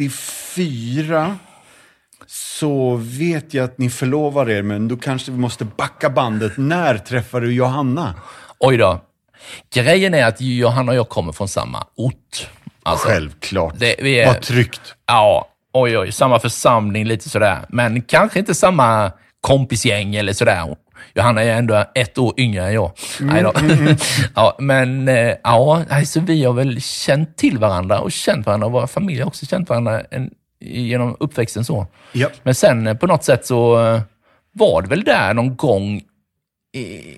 1994 0.00 1.36
så 2.26 2.96
vet 2.96 3.54
jag 3.54 3.64
att 3.64 3.78
ni 3.78 3.90
förlovar 3.90 4.50
er, 4.50 4.62
men 4.62 4.88
då 4.88 4.96
kanske 4.96 5.30
vi 5.32 5.38
måste 5.38 5.64
backa 5.64 6.10
bandet. 6.10 6.52
När 6.56 6.98
träffade 6.98 7.46
du 7.46 7.52
Johanna? 7.52 8.14
Oj 8.58 8.76
då. 8.76 9.00
Grejen 9.74 10.14
är 10.14 10.26
att 10.26 10.40
Johanna 10.40 10.92
och 10.92 10.98
jag 10.98 11.08
kommer 11.08 11.32
från 11.32 11.48
samma 11.48 11.86
ort. 11.96 12.48
Alltså, 12.82 13.08
Självklart. 13.08 13.74
det- 13.78 13.96
vi 14.02 14.20
är- 14.20 14.26
Vad 14.26 14.40
tryggt. 14.42 14.94
Ja, 15.06 15.48
oj 15.72 15.98
oj, 15.98 16.12
samma 16.12 16.38
församling 16.40 17.04
lite 17.04 17.28
sådär. 17.28 17.58
Men 17.68 18.02
kanske 18.02 18.38
inte 18.38 18.54
samma 18.54 19.12
kompisgäng 19.40 20.14
eller 20.14 20.32
sådär. 20.32 20.76
Johanna 21.14 21.42
är 21.42 21.56
ändå 21.56 21.84
ett 21.94 22.18
år 22.18 22.34
yngre 22.36 22.66
än 22.66 22.74
jag. 22.74 22.92
Nej 23.20 23.42
då. 23.42 23.52
ja, 24.34 24.56
men 24.58 25.08
eh, 25.08 25.34
ja, 25.42 25.84
alltså, 25.90 26.20
vi 26.20 26.44
har 26.44 26.52
väl 26.52 26.80
känt 26.80 27.36
till 27.36 27.58
varandra 27.58 28.00
och 28.00 28.12
känt 28.12 28.46
varandra 28.46 28.66
och 28.66 28.72
våra 28.72 28.86
familjer 28.86 29.22
har 29.22 29.28
också 29.28 29.46
känt 29.46 29.68
varandra 29.68 30.00
en, 30.10 30.30
genom 30.60 31.16
uppväxten 31.20 31.64
så. 31.64 31.86
Ja. 32.12 32.28
Men 32.42 32.54
sen 32.54 32.86
eh, 32.86 32.96
på 32.96 33.06
något 33.06 33.24
sätt 33.24 33.46
så 33.46 33.86
eh, 33.86 34.00
var 34.52 34.82
det 34.82 34.88
väl 34.88 35.04
där 35.04 35.34
någon 35.34 35.56
gång 35.56 36.02
i, 36.72 37.16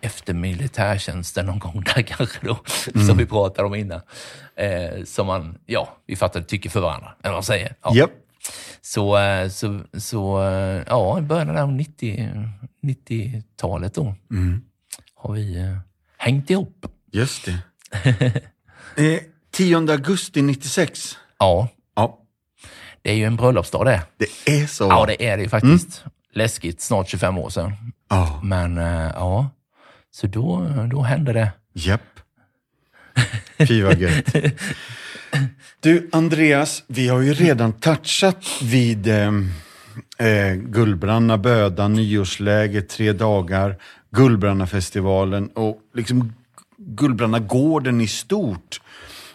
efter 0.00 0.34
militärtjänsten 0.34 1.46
någon 1.46 1.58
gång 1.58 1.84
där 1.94 2.02
kanske 2.16 2.46
då, 2.46 2.58
som 3.06 3.16
vi 3.16 3.26
pratade 3.26 3.68
om 3.68 3.74
innan. 3.74 4.00
Eh, 4.56 5.04
som 5.04 5.26
man, 5.26 5.58
ja, 5.66 5.96
vi 6.06 6.16
fattade 6.16 6.44
tycke 6.44 6.70
för 6.70 6.80
varandra, 6.80 7.14
eller 7.22 7.30
vad 7.30 7.36
man 7.36 7.42
säger. 7.42 7.74
Ja. 7.82 7.94
Japp. 7.94 8.10
Så, 8.80 9.18
eh, 9.18 9.48
så, 9.48 9.80
så 9.98 10.42
eh, 10.42 10.82
ja, 10.86 11.18
i 11.18 11.22
början 11.22 11.56
av 11.56 11.72
90, 11.72 12.32
90-talet 12.82 13.94
då 13.94 14.14
har 15.14 15.34
vi 15.34 15.56
eh, 15.60 15.78
hängt 16.18 16.50
ihop. 16.50 16.86
Just 17.12 17.44
det. 17.44 17.58
eh, 19.14 19.20
10 19.50 19.76
augusti 19.76 20.42
96. 20.42 21.16
Ja, 21.38 21.68
Ja, 21.94 22.18
det 23.02 23.10
är 23.10 23.14
ju 23.14 23.24
en 23.24 23.36
bröllopsdag 23.36 23.86
det. 23.86 24.02
det 24.16 24.60
är 24.62 24.66
så. 24.66 24.84
Ja, 24.84 25.06
det 25.06 25.28
är 25.28 25.36
det 25.36 25.42
ju 25.42 25.48
faktiskt. 25.48 26.04
Läskigt, 26.32 26.80
snart 26.80 27.08
25 27.08 27.38
år 27.38 27.50
sedan. 27.50 27.72
Ja, 28.08 28.40
Men 28.42 28.76
ja, 28.76 29.50
så 30.10 30.26
då, 30.26 30.68
då 30.90 31.02
hände 31.02 31.32
det. 31.32 31.52
japp. 31.72 32.20
Fy 33.58 33.82
vad 33.82 33.98
gött. 33.98 34.34
Du, 35.80 36.08
Andreas, 36.12 36.82
vi 36.86 37.08
har 37.08 37.20
ju 37.20 37.34
redan 37.34 37.72
touchat 37.72 38.44
vid 38.62 39.06
eh, 39.08 39.32
eh, 40.18 40.54
Gullbranna 40.54 41.38
Böda, 41.38 41.88
nyårsläger, 41.88 42.80
tre 42.80 43.12
dagar, 43.12 43.76
Gullbrannafestivalen 44.10 45.48
och 45.48 45.78
liksom 45.94 46.32
Gullbranna 46.78 47.38
gården 47.38 48.00
i 48.00 48.08
stort. 48.08 48.80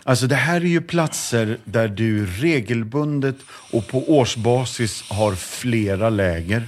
Alltså 0.03 0.27
det 0.27 0.35
här 0.35 0.55
är 0.61 0.65
ju 0.65 0.81
platser 0.81 1.57
där 1.65 1.87
du 1.87 2.25
regelbundet 2.25 3.35
och 3.71 3.87
på 3.87 4.11
årsbasis 4.17 5.03
har 5.09 5.35
flera 5.35 6.09
läger 6.09 6.67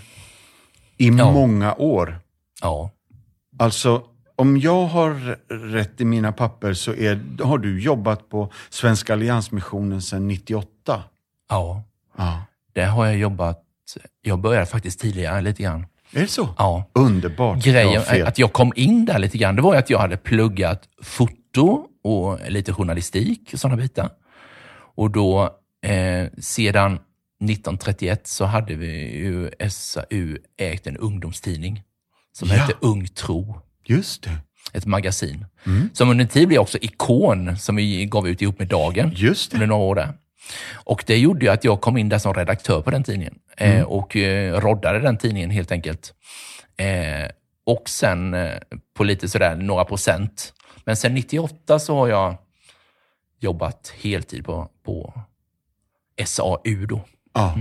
i 0.97 1.07
Ja. 1.07 1.31
många 1.31 1.73
år. 1.73 2.19
Ja, 2.61 2.91
Alltså, 3.59 4.03
om 4.35 4.57
jag 4.57 4.85
har 4.85 5.37
rätt 5.71 6.01
i 6.01 6.05
mina 6.05 6.31
papper 6.31 6.73
så 6.73 6.93
är, 6.93 7.43
har 7.43 7.57
du 7.57 7.81
jobbat 7.81 8.29
på 8.29 8.51
Svenska 8.69 9.13
Alliansmissionen 9.13 10.01
sedan 10.01 10.27
98. 10.27 11.03
ja. 11.49 11.83
Ja. 12.17 12.45
Det 12.73 12.85
har 12.85 13.05
jag 13.05 13.17
jobbat. 13.17 13.63
Jag 14.21 14.39
började 14.39 14.65
faktiskt 14.65 14.99
tidigare 14.99 15.41
lite 15.41 15.63
grann. 15.63 15.85
Är 16.11 16.21
det 16.21 16.27
så? 16.27 16.49
Ja. 16.57 16.89
Underbart. 16.93 17.63
Grejen 17.63 17.93
Ja, 17.93 18.01
fet. 18.01 18.27
att 18.27 18.39
jag 18.39 18.53
kom 18.53 18.73
in 18.75 19.05
där 19.05 19.19
lite 19.19 19.37
grann, 19.37 19.55
det 19.55 19.61
var 19.61 19.73
ju 19.73 19.79
att 19.79 19.89
jag 19.89 19.99
hade 19.99 20.17
pluggat 20.17 20.83
foto 21.01 21.85
och 22.03 22.39
lite 22.51 22.73
journalistik 22.73 23.49
och 23.53 23.59
sådana 23.59 23.77
bitar. 23.77 24.09
Och 24.95 25.11
då, 25.11 25.43
eh, 25.85 26.27
sedan 26.37 26.99
1931 27.43 28.27
så 28.27 28.45
hade 28.45 28.75
vi 28.75 29.17
ju 29.17 29.51
SAU 29.69 30.37
ägt 30.57 30.87
en 30.87 30.97
ungdomstidning 30.97 31.83
som 32.31 32.47
Ja. 32.47 32.55
hette 32.55 32.73
Ung 32.81 33.07
Tro. 33.07 33.61
Just 33.85 34.23
det. 34.23 34.37
Ett 34.73 34.85
magasin. 34.85 35.45
Som 35.93 36.09
under 36.09 36.23
en 36.23 36.29
tid 36.29 36.47
blev 36.47 36.59
också 36.59 36.77
Ikon, 36.81 37.57
som 37.57 37.75
vi 37.75 38.05
gav 38.05 38.27
ut 38.27 38.41
ihop 38.41 38.59
med 38.59 38.67
Dagen 38.67 39.11
Just 39.15 39.51
det. 39.51 39.55
under 39.55 39.67
några 39.67 39.83
år 39.83 39.95
där. 39.95 40.13
Och 40.73 41.03
det 41.07 41.17
gjorde 41.17 41.45
ju 41.45 41.51
att 41.51 41.63
jag 41.63 41.81
kom 41.81 41.97
in 41.97 42.09
där 42.09 42.17
som 42.17 42.33
redaktör 42.33 42.81
på 42.81 42.91
den 42.91 43.03
tidningen 43.03 43.39
eh, 43.57 43.81
och 43.81 44.15
eh, 44.15 44.59
roddade 44.61 44.99
den 44.99 45.17
tidningen 45.17 45.49
helt 45.49 45.71
enkelt. 45.71 46.13
Eh, 46.77 47.29
och 47.65 47.89
sen 47.89 48.33
eh, 48.33 48.51
på 48.93 49.03
lite 49.03 49.29
sådär 49.29 49.55
några 49.55 49.85
procent. 49.85 50.53
Men 50.85 50.95
sen 50.97 51.13
98 51.13 51.79
så 51.79 51.95
har 51.95 52.07
jag 52.07 52.37
jobbat 53.39 53.93
heltid 54.01 54.45
på, 54.45 54.69
på 54.85 55.13
SAU 56.25 56.85
då. 56.85 57.01
Ja. 57.33 57.57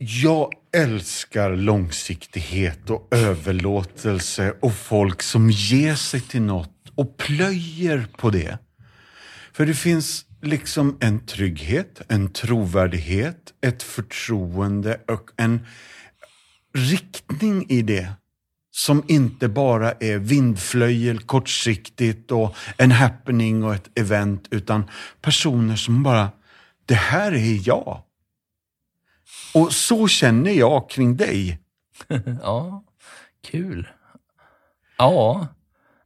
Jag 0.00 0.52
älskar 0.72 1.56
långsiktighet 1.56 2.90
och 2.90 3.08
överlåtelse 3.10 4.54
och 4.60 4.74
folk 4.74 5.22
som 5.22 5.50
ger 5.50 5.94
sig 5.94 6.20
till 6.20 6.42
något 6.42 6.92
och 6.94 7.16
plöjer 7.16 8.06
på 8.16 8.30
det. 8.30 8.58
För 9.52 9.66
det 9.66 9.74
finns 9.74 10.24
liksom 10.42 10.96
en 11.00 11.26
trygghet, 11.26 12.02
en 12.08 12.32
trovärdighet, 12.32 13.52
ett 13.60 13.82
förtroende 13.82 15.00
och 15.08 15.30
en 15.36 15.66
riktning 16.74 17.66
i 17.68 17.82
det 17.82 18.12
som 18.70 19.04
inte 19.08 19.48
bara 19.48 19.92
är 19.92 20.18
vindflöjel 20.18 21.18
kortsiktigt 21.18 22.30
och 22.30 22.56
en 22.76 22.92
happening 22.92 23.64
och 23.64 23.74
ett 23.74 23.98
event 23.98 24.48
utan 24.50 24.90
personer 25.22 25.76
som 25.76 26.02
bara, 26.02 26.30
det 26.86 26.94
här 26.94 27.32
är 27.32 27.68
jag. 27.68 28.02
Och 29.58 29.72
så 29.72 30.08
känner 30.08 30.50
jag 30.50 30.90
kring 30.90 31.16
dig. 31.16 31.58
ja, 32.42 32.84
kul. 33.42 33.88
Ja. 34.98 35.46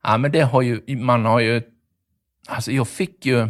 ja, 0.03 0.19
men 0.19 0.33
det 0.33 0.41
har 0.41 0.63
ju, 0.63 0.97
man 0.97 1.25
har 1.25 1.41
ju, 1.41 1.63
alltså 2.49 2.73
jag 2.73 2.89
fick 2.89 3.27
ju 3.27 3.49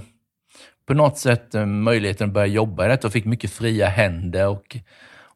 på 0.87 0.95
något 0.95 1.19
sätt 1.19 1.55
eh, 1.55 1.67
möjligheten 1.67 2.29
att 2.29 2.35
börja 2.35 2.47
jobba 2.47 2.85
i 2.85 2.89
detta 2.89 3.07
och 3.07 3.13
fick 3.13 3.25
mycket 3.25 3.51
fria 3.51 3.87
händer 3.87 4.49
och, 4.49 4.77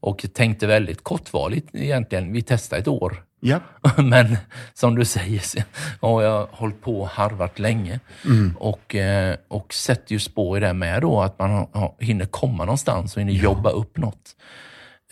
och 0.00 0.26
tänkte 0.34 0.66
väldigt 0.66 1.04
kortvarigt 1.04 1.68
egentligen. 1.72 2.32
Vi 2.32 2.42
testade 2.42 2.80
ett 2.80 2.88
år. 2.88 3.25
Ja. 3.40 3.60
Men 3.96 4.36
som 4.74 4.94
du 4.94 5.04
säger 5.04 5.40
så 5.40 5.58
har 6.00 6.22
jag 6.22 6.46
hållit 6.52 6.82
på 6.82 7.00
och 7.00 7.08
harvat 7.08 7.58
länge 7.58 8.00
Mm. 8.24 8.56
och, 8.58 8.94
eh, 8.94 9.36
och 9.48 9.74
sätter 9.74 10.12
ju 10.12 10.18
spår 10.18 10.56
i 10.56 10.60
det 10.60 10.72
med 10.72 11.02
då, 11.02 11.20
att 11.22 11.38
man 11.38 11.50
har- 11.50 11.94
hinner 12.04 12.26
komma 12.26 12.64
någonstans 12.64 13.14
och 13.16 13.20
hinner 13.20 13.32
jobba 13.32 13.70
upp 13.70 13.96
något. 13.98 14.36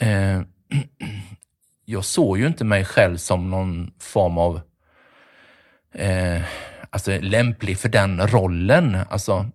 Eh, 0.01 0.41
jag 1.85 2.05
såg 2.05 2.39
ju 2.39 2.47
inte 2.47 2.65
mig 2.65 2.85
själv 2.85 3.17
som 3.17 3.51
någon 3.51 3.91
form 4.01 4.39
av 4.39 4.61
eh, 5.95 6.43
alltså 6.91 7.19
lämplig 7.21 7.79
för 7.79 7.89
den 7.89 8.27
rollen. 8.29 8.99
Alltså, 9.11 9.47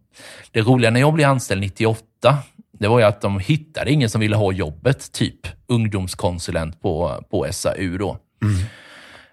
det 0.51 0.61
roliga 0.61 0.91
när 0.91 0.99
jag 0.99 1.13
blev 1.13 1.29
anställd 1.29 1.61
98, 1.61 2.03
det 2.79 2.87
var 2.87 2.99
ju 2.99 3.05
att 3.05 3.21
de 3.21 3.39
hittade 3.39 3.91
ingen 3.91 4.09
som 4.09 4.21
ville 4.21 4.35
ha 4.35 4.51
jobbet, 4.51 5.11
typ 5.11 5.47
ungdomskonsulent 5.67 6.81
på, 6.81 7.23
på 7.29 7.47
SAU 7.51 7.97
då. 7.97 8.17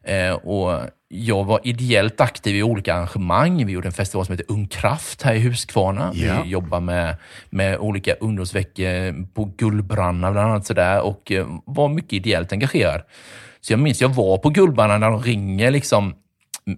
Eh, 0.07 0.33
och 0.33 0.81
jag 1.09 1.45
var 1.45 1.61
ideellt 1.65 2.21
aktiv 2.21 2.57
i 2.57 2.63
olika 2.63 2.95
arrangemang. 2.95 3.67
Vi 3.67 3.73
gjorde 3.73 3.89
en 3.89 3.93
festival 3.93 4.27
som 4.27 4.33
heter 4.33 4.53
Ung 4.53 4.69
Kraft 4.69 5.23
här 5.23 5.35
i 5.35 5.41
Huskvarna. 5.41 6.11
Ja. 6.15 6.43
Vi 6.43 6.51
jobbar 6.51 6.81
med, 6.81 7.17
med 7.51 7.79
olika 7.79 8.15
ungdomsveckor 8.15 9.27
på 9.35 9.45
Gullbranna 9.45 10.33
bland 10.33 10.51
annat 10.51 10.67
sådär 10.67 11.01
och 11.01 11.33
eh, 11.33 11.47
var 11.65 11.89
mycket 11.89 12.13
ideellt 12.13 12.53
engagerad. 12.53 13.03
Så 13.61 13.73
jag 13.73 13.81
minns, 13.81 14.01
jag 14.01 14.09
var 14.09 14.39
på 14.39 14.51
Gullbranna 14.51 14.99
när 14.99 15.11
de 15.11 15.23
ringer 15.23 15.71
liksom 15.71 16.15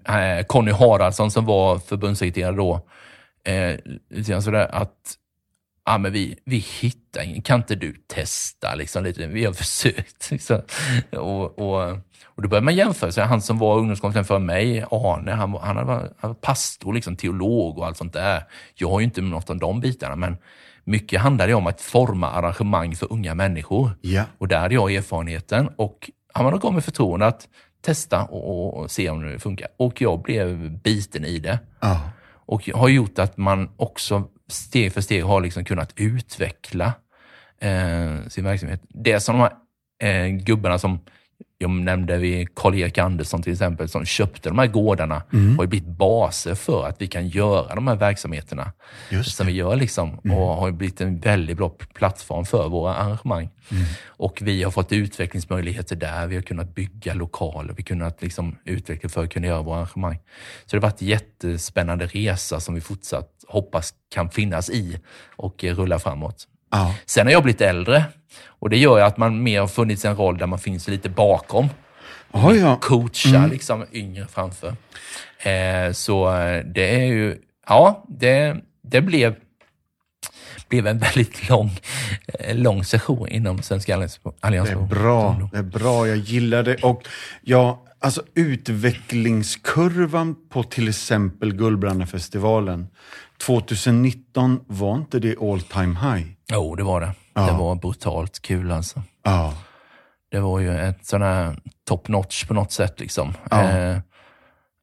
eh, 0.08 0.44
Conny 0.46 0.72
Haraldsson 0.72 1.30
som 1.30 1.44
var 1.44 1.78
förbundssekreterare 1.78 2.56
då. 2.56 2.80
Eh, 3.44 4.40
sådär 4.40 4.68
att 4.72 5.14
ja, 5.88 5.98
men 5.98 6.12
vi, 6.12 6.38
vi 6.44 6.56
hittar 6.56 7.22
ingen. 7.22 7.42
Kan 7.42 7.60
inte 7.60 7.74
du 7.74 7.94
testa 8.06 8.74
liksom, 8.74 9.04
lite? 9.04 9.26
Vi 9.26 9.44
har 9.44 9.52
försökt. 9.64 10.30
Liksom. 10.30 10.60
Och, 11.10 11.58
och, 11.58 11.98
och 12.24 12.42
då 12.42 12.48
börjar 12.48 12.62
man 12.62 12.76
jämföra. 12.76 13.12
Så 13.12 13.22
han 13.22 13.42
som 13.42 13.58
var 13.58 13.78
ungdomskonsulent 13.78 14.28
för 14.28 14.38
mig, 14.38 14.84
Arne, 14.90 15.32
han, 15.32 15.54
han 15.54 15.86
var, 15.86 16.12
han 16.18 16.30
var 16.30 16.34
pastor, 16.34 16.92
liksom, 16.92 17.16
teolog 17.16 17.78
och 17.78 17.86
allt 17.86 17.96
sånt 17.96 18.12
där. 18.12 18.42
Jag 18.74 18.90
har 18.90 19.00
ju 19.00 19.04
inte 19.04 19.20
något 19.20 19.50
av 19.50 19.56
de 19.56 19.80
bitarna, 19.80 20.16
men 20.16 20.36
mycket 20.84 21.20
handlar 21.20 21.48
ju 21.48 21.54
om 21.54 21.66
att 21.66 21.80
forma 21.80 22.30
arrangemang 22.30 22.96
för 22.96 23.12
unga 23.12 23.34
människor. 23.34 23.90
Ja. 24.00 24.24
Och 24.38 24.48
där 24.48 24.58
hade 24.58 24.74
jag 24.74 24.94
erfarenheten. 24.94 25.68
Och 25.76 26.10
han 26.32 26.44
har 26.44 26.58
gav 26.58 26.72
mig 26.72 26.82
förtroende 26.82 27.26
att 27.26 27.48
testa 27.82 28.24
och, 28.24 28.78
och 28.78 28.90
se 28.90 29.10
om 29.10 29.22
det 29.22 29.38
funkar. 29.38 29.68
Och 29.76 30.00
jag 30.00 30.22
blev 30.22 30.78
biten 30.82 31.24
i 31.24 31.38
det. 31.38 31.58
Ja. 31.80 32.00
Och 32.46 32.68
har 32.68 32.88
gjort 32.88 33.18
att 33.18 33.36
man 33.36 33.68
också 33.76 34.28
steg 34.48 34.92
för 34.92 35.00
steg 35.00 35.24
har 35.24 35.40
liksom 35.40 35.64
kunnat 35.64 35.92
utveckla 35.96 36.92
eh, 37.60 38.26
sin 38.28 38.44
verksamhet. 38.44 38.82
Det 38.88 39.20
som 39.20 39.38
de 39.38 39.42
här 39.42 39.52
eh, 40.10 40.28
gubbarna 40.28 40.78
som 40.78 41.00
jag 41.58 41.70
nämnde 41.70 42.18
vid 42.18 42.54
Karl-Erik 42.54 42.98
Andersson 42.98 43.42
till 43.42 43.52
exempel, 43.52 43.88
som 43.88 44.04
köpte 44.04 44.48
de 44.48 44.58
här 44.58 44.66
gårdarna, 44.66 45.22
har 45.56 45.64
ju 45.64 45.68
blivit 45.68 45.88
baser 45.88 46.54
för 46.54 46.86
att 46.86 47.02
vi 47.02 47.06
kan 47.06 47.28
göra 47.28 47.74
de 47.74 47.88
här 47.88 47.96
verksamheterna 47.96 48.72
Just 49.10 49.36
som 49.36 49.46
vi 49.46 49.52
gör. 49.52 49.76
Liksom, 49.76 50.18
Och 50.18 50.54
har 50.56 50.70
blivit 50.70 51.00
en 51.00 51.20
väldigt 51.20 51.56
bra 51.56 51.68
plattform 51.94 52.44
för 52.44 52.68
våra 52.68 52.94
arrangemang. 52.94 53.50
Och 54.06 54.38
vi 54.42 54.62
har 54.62 54.70
fått 54.70 54.92
utvecklingsmöjligheter 54.92 55.96
där. 55.96 56.26
Vi 56.26 56.34
har 56.34 56.42
kunnat 56.42 56.74
bygga 56.74 57.14
lokaler, 57.14 57.74
vi 57.74 57.82
har 57.82 57.86
kunnat 57.86 58.22
liksom 58.22 58.56
utveckla 58.64 59.08
för 59.08 59.24
att 59.24 59.30
kunna 59.30 59.46
göra 59.46 59.62
våra 59.62 59.76
arrangemang. 59.76 60.18
Så 60.66 60.76
det 60.76 60.82
har 60.82 60.90
varit 60.90 61.02
en 61.02 61.08
jättespännande 61.08 62.06
resa 62.06 62.60
som 62.60 62.74
vi 62.74 62.80
fortsatt 62.80 63.30
hoppas 63.48 63.94
kan 64.14 64.30
finnas 64.30 64.70
i 64.70 64.98
och 65.36 65.64
eh, 65.64 65.74
rulla 65.74 65.98
framåt. 65.98 66.46
Ja. 66.70 66.94
Sen 67.06 67.26
har 67.26 67.32
jag 67.32 67.42
blivit 67.42 67.60
äldre 67.60 68.04
och 68.46 68.70
det 68.70 68.76
gör 68.78 69.00
att 69.00 69.16
man 69.16 69.42
mer 69.42 69.60
har 69.60 69.66
funnits 69.68 70.04
en 70.04 70.16
roll 70.16 70.38
där 70.38 70.46
man 70.46 70.58
finns 70.58 70.88
lite 70.88 71.08
bakom 71.08 71.68
Ja, 72.32 72.54
ja. 72.54 72.76
coacha 72.80 73.46
liksom 73.46 73.86
yngre 73.92 74.26
framför. 74.26 74.68
Eh, 75.38 75.92
så 75.92 76.36
eh, 76.36 76.64
det 76.64 76.94
är 77.00 77.04
ju, 77.06 77.36
ja, 77.68 78.04
det, 78.08 78.56
det 78.82 79.00
blev, 79.00 79.34
blev 80.68 80.86
en 80.86 80.98
väldigt 80.98 81.48
lång, 81.48 81.70
eh, 82.40 82.56
lång 82.56 82.84
session 82.84 83.28
inom 83.28 83.62
Svenska 83.62 83.96
Allians- 83.96 84.20
Det 84.24 84.30
Alliansen. 84.40 84.78
är 84.78 84.82
bra. 84.86 85.48
Det 85.52 85.58
är 85.58 85.62
bra. 85.62 86.08
Jag 86.08 86.16
gillar 86.16 86.62
det. 86.62 86.74
Och 86.84 87.02
ja, 87.42 87.84
alltså 88.00 88.22
utvecklingskurvan 88.34 90.36
på 90.50 90.62
till 90.62 90.88
exempel 90.88 91.54
Gullbrannafestivalen 91.54 92.86
2019 93.46 94.60
var 94.66 94.96
inte 94.96 95.18
det 95.18 95.36
all 95.40 95.60
time 95.60 95.98
high? 96.00 96.26
Jo, 96.52 96.74
det 96.74 96.82
var 96.82 97.00
det. 97.00 97.12
Ja. 97.34 97.46
Det 97.46 97.52
var 97.52 97.74
brutalt 97.74 98.42
kul 98.42 98.72
alltså. 98.72 99.02
Ja. 99.22 99.54
Det 100.30 100.40
var 100.40 100.58
ju 100.60 100.78
ett 100.78 101.06
sån 101.06 101.22
här 101.22 101.58
top 101.88 102.08
notch 102.08 102.44
på 102.44 102.54
något 102.54 102.72
sätt. 102.72 103.00
Liksom. 103.00 103.34
Ja. 103.50 103.70
Eh, 103.70 103.98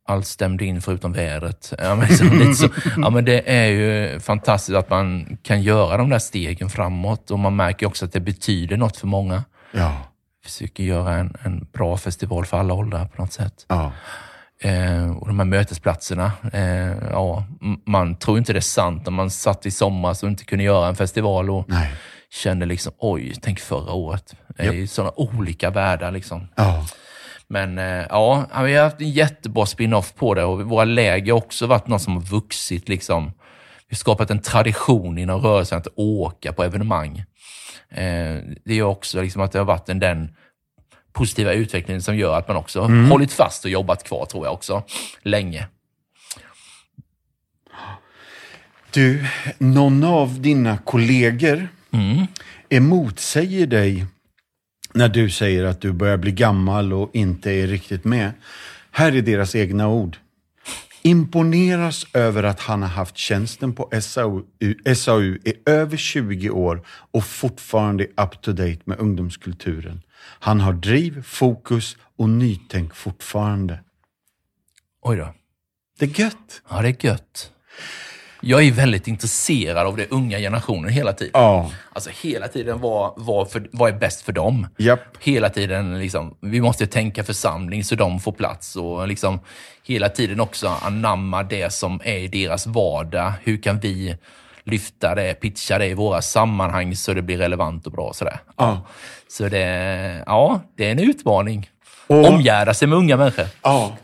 allt 0.07 0.27
stämde 0.27 0.65
in 0.65 0.81
förutom 0.81 1.13
vädret. 1.13 1.73
Ja 1.79 1.95
men, 1.95 2.55
så. 2.55 2.69
ja, 2.97 3.09
men 3.09 3.25
det 3.25 3.49
är 3.49 3.65
ju 3.65 4.19
fantastiskt 4.19 4.75
att 4.75 4.89
man 4.89 5.37
kan 5.43 5.61
göra 5.61 5.97
de 5.97 6.09
där 6.09 6.19
stegen 6.19 6.69
framåt 6.69 7.31
och 7.31 7.39
man 7.39 7.55
märker 7.55 7.85
också 7.85 8.05
att 8.05 8.13
det 8.13 8.19
betyder 8.19 8.77
något 8.77 8.97
för 8.97 9.07
många. 9.07 9.43
Ja. 9.71 9.97
försöker 10.43 10.83
göra 10.83 11.13
en, 11.13 11.37
en 11.43 11.67
bra 11.73 11.97
festival 11.97 12.45
för 12.45 12.57
alla 12.57 12.73
åldrar 12.73 13.05
på 13.05 13.21
något 13.21 13.33
sätt. 13.33 13.65
Ja. 13.67 13.91
Eh, 14.65 15.17
och 15.17 15.27
de 15.27 15.39
här 15.39 15.45
mötesplatserna, 15.45 16.31
eh, 16.53 17.09
ja, 17.11 17.43
man 17.85 18.15
tror 18.15 18.37
inte 18.37 18.53
det 18.53 18.59
är 18.59 18.61
sant. 18.61 19.07
Om 19.07 19.13
man 19.13 19.29
satt 19.29 19.65
i 19.65 19.71
somras 19.71 20.23
och 20.23 20.29
inte 20.29 20.45
kunde 20.45 20.63
göra 20.63 20.87
en 20.87 20.95
festival 20.95 21.49
och 21.49 21.65
Nej. 21.67 21.91
kände 22.29 22.65
liksom, 22.65 22.93
oj, 22.97 23.33
tänk 23.41 23.59
förra 23.59 23.93
året. 23.93 24.35
Det 24.57 24.63
är 24.63 24.71
ju 24.71 24.87
sådana 24.87 25.11
olika 25.15 25.69
världar 25.69 26.11
liksom. 26.11 26.47
Ja. 26.55 26.85
Men 27.47 27.77
eh, 27.77 28.05
ja, 28.09 28.45
vi 28.63 28.75
har 28.75 28.83
haft 28.83 29.01
en 29.01 29.11
jättebra 29.11 29.65
spin-off 29.65 30.13
på 30.15 30.33
det 30.33 30.43
och 30.43 30.61
våra 30.61 30.85
läger 30.85 31.31
har 31.31 31.37
också 31.37 31.67
varit 31.67 31.87
något 31.87 32.01
som 32.01 32.13
har 32.13 32.23
vuxit. 32.23 32.89
Liksom. 32.89 33.25
Vi 33.89 33.93
har 33.93 33.97
skapat 33.97 34.31
en 34.31 34.41
tradition 34.41 35.17
inom 35.17 35.41
rörelsen 35.41 35.77
att 35.77 35.87
åka 35.95 36.53
på 36.53 36.63
evenemang. 36.63 37.23
Eh, 37.89 38.37
det 38.65 38.75
gör 38.75 38.87
också 38.87 39.21
liksom 39.21 39.41
att 39.41 39.51
det 39.51 39.59
har 39.59 39.65
varit 39.65 39.89
en, 39.89 39.99
den 39.99 40.35
positiva 41.15 41.53
utvecklingen 41.53 42.01
som 42.01 42.17
gör 42.17 42.37
att 42.37 42.47
man 42.47 42.57
också 42.57 42.81
har 42.81 43.09
hållit 43.09 43.33
fast 43.33 43.65
och 43.65 43.71
jobbat 43.71 44.03
kvar, 44.03 44.25
tror 44.25 44.45
jag 44.45 44.53
också, 44.53 44.83
länge. 45.21 45.67
Du, 48.91 49.25
någon 49.57 50.03
av 50.03 50.41
dina 50.41 50.77
kollegor 50.77 51.67
Mm. 51.91 52.27
emotsäger 52.69 53.67
dig 53.67 54.05
när 54.93 55.09
du 55.09 55.29
säger 55.29 55.63
att 55.63 55.81
du 55.81 55.91
börjar 55.91 56.17
bli 56.17 56.31
gammal 56.31 56.93
och 56.93 57.09
inte 57.13 57.51
är 57.51 57.67
riktigt 57.67 58.03
med. 58.03 58.31
Här 58.91 59.15
är 59.15 59.21
deras 59.21 59.55
egna 59.55 59.87
ord. 59.87 60.17
Imponeras 61.01 62.05
över 62.13 62.43
att 62.43 62.59
han 62.59 62.81
har 62.81 62.89
haft 62.89 63.17
tjänsten 63.17 63.73
på 63.73 63.89
SAU, 64.01 64.43
SAU 64.95 65.37
i 65.43 65.53
över 65.65 65.97
20 65.97 66.49
år 66.49 66.85
och 66.87 67.25
fortfarande 67.25 68.03
är 68.03 68.23
up 68.23 68.41
to 68.41 68.51
date 68.51 68.79
med 68.83 68.99
ungdomskulturen. 68.99 70.01
Han 70.39 70.61
har 70.61 70.73
driv, 70.73 71.23
fokus 71.23 71.97
och 72.17 72.29
nytänk 72.29 72.95
fortfarande. 72.95 73.79
Oj 75.01 75.17
då. 75.17 75.33
Det 75.99 76.05
är 76.05 76.19
gött. 76.19 76.61
Ja, 76.69 76.81
det 76.81 76.87
är 76.87 77.05
gött. 77.05 77.51
Jag 78.41 78.63
är 78.63 78.71
väldigt 78.71 79.07
intresserad 79.07 79.87
av 79.87 79.97
den 79.97 80.07
unga 80.09 80.37
generationen 80.39 80.89
hela 80.91 81.13
tiden. 81.13 81.31
Ja, 81.33 81.71
Alltså 81.93 82.09
hela 82.21 82.47
tiden, 82.47 82.79
vad, 82.81 83.13
vad, 83.17 83.51
för, 83.51 83.69
vad 83.71 83.93
är 83.93 83.99
bäst 83.99 84.21
för 84.21 84.31
dem? 84.33 84.67
japp. 84.77 85.17
Hela 85.19 85.49
tiden, 85.49 85.99
liksom, 85.99 86.37
vi 86.41 86.61
måste 86.61 86.87
tänka 86.87 87.23
församling 87.23 87.83
så 87.83 87.95
de 87.95 88.19
får 88.19 88.31
plats 88.31 88.75
och 88.75 89.07
liksom 89.07 89.39
hela 89.83 90.09
tiden 90.09 90.39
också 90.39 90.67
anamma 90.67 91.43
det 91.43 91.73
som 91.73 92.01
är 92.03 92.17
i 92.17 92.27
deras 92.27 92.67
vardag. 92.67 93.33
Hur 93.43 93.57
kan 93.61 93.79
vi 93.79 94.17
lyfta 94.63 95.15
det, 95.15 95.33
pitcha 95.33 95.77
det 95.77 95.87
i 95.87 95.93
våra 95.93 96.21
sammanhang 96.21 96.95
så 96.95 97.13
det 97.13 97.21
blir 97.21 97.37
relevant 97.37 97.85
och 97.85 97.91
bra. 97.91 98.13
Sådär. 98.13 98.39
Ja. 98.57 98.81
Så 99.37 99.49
det, 99.49 100.23
ja, 100.25 100.61
det 100.77 100.87
är 100.87 100.91
en 100.91 100.99
utmaning. 100.99 101.69
Och- 102.07 102.25
Omgärda 102.29 102.73
sig 102.73 102.87
med 102.87 102.97
unga 102.97 103.17
människor. 103.17 103.45
Ja, 103.61 103.97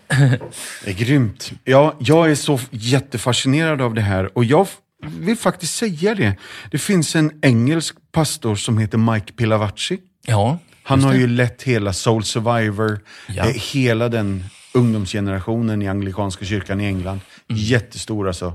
det 0.83 0.89
är 0.89 0.93
grymt. 0.93 1.51
Ja, 1.63 1.95
jag 1.99 2.31
är 2.31 2.35
så 2.35 2.59
jättefascinerad 2.71 3.81
av 3.81 3.93
det 3.93 4.01
här 4.01 4.37
och 4.37 4.45
jag 4.45 4.67
vill 5.03 5.37
faktiskt 5.37 5.75
säga 5.75 6.15
det. 6.15 6.35
Det 6.71 6.77
finns 6.77 7.15
en 7.15 7.39
engelsk 7.41 7.95
pastor 8.11 8.55
som 8.55 8.77
heter 8.77 8.97
Mike 8.97 9.33
Pilavacci. 9.33 9.97
Ja, 10.27 10.57
Han 10.83 11.03
har 11.03 11.11
det. 11.13 11.17
ju 11.19 11.27
lett 11.27 11.63
hela 11.63 11.93
Soul 11.93 12.23
Survivor, 12.23 12.99
Ja. 13.27 13.43
eh, 13.49 13.53
hela 13.73 14.09
den 14.09 14.43
ungdomsgenerationen 14.73 15.81
i 15.81 15.87
anglikanska 15.87 16.45
kyrkan 16.45 16.81
i 16.81 16.85
England. 16.85 17.19
Mm. 17.49 17.61
Jättestor 17.61 18.27
alltså. 18.27 18.53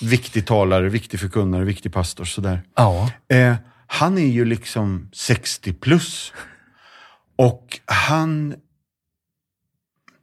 Viktig 0.00 0.46
talare, 0.46 0.88
viktig 0.88 1.20
förkunnare, 1.20 1.64
viktig 1.64 1.92
pastor. 1.92 2.24
Sådär. 2.24 2.62
Ja, 2.76 3.10
Eh, 3.28 3.54
han 3.90 4.18
är 4.18 4.26
ju 4.26 4.44
liksom 4.44 5.10
60 5.12 5.72
plus. 5.72 6.32
Och 7.36 7.80
han 7.84 8.54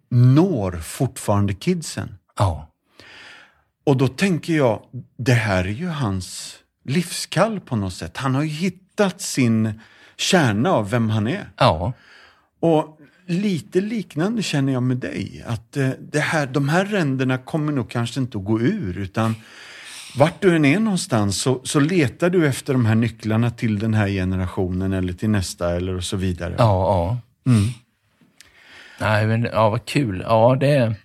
når 0.10 0.72
fortfarande 0.72 1.54
kidsen. 1.54 2.16
Ja. 2.38 2.72
Och 3.84 3.98
då 3.98 4.08
tänker 4.08 4.54
jag, 4.54 4.82
det 5.18 5.34
här 5.34 5.64
är 5.64 5.70
ju 5.70 5.88
hans 5.88 6.58
livskall 6.84 7.60
på 7.60 7.76
något 7.76 7.94
sätt. 7.94 8.18
Han 8.18 8.36
har 8.36 8.44
ju 8.44 8.50
hittat 8.50 9.22
sin 9.22 9.82
kärna 10.18 10.70
av 10.72 10.90
vem 10.90 11.10
han 11.10 11.28
är. 11.28 11.50
Ja. 11.58 11.94
Och 12.60 13.00
lite 13.26 13.82
liknande 13.82 14.44
känner 14.44 14.74
jag 14.74 14.84
med 14.84 14.98
dig. 14.98 15.44
Att 15.48 15.78
eh, 15.78 15.90
det 16.12 16.20
här, 16.20 16.48
de 16.48 16.70
här 16.70 16.86
ränderna 16.86 17.38
kommer 17.38 17.72
nog 17.72 17.90
kanske 17.90 18.20
inte 18.20 18.38
att 18.38 18.46
gå 18.46 18.62
ur. 18.62 18.98
Utan 18.98 19.36
vart 20.18 20.42
du 20.42 20.56
än 20.56 20.66
är 20.66 20.80
någonstans 20.80 21.42
så, 21.42 21.62
så 21.64 21.80
letar 21.80 22.30
du 22.30 22.48
efter 22.48 22.74
de 22.74 22.86
här 22.86 22.96
nycklarna 22.96 23.52
till 23.52 23.80
den 23.80 23.94
här 23.94 24.08
generationen 24.08 24.94
eller 24.94 25.14
till 25.14 25.30
nästa 25.30 25.76
eller 25.76 25.96
och 25.96 26.04
så 26.04 26.18
vidare. 26.18 26.56
Ja, 26.58 26.64
ja. 26.66 27.18
Mm. 27.52 27.70
Nej, 29.00 29.28
men 29.28 29.44
ja, 29.44 29.70
vad 29.70 29.86
kul. 29.86 30.24
Ja, 30.28 30.58
det 30.60 30.96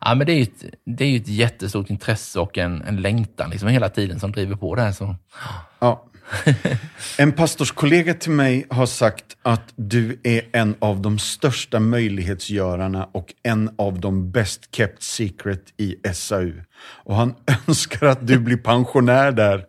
ja, 0.00 0.14
men 0.14 0.26
det 0.26 0.32
är 0.32 0.36
ju 0.36 0.42
ett, 0.42 0.64
det 0.84 1.04
är 1.04 1.16
ett 1.16 1.28
jättestort 1.28 1.90
intresse 1.90 2.40
och 2.40 2.58
en, 2.58 2.82
en 2.82 2.96
längtan 2.96 3.50
liksom, 3.50 3.68
hela 3.68 3.88
tiden 3.88 4.20
som 4.20 4.32
driver 4.32 4.56
på 4.56 4.74
det 4.74 4.82
här. 4.82 4.92
Så. 4.92 5.16
Ja. 5.78 6.04
En 7.18 7.32
pastorskollega 7.32 8.14
till 8.14 8.30
mig 8.30 8.66
har 8.70 8.86
sagt 8.86 9.24
att 9.42 9.72
du 9.76 10.20
är 10.22 10.42
en 10.52 10.74
av 10.78 11.00
de 11.00 11.18
största 11.18 11.80
möjlighetsgörarna 11.80 13.08
och 13.12 13.34
en 13.42 13.70
av 13.78 14.00
de 14.00 14.30
best 14.30 14.74
kept 14.74 15.02
secret 15.02 15.62
i 15.76 15.96
SAU. 16.14 16.52
Och 16.82 17.16
han 17.16 17.34
önskar 17.68 18.06
att 18.06 18.26
du 18.26 18.38
blir 18.38 18.56
pensionär 18.56 19.32
där. 19.32 19.64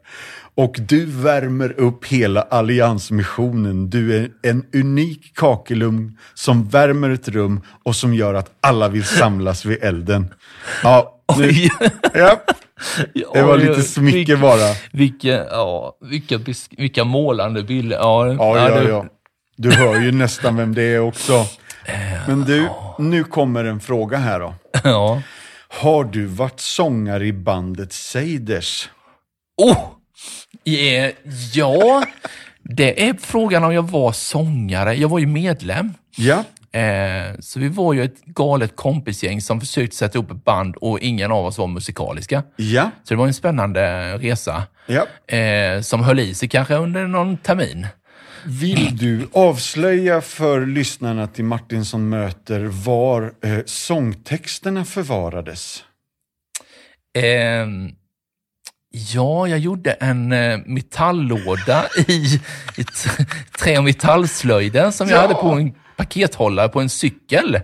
Och 0.56 0.76
du 0.80 1.06
värmer 1.06 1.80
upp 1.80 2.06
hela 2.06 2.42
alliansmissionen. 2.42 3.90
Du 3.90 4.18
är 4.18 4.30
en 4.42 4.66
unik 4.74 5.36
kakelugn 5.36 6.18
som 6.34 6.70
värmer 6.70 7.10
ett 7.10 7.28
rum 7.28 7.62
och 7.84 7.96
som 7.96 8.14
gör 8.14 8.34
att 8.34 8.52
alla 8.62 8.90
vill 8.90 9.06
samlas 9.06 9.66
vid 9.66 9.84
elden. 9.84 10.34
Ja, 10.84 11.21
Oj. 11.38 11.70
ja, 12.14 12.42
det 13.34 13.42
var 13.42 13.58
lite 13.58 14.00
vilka- 14.02 14.38
bara. 14.38 14.76
Vilka, 14.92 15.28
ja, 15.52 15.98
vilka, 16.02 16.40
vilka 16.78 17.04
målande 17.04 17.64
bilder. 17.64 17.98
Ja, 17.98 18.28
Ja, 18.34 18.58
ja, 18.70 18.80
du- 18.80 18.90
ja. 18.90 19.06
Du 19.58 19.72
hör 19.72 20.00
ju 20.02 20.12
nästan 20.12 20.56
vem 20.58 20.76
det 20.76 20.84
är 20.84 21.00
också. 21.00 21.46
Men 22.28 22.42
du, 22.42 22.68
nu 23.00 23.24
kommer 23.24 23.64
en 23.64 23.80
fråga 23.80 24.18
här 24.18 24.40
då. 24.40 24.54
ja. 24.84 25.22
Har 25.68 26.04
du 26.04 26.26
varit 26.26 26.60
sångare 26.60 27.26
i 27.28 27.34
bandet 27.34 27.94
Seiders? 27.94 28.90
Oh! 29.58 29.78
Eh, 30.66 31.12
ja, 31.54 32.04
det 32.64 33.08
är 33.08 33.14
frågan 33.22 33.64
om 33.64 33.74
jag 33.74 33.90
var 33.92 34.12
sångare. 34.12 34.94
Jag 34.96 35.10
var 35.10 35.20
ju 35.20 35.26
medlem. 35.28 35.94
Ja, 36.16 36.44
Eh, 36.74 37.36
så 37.40 37.60
vi 37.60 37.68
var 37.68 37.94
ju 37.94 38.04
ett 38.04 38.26
galet 38.26 38.76
kompisgäng 38.76 39.42
som 39.42 39.60
försökte 39.60 39.96
sätta 39.96 40.18
ihop 40.18 40.32
ett 40.32 40.44
band 40.46 40.76
och 40.76 41.00
ingen 41.00 41.32
av 41.32 41.46
oss 41.46 41.58
var 41.58 41.68
musikaliska. 41.68 42.44
ja, 42.56 42.92
Så 43.04 43.14
det 43.14 43.18
var 43.18 43.28
en 43.28 43.34
spännande 43.34 44.14
resa 44.18 44.64
ja. 44.88 45.36
eh, 45.38 45.82
som 45.82 46.04
höll 46.04 46.20
i 46.20 46.34
sig 46.36 46.50
kanske 46.50 46.76
under 46.76 47.08
någon 47.08 47.38
termin. 47.38 47.88
Vill 48.46 48.98
du 48.98 49.28
avslöja 49.34 50.22
för 50.22 50.66
lyssnarna 50.66 51.28
till 51.28 51.46
Martinsson 51.46 52.10
möter 52.10 52.60
var 52.66 53.34
eh, 53.44 53.58
sångtexterna 53.66 54.86
förvarades? 54.86 55.84
Ehm, 57.18 57.90
ja, 59.14 59.48
jag 59.48 59.60
gjorde 59.60 59.92
en 59.92 60.32
eh, 60.32 60.60
metalllåda 60.66 61.86
i, 62.08 62.40
i 62.78 62.84
trä 63.60 63.78
och 63.78 63.84
metallslöjden 63.84 64.92
som 64.92 65.08
jag 65.10 65.18
Ja. 65.18 65.22
hade 65.22 65.34
på 65.34 65.48
en 65.50 65.74
pakethållare 66.02 66.70
på 66.70 66.82
en 66.82 66.90
cykel. 66.90 67.60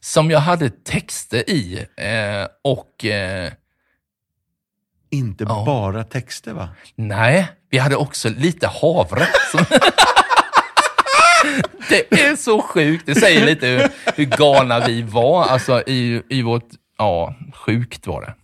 Som 0.00 0.30
jag 0.30 0.40
hade 0.40 0.70
texter 0.70 1.50
i. 1.50 1.86
Eh, 1.96 2.46
och 2.64 3.04
eh, 3.04 3.52
Inte 5.10 5.44
Ja. 5.44 5.62
bara 5.66 6.04
texter 6.04 6.52
va? 6.52 6.68
nej, 6.94 7.48
vi 7.70 7.78
hade 7.78 7.96
också 7.96 8.28
lite 8.28 8.66
havre. 8.66 9.26
Det 11.88 12.12
är 12.12 12.36
så 12.36 12.62
sjukt. 12.62 13.06
Det 13.06 13.14
säger 13.14 13.46
lite 13.46 13.66
hur, 13.66 13.88
hur 14.16 14.24
galna 14.24 14.86
vi 14.86 15.02
var. 15.02 15.44
Alltså 15.44 15.82
i, 15.86 16.22
i 16.28 16.42
vårt... 16.42 16.68
Ja, 16.98 17.34
sjukt 17.54 18.06
var 18.06 18.20
det. 18.22 18.34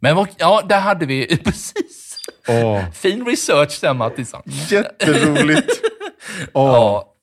Men 0.00 0.16
vad- 0.16 0.28
ja, 0.36 0.62
där 0.68 0.80
hade 0.80 1.06
vi 1.06 1.36
precis. 1.44 2.18
Åh, 2.48 2.90
Fin 2.92 3.26
research 3.26 3.78
där 3.80 3.94
Mattisson. 3.94 4.42
jätteroligt! 4.46 5.68
Åh. 6.52 6.72
Ja. 6.74 7.14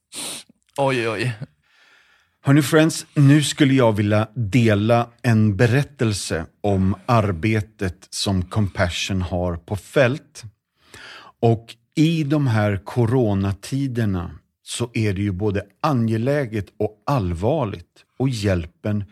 Oj, 0.79 1.09
oj. 1.09 1.33
Hörni 2.41 2.61
friends, 2.61 3.05
nu 3.13 3.43
skulle 3.43 3.73
jag 3.73 3.93
vilja 3.93 4.27
dela 4.35 5.09
en 5.21 5.57
berättelse 5.57 6.45
om 6.61 6.95
arbetet 7.05 8.07
som 8.09 8.45
Compassion 8.45 9.21
har 9.21 9.55
på 9.55 9.75
fält. 9.75 10.43
Och 11.39 11.75
i 11.95 12.23
de 12.23 12.47
här 12.47 12.81
coronatiderna 12.85 14.31
så 14.63 14.91
är 14.93 15.13
det 15.13 15.21
ju 15.21 15.31
både 15.31 15.65
angeläget 15.81 16.65
och 16.79 17.03
allvarligt. 17.05 18.05
Och 18.19 18.29
hjälpen 18.29 19.03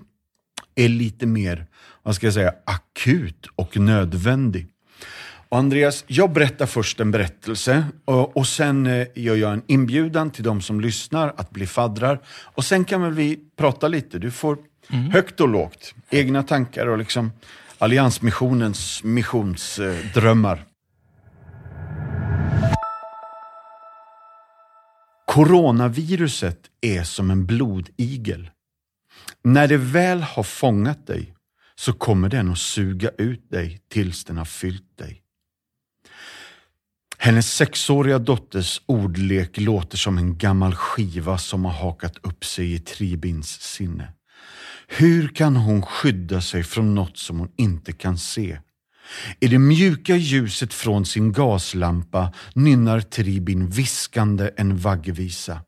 är 0.75 0.89
lite 0.89 1.25
mer, 1.25 1.67
vad 2.03 2.15
ska 2.15 2.27
jag 2.27 2.33
säga, 2.33 2.53
akut 2.65 3.47
och 3.55 3.77
nödvändig. 3.77 4.67
Och 5.55 5.59
Andreas, 5.59 6.03
jag 6.07 6.31
berättar 6.31 6.65
först 6.65 6.99
en 6.99 7.11
berättelse 7.11 7.85
och, 8.05 8.37
och 8.37 8.47
sen 8.47 8.87
eh, 8.87 9.07
gör 9.15 9.35
jag 9.35 9.53
en 9.53 9.63
inbjudan 9.67 10.31
till 10.31 10.43
de 10.43 10.61
som 10.61 10.81
lyssnar 10.81 11.33
att 11.37 11.51
bli 11.51 11.67
faddrar. 11.67 12.21
Och 12.27 12.65
sen 12.65 12.85
kan 12.85 13.01
väl 13.01 13.13
vi 13.13 13.39
prata 13.57 13.87
lite. 13.87 14.19
Du 14.19 14.31
får 14.31 14.57
högt 15.11 15.39
och 15.39 15.49
lågt, 15.49 15.95
egna 16.09 16.43
tankar 16.43 16.87
och 16.87 16.97
liksom 16.97 17.31
Alliansmissionens 17.77 19.03
missionsdrömmar. 19.03 20.65
Coronaviruset 25.25 26.59
är 26.81 27.03
som 27.03 27.31
en 27.31 27.45
blodigel. 27.45 28.49
När 29.43 29.67
det 29.67 29.77
väl 29.77 30.21
har 30.21 30.43
fångat 30.43 31.07
dig 31.07 31.33
så 31.75 31.93
kommer 31.93 32.29
den 32.29 32.51
att 32.51 32.57
suga 32.57 33.09
ut 33.17 33.51
dig 33.51 33.81
tills 33.89 34.25
den 34.25 34.37
har 34.37 34.45
fyllt 34.45 34.97
dig. 34.97 35.21
Hennes 37.25 37.53
sexåriga 37.53 38.19
dotters 38.19 38.81
ordlek 38.85 39.57
låter 39.57 39.97
som 39.97 40.17
en 40.17 40.37
gammal 40.37 40.75
skiva 40.75 41.37
som 41.37 41.65
har 41.65 41.71
hakat 41.71 42.17
upp 42.21 42.45
sig 42.45 42.73
i 42.73 42.79
Tribins 42.79 43.61
sinne. 43.61 44.07
Hur 44.87 45.27
kan 45.27 45.55
hon 45.55 45.81
skydda 45.81 46.41
sig 46.41 46.63
från 46.63 46.95
något 46.95 47.17
som 47.17 47.39
hon 47.39 47.51
inte 47.57 47.91
kan 47.91 48.17
se? 48.17 48.59
I 49.39 49.47
det 49.47 49.59
mjuka 49.59 50.15
ljuset 50.15 50.73
från 50.73 51.05
sin 51.05 51.31
gaslampa 51.31 52.33
nynnar 52.53 53.01
Tribin 53.01 53.69
viskande 53.69 54.49
en 54.57 54.77
vaggvisa. 54.77 55.61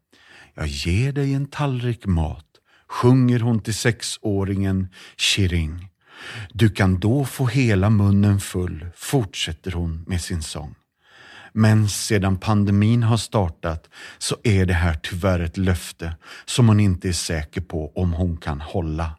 Jag 0.55 0.67
ger 0.67 1.11
dig 1.11 1.33
en 1.33 1.45
tallrik 1.45 2.05
mat, 2.05 2.47
sjunger 2.87 3.39
hon 3.39 3.59
till 3.59 3.75
sexåringen 3.75 4.87
Chiring. 5.17 5.89
Du 6.53 6.69
kan 6.69 6.99
då 6.99 7.25
få 7.25 7.45
hela 7.45 7.89
munnen 7.89 8.39
full, 8.39 8.85
fortsätter 8.95 9.71
hon 9.71 10.03
med 10.07 10.21
sin 10.21 10.41
sång. 10.41 10.75
Men 11.53 11.89
sedan 11.89 12.37
pandemin 12.37 13.03
har 13.03 13.17
startat 13.17 13.89
så 14.17 14.35
är 14.43 14.65
det 14.65 14.73
här 14.73 14.93
tyvärr 15.03 15.39
ett 15.39 15.57
löfte 15.57 16.15
som 16.45 16.67
hon 16.67 16.79
inte 16.79 17.07
är 17.09 17.13
säker 17.13 17.61
på 17.61 17.91
om 17.95 18.13
hon 18.13 18.37
kan 18.37 18.61
hålla. 18.61 19.11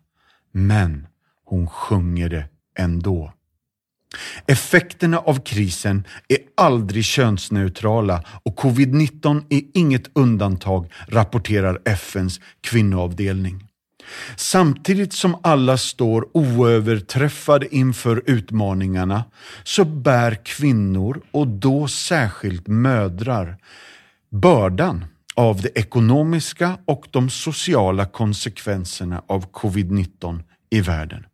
Men 0.52 1.06
hon 1.44 1.66
sjunger 1.66 2.28
det 2.28 2.44
ändå. 2.78 3.32
Effekterna 4.46 5.18
av 5.18 5.40
krisen 5.44 6.04
är 6.28 6.38
aldrig 6.56 7.04
könsneutrala 7.04 8.24
och 8.42 8.58
covid-19 8.58 9.44
är 9.50 9.62
inget 9.74 10.10
undantag, 10.14 10.92
rapporterar 11.08 11.80
FNs 11.84 12.40
kvinnoavdelning. 12.60 13.68
Samtidigt 14.36 15.12
som 15.12 15.36
alla 15.42 15.76
står 15.76 16.28
oöverträffade 16.36 17.74
inför 17.74 18.22
utmaningarna 18.26 19.24
så 19.64 19.84
bär 19.84 20.34
kvinnor, 20.44 21.22
och 21.30 21.46
då 21.46 21.88
särskilt 21.88 22.66
mödrar, 22.66 23.56
bördan 24.30 25.04
av 25.34 25.62
de 25.62 25.70
ekonomiska 25.74 26.78
och 26.84 27.06
de 27.10 27.30
sociala 27.30 28.06
konsekvenserna 28.06 29.22
av 29.26 29.50
covid-19 29.52 30.40
i 30.70 30.80
världen. 30.80 31.26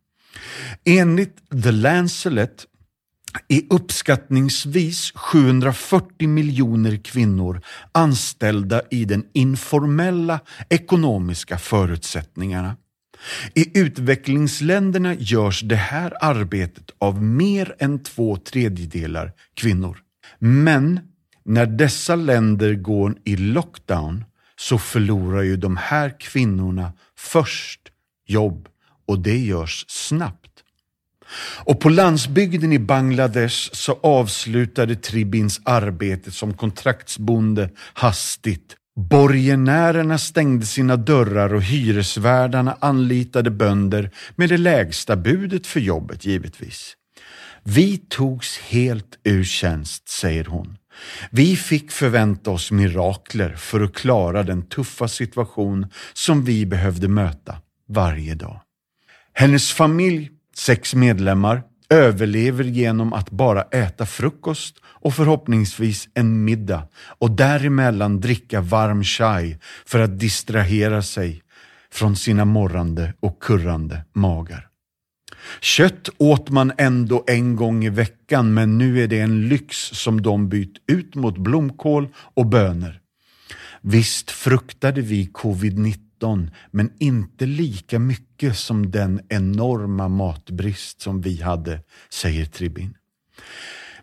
Enligt 0.85 1.63
The 1.63 1.71
Lancet 1.71 2.67
är 3.49 3.63
uppskattningsvis 3.71 5.13
740 5.15 6.29
miljoner 6.29 6.97
kvinnor 6.97 7.61
anställda 7.93 8.83
i 8.91 9.05
den 9.05 9.25
informella 9.33 10.41
ekonomiska 10.69 11.59
förutsättningarna. 11.59 12.77
I 13.55 13.79
utvecklingsländerna 13.79 15.15
görs 15.15 15.61
det 15.61 15.77
här 15.77 16.13
arbetet 16.21 16.91
av 16.99 17.23
mer 17.23 17.75
än 17.79 18.03
två 18.03 18.37
tredjedelar 18.37 19.33
kvinnor. 19.55 19.99
Men 20.39 21.01
när 21.45 21.67
dessa 21.67 22.17
länder 22.17 22.75
går 22.75 23.17
i 23.25 23.37
lockdown 23.37 24.25
så 24.57 24.79
förlorar 24.79 25.43
ju 25.43 25.57
de 25.57 25.77
här 25.77 26.21
kvinnorna 26.21 26.93
först 27.17 27.81
jobb 28.27 28.69
och 29.07 29.19
det 29.19 29.39
görs 29.39 29.85
snabbt. 29.89 30.44
Och 31.65 31.81
på 31.81 31.89
landsbygden 31.89 32.73
i 32.73 32.79
Bangladesh 32.79 33.71
så 33.73 33.99
avslutade 34.03 34.97
Tribins 34.97 35.61
arbete 35.65 36.31
som 36.31 36.55
kontraktsbonde 36.55 37.71
hastigt. 37.95 38.77
Borgenärerna 38.97 40.19
stängde 40.19 40.67
sina 40.67 40.97
dörrar 40.97 41.55
och 41.55 41.63
hyresvärdarna 41.63 42.77
anlitade 42.81 43.51
bönder 43.51 44.11
med 44.37 44.49
det 44.49 44.57
lägsta 44.57 45.17
budet 45.17 45.67
för 45.67 45.81
jobbet 45.81 46.25
givetvis. 46.25 46.97
Vi 47.63 47.99
togs 47.99 48.59
helt 48.59 49.19
ur 49.25 49.45
tjänst, 49.45 50.09
säger 50.09 50.45
hon. 50.45 50.77
Vi 51.31 51.57
fick 51.57 51.91
förvänta 51.91 52.51
oss 52.51 52.71
mirakler 52.71 53.55
för 53.57 53.81
att 53.81 53.95
klara 53.95 54.43
den 54.43 54.63
tuffa 54.63 55.09
situation 55.09 55.87
som 56.13 56.45
vi 56.45 56.67
behövde 56.67 57.09
möta 57.09 57.57
varje 57.89 58.35
dag. 58.35 58.61
Hennes 59.33 59.73
familj, 59.73 60.31
sex 60.57 60.95
medlemmar, 60.95 61.63
överlever 61.91 62.65
genom 62.65 63.13
att 63.13 63.31
bara 63.31 63.63
äta 63.63 64.07
frukost 64.07 64.77
och 64.85 65.15
förhoppningsvis 65.15 66.09
en 66.15 66.45
middag 66.45 66.89
och 67.19 67.31
däremellan 67.31 68.21
dricka 68.21 68.61
varm 68.61 69.05
chai 69.05 69.59
för 69.87 69.99
att 69.99 70.19
distrahera 70.19 71.03
sig 71.03 71.43
från 71.93 72.17
sina 72.17 72.45
morrande 72.45 73.15
och 73.21 73.43
kurrande 73.43 74.05
magar. 74.13 74.69
Kött 75.61 76.09
åt 76.19 76.51
man 76.51 76.73
ändå 76.79 77.25
en 77.27 77.57
gång 77.57 77.85
i 77.85 77.91
veckan 77.91 78.55
men 78.55 78.79
nu 78.79 79.03
är 79.03 79.09
det 79.09 79.21
en 79.21 79.49
lyx 79.49 79.77
som 79.77 80.23
de 80.23 80.49
bytt 80.49 80.77
ut 80.87 81.15
mot 81.15 81.39
blomkål 81.39 82.09
och 82.17 82.47
bönor. 82.47 83.01
Visst 83.81 84.31
fruktade 84.31 85.01
vi 85.01 85.31
covid-19 85.35 86.04
men 86.71 86.93
inte 86.99 87.47
lika 87.47 87.99
mycket 87.99 88.57
som 88.57 88.91
den 88.91 89.21
enorma 89.29 90.09
matbrist 90.09 91.01
som 91.01 91.21
vi 91.21 91.43
hade, 91.43 91.81
säger 92.11 92.45
Tribin. 92.45 92.95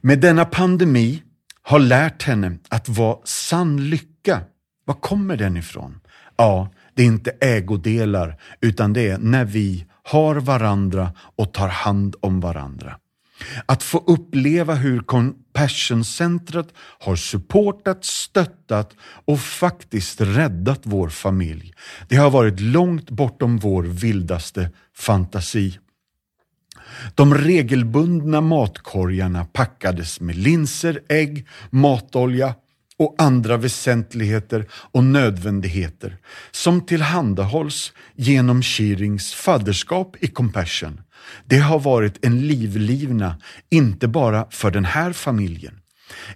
Med 0.02 0.20
denna 0.20 0.46
pandemi 0.46 1.24
har 1.62 1.80
lärt 1.80 2.24
henne 2.24 2.58
att 2.70 2.90
vara 2.90 3.18
sann 3.24 3.90
lycka, 3.90 4.42
var 4.86 4.96
kommer 4.96 5.38
den 5.38 5.58
ifrån? 5.58 6.00
Ja, 6.38 6.70
det 6.96 7.02
är 7.02 7.08
inte 7.08 7.32
ägodelar 7.42 8.42
utan 8.62 8.94
det 8.94 9.08
är 9.08 9.18
när 9.18 9.46
vi 9.46 9.86
har 10.04 10.36
varandra 10.36 11.12
och 11.36 11.54
tar 11.54 11.68
hand 11.68 12.16
om 12.22 12.40
varandra. 12.40 12.98
Att 13.66 13.84
få 13.84 14.04
uppleva 14.08 14.76
hur 14.76 15.00
Compassion-centret 15.00 16.68
har 16.78 17.16
supportat, 17.16 18.06
stöttat 18.06 18.94
och 19.26 19.40
faktiskt 19.40 20.22
räddat 20.22 20.82
vår 20.84 21.10
familj. 21.10 21.74
Det 22.08 22.16
har 22.16 22.30
varit 22.30 22.60
långt 22.60 23.10
bortom 23.10 23.58
vår 23.58 23.84
vildaste 23.84 24.70
fantasi. 24.98 25.80
De 27.16 27.36
regelbundna 27.36 28.42
matkorgarna 28.42 29.46
packades 29.46 30.20
med 30.20 30.36
linser, 30.36 31.02
ägg, 31.10 31.48
matolja 31.70 32.56
och 32.98 33.16
andra 33.18 33.58
väsentligheter 33.58 34.68
och 34.72 35.04
nödvändigheter 35.04 36.18
som 36.52 36.86
tillhandahålls 36.86 37.94
genom 38.16 38.62
Shearings 38.62 39.34
fadderskap 39.34 40.16
i 40.20 40.28
Compassion. 40.28 41.02
Det 41.46 41.60
har 41.60 41.80
varit 41.80 42.26
en 42.26 42.48
livlivna, 42.48 43.38
inte 43.70 44.08
bara 44.08 44.48
för 44.50 44.72
den 44.72 44.86
här 44.86 45.14
familjen. 45.14 45.82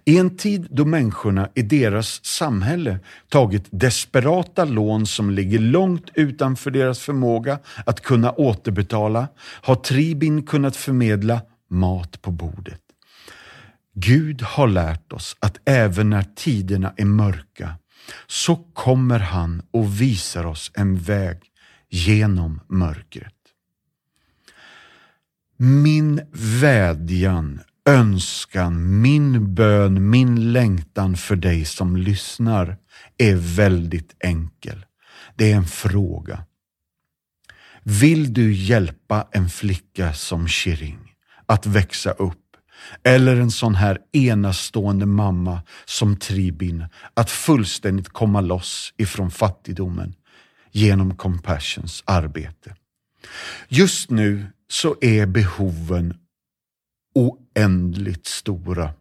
I 0.06 0.18
en 0.18 0.38
tid 0.38 0.68
då 0.72 0.86
människorna 0.86 1.50
i 1.56 1.62
deras 1.62 2.26
samhälle 2.26 3.00
tagit 3.30 3.66
desperata 3.72 4.66
lån 4.66 5.06
som 5.06 5.32
ligger 5.32 5.60
långt 5.60 6.10
utanför 6.14 6.72
deras 6.72 7.00
förmåga 7.00 7.60
att 7.86 8.02
kunna 8.02 8.32
återbetala 8.32 9.28
har 9.40 9.76
Tribin 9.76 10.44
kunnat 10.44 10.76
förmedla 10.76 11.42
mat 11.70 12.22
på 12.22 12.32
bordet. 12.32 12.82
Gud 13.96 14.42
har 14.42 14.68
lärt 14.68 15.14
oss 15.14 15.38
att 15.40 15.58
även 15.66 16.10
när 16.10 16.26
tiderna 16.36 16.94
är 16.98 17.06
mörka 17.06 17.76
så 18.28 18.56
kommer 18.56 19.20
han 19.20 19.62
och 19.72 20.02
visar 20.02 20.46
oss 20.46 20.72
en 20.74 20.98
väg 20.98 21.38
genom 21.90 22.62
mörkret. 22.68 23.35
Min 25.58 26.22
vädjan, 26.62 27.62
önskan, 27.86 29.02
min 29.02 29.56
bön, 29.56 30.10
min 30.10 30.54
längtan 30.54 31.18
för 31.18 31.36
dig 31.36 31.66
som 31.66 31.98
lyssnar 31.98 32.78
är 33.18 33.36
väldigt 33.36 34.16
enkel. 34.20 34.86
Det 35.36 35.52
är 35.52 35.56
en 35.56 35.66
fråga. 35.66 36.44
Vill 37.84 38.34
du 38.34 38.54
hjälpa 38.54 39.28
en 39.32 39.50
flicka 39.50 40.14
som 40.14 40.48
Shiring 40.48 41.14
att 41.46 41.66
växa 41.66 42.12
upp 42.12 42.42
eller 43.04 43.36
en 43.36 43.52
sån 43.52 43.76
här 43.76 44.00
enastående 44.12 45.06
mamma 45.06 45.62
som 45.86 46.18
Tribin 46.18 46.86
att 47.14 47.32
fullständigt 47.32 48.10
komma 48.10 48.42
loss 48.42 48.94
ifrån 48.98 49.32
fattigdomen 49.32 50.16
genom 50.72 51.18
Compassions 51.18 52.04
arbete. 52.06 52.76
Just 53.68 54.10
nu 54.10 54.46
så 54.72 54.96
är 55.02 55.26
behoven 55.26 56.14
oändligt 57.16 58.26
stora. 58.26 58.94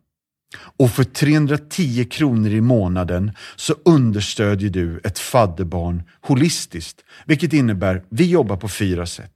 Och 0.76 0.90
för 0.90 1.04
310 1.04 2.04
kronor 2.10 2.50
i 2.50 2.60
månaden 2.60 3.32
så 3.56 3.74
understödjer 3.84 4.70
du 4.70 5.00
ett 5.04 5.18
fadderbarn 5.18 6.02
holistiskt, 6.20 7.04
vilket 7.26 7.52
innebär 7.52 8.04
vi 8.08 8.30
jobbar 8.30 8.56
på 8.56 8.68
fyra 8.68 9.06
sätt. 9.06 9.32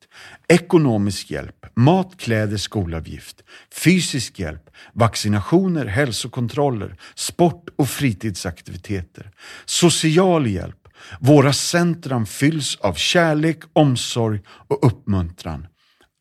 Ekonomisk 0.48 1.30
hjälp, 1.30 1.66
mat, 1.74 2.16
kläder, 2.16 2.56
skolavgift, 2.56 3.42
fysisk 3.74 4.38
hjälp, 4.38 4.70
vaccinationer, 4.92 5.86
hälsokontroller, 5.86 6.96
sport 7.14 7.68
och 7.76 7.88
fritidsaktiviteter, 7.88 9.30
social 9.64 10.46
hjälp. 10.46 10.88
Våra 11.20 11.52
centrum 11.52 12.26
fylls 12.26 12.76
av 12.76 12.94
kärlek, 12.94 13.58
omsorg 13.72 14.40
och 14.46 14.86
uppmuntran. 14.86 15.66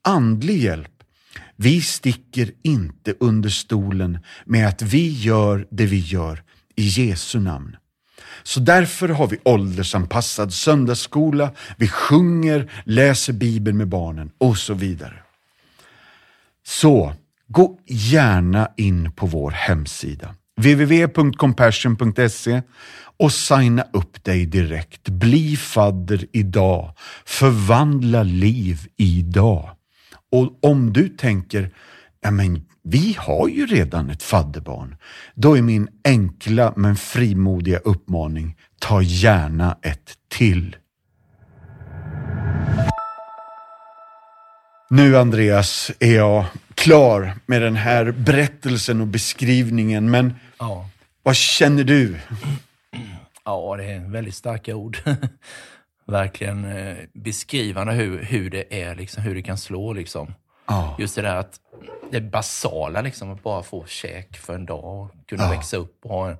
Andlig 0.07 0.57
hjälp 0.57 0.97
vi 1.59 1.81
sticker 1.81 2.51
inte 2.63 3.13
under 3.19 3.49
stolen 3.49 4.19
med 4.45 4.67
att 4.67 4.81
vi 4.81 5.09
gör 5.09 5.67
det 5.69 5.85
vi 5.85 5.99
gör 5.99 6.43
i 6.75 6.83
Jesu 6.83 7.39
namn. 7.39 7.75
Så 8.43 8.59
därför 8.59 9.09
har 9.09 9.27
vi 9.27 9.39
åldersanpassad 9.45 10.53
söndagsskola, 10.53 11.51
vi 11.77 11.87
sjunger, 11.87 12.71
läser 12.83 13.33
Bibeln 13.33 13.77
med 13.77 13.87
barnen 13.87 14.31
och 14.37 14.57
så 14.57 14.73
vidare. 14.73 15.19
Så 16.65 17.13
gå 17.47 17.79
gärna 17.85 18.69
in 18.77 19.11
på 19.11 19.25
vår 19.25 19.51
hemsida 19.51 20.35
www.compassion.se 20.57 22.61
och 23.19 23.33
signa 23.33 23.85
upp 23.93 24.23
dig 24.23 24.45
direkt. 24.45 25.09
Bli 25.09 25.55
fadder 25.55 26.25
idag. 26.33 26.93
Förvandla 27.25 28.23
liv 28.23 28.87
idag. 28.97 29.76
Och 30.37 30.57
om 30.61 30.93
du 30.93 31.09
tänker, 31.09 31.71
ja 32.21 32.31
men 32.31 32.65
vi 32.83 33.15
har 33.19 33.47
ju 33.47 33.65
redan 33.65 34.09
ett 34.09 34.23
fadderbarn. 34.23 34.95
Då 35.35 35.57
är 35.57 35.61
min 35.61 35.87
enkla 36.03 36.73
men 36.75 36.95
frimodiga 36.95 37.77
uppmaning, 37.77 38.57
ta 38.79 39.01
gärna 39.01 39.77
ett 39.81 40.13
till. 40.27 40.75
Nu 44.89 45.17
Andreas 45.17 45.91
är 45.99 46.15
jag 46.15 46.45
klar 46.75 47.33
med 47.45 47.61
den 47.61 47.75
här 47.75 48.11
berättelsen 48.11 49.01
och 49.01 49.07
beskrivningen, 49.07 50.11
men 50.11 50.33
ja. 50.59 50.89
vad 51.23 51.35
känner 51.35 51.83
du? 51.83 52.17
Ja, 53.45 53.75
det 53.77 53.83
är 53.83 54.11
väldigt 54.11 54.35
starka 54.35 54.75
ord. 54.75 54.97
Verkligen 56.07 56.65
eh, 56.65 56.97
beskrivande 57.13 57.93
hur, 57.93 58.23
hur 58.23 58.49
det 58.49 58.81
är, 58.81 58.95
liksom, 58.95 59.23
hur 59.23 59.35
det 59.35 59.41
kan 59.41 59.57
slå. 59.57 59.93
Liksom. 59.93 60.33
Oh. 60.67 60.95
Just 60.99 61.15
det 61.15 61.21
där 61.21 61.35
att 61.35 61.59
det 62.11 62.21
basala, 62.21 63.01
liksom, 63.01 63.31
att 63.31 63.43
bara 63.43 63.63
få 63.63 63.85
käk 63.85 64.37
för 64.37 64.55
en 64.55 64.65
dag 64.65 64.83
och 64.83 65.27
kunna 65.27 65.45
oh. 65.45 65.49
växa 65.49 65.77
upp 65.77 66.05
och 66.05 66.11
ha 66.11 66.35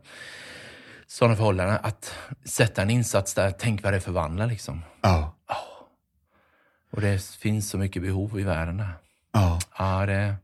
sådana 1.08 1.36
förhållanden. 1.36 1.78
Att 1.84 2.16
sätta 2.46 2.82
en 2.82 2.90
insats 2.90 3.34
där, 3.34 3.52
tänk 3.52 3.84
vad 3.84 3.94
det 3.94 4.00
förvandlar. 4.02 4.48
Liksom. 4.48 4.84
Oh. 5.04 5.30
Och 6.92 7.02
det 7.02 7.24
finns 7.24 7.70
så 7.70 7.78
mycket 7.78 8.02
behov 8.02 8.40
i 8.40 8.44
världen 8.44 8.78
där. 8.78 8.94
Ja, 9.78 10.06
det, 10.06 10.36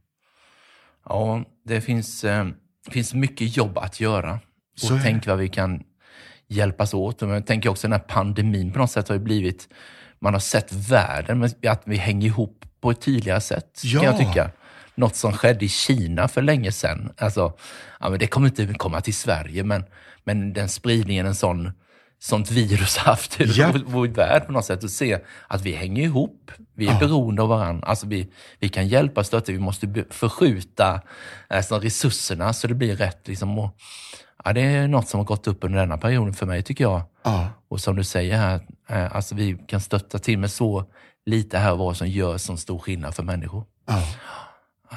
ja, 1.05 1.43
det 1.65 1.81
finns, 1.81 2.23
eh, 2.23 2.47
finns 2.91 3.13
mycket 3.13 3.57
jobb 3.57 3.77
att 3.77 3.99
göra. 3.99 4.39
Och 4.83 4.99
tänk 5.03 5.27
vad 5.27 5.37
vi 5.37 5.49
kan 5.49 5.83
hjälpas 6.47 6.93
åt. 6.93 7.21
Men 7.21 7.29
jag 7.29 7.45
tänker 7.45 7.69
också 7.69 7.87
den 7.87 7.91
här 7.91 8.07
pandemin 8.07 8.71
på 8.71 8.79
något 8.79 8.91
sätt 8.91 9.07
har 9.07 9.15
ju 9.15 9.21
blivit, 9.21 9.67
man 10.19 10.33
har 10.33 10.39
sett 10.39 10.73
världen, 10.73 11.49
att 11.67 11.81
vi 11.85 11.97
hänger 11.97 12.27
ihop 12.27 12.65
på 12.81 12.91
ett 12.91 13.01
tydligare 13.01 13.41
sätt, 13.41 13.81
ja. 13.83 14.01
kan 14.01 14.09
jag 14.09 14.27
tycka. 14.27 14.51
något 14.95 15.15
som 15.15 15.33
skedde 15.33 15.65
i 15.65 15.69
Kina 15.69 16.27
för 16.27 16.41
länge 16.41 16.71
sedan. 16.71 17.13
Alltså, 17.17 17.53
ja, 17.99 18.09
men 18.09 18.19
det 18.19 18.27
kommer 18.27 18.47
inte 18.47 18.73
komma 18.73 19.01
till 19.01 19.13
Sverige, 19.13 19.63
men, 19.63 19.83
men 20.23 20.53
den 20.53 20.69
spridningen 20.69 21.25
en 21.25 21.35
sån 21.35 21.71
sånt 22.23 22.51
virus 22.51 22.97
haft 22.97 23.41
i 23.41 23.43
Ja. 23.45 23.73
vår, 23.85 24.07
värld 24.07 24.45
på 24.45 24.51
något 24.51 24.65
sätt 24.65 24.83
och 24.83 24.89
se 24.89 25.19
att 25.47 25.61
vi 25.61 25.71
hänger 25.75 26.03
ihop. 26.03 26.51
Vi 26.75 26.87
är 26.87 26.91
Ja. 26.93 26.99
beroende 26.99 27.41
av 27.41 27.49
varandra. 27.49 27.87
Alltså 27.87 28.07
vi, 28.07 28.31
vi 28.59 28.69
kan 28.69 28.87
hjälpa 28.87 29.19
och 29.21 29.25
stötta. 29.25 29.51
Vi 29.51 29.59
måste 29.59 30.05
förskjuta 30.09 31.01
alltså, 31.47 31.79
resurserna 31.79 32.53
så 32.53 32.67
det 32.67 32.73
blir 32.73 32.95
rätt. 32.95 33.27
Liksom, 33.27 33.59
och, 33.59 33.75
ja, 34.45 34.53
det 34.53 34.61
är 34.61 34.87
något 34.87 35.07
som 35.07 35.17
har 35.19 35.25
gått 35.25 35.47
upp 35.47 35.63
under 35.63 35.79
denna 35.79 35.97
perioden 35.97 36.33
för 36.33 36.45
mig 36.45 36.63
tycker 36.63 36.83
jag. 36.83 37.01
Ja. 37.23 37.47
Och 37.69 37.81
som 37.81 37.95
du 37.95 38.03
säger 38.03 38.37
här, 38.37 38.59
eh, 38.89 39.15
alltså 39.15 39.35
vi 39.35 39.57
kan 39.67 39.81
stötta 39.81 40.19
till 40.19 40.37
med 40.39 40.51
så 40.51 40.85
lite 41.25 41.57
här 41.57 41.71
och 41.71 41.77
var 41.79 41.93
som 41.93 42.07
gör 42.07 42.37
så 42.37 42.57
stor 42.57 42.79
skillnad 42.79 43.15
för 43.15 43.23
människor. 43.23 43.65
Ja. 43.87 44.03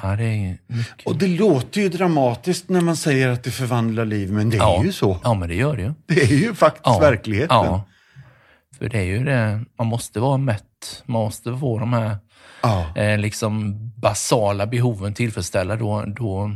Ja, 0.03 0.15
det 0.15 0.23
är 0.23 0.57
mycket. 0.67 1.07
Och 1.07 1.15
det 1.15 1.27
låter 1.27 1.81
ju 1.81 1.89
dramatiskt 1.89 2.69
när 2.69 2.81
man 2.81 2.95
säger 2.95 3.27
att 3.27 3.43
det 3.43 3.51
förvandlar 3.51 4.05
liv, 4.05 4.31
men 4.31 4.49
det 4.49 4.57
är 4.57 4.59
ja. 4.59 4.83
ju 4.83 4.91
så. 4.91 5.17
Ja, 5.23 5.33
men 5.33 5.49
det 5.49 5.55
gör 5.55 5.77
det 5.77 5.81
ju. 5.83 5.93
Det 6.05 6.21
är 6.21 6.37
ju 6.37 6.53
faktiskt 6.53 6.85
Ja. 6.85 6.99
verkligheten. 6.99 7.57
Ja. 7.57 7.83
För 8.77 8.89
det 8.89 8.97
är 8.97 9.03
ju 9.03 9.23
det, 9.23 9.65
man 9.77 9.87
måste 9.87 10.19
vara 10.19 10.37
mätt. 10.37 11.03
Man 11.05 11.21
måste 11.21 11.57
få 11.57 11.79
de 11.79 11.93
här 11.93 12.17
eh, 12.95 13.17
liksom 13.17 13.77
basala 13.95 14.67
behoven 14.67 15.13
tillfredsställda 15.13 15.75
då, 15.75 16.05
då, 16.07 16.51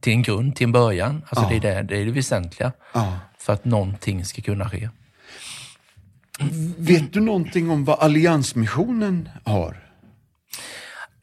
till 0.00 0.12
en 0.12 0.22
grund, 0.22 0.56
till 0.56 0.64
en 0.64 0.72
början. 0.72 1.22
Alltså 1.28 1.48
det, 1.48 1.56
är 1.56 1.60
det, 1.60 1.82
det 1.82 2.00
är 2.02 2.04
det 2.04 2.12
väsentliga 2.12 2.72
för 3.38 3.52
att 3.52 3.64
någonting 3.64 4.24
ska 4.24 4.42
kunna 4.42 4.70
ske. 4.70 4.88
Vet 6.76 7.12
du 7.12 7.20
någonting 7.20 7.70
om 7.70 7.84
vad 7.84 7.98
Alliansmissionen 7.98 9.28
har? 9.44 9.76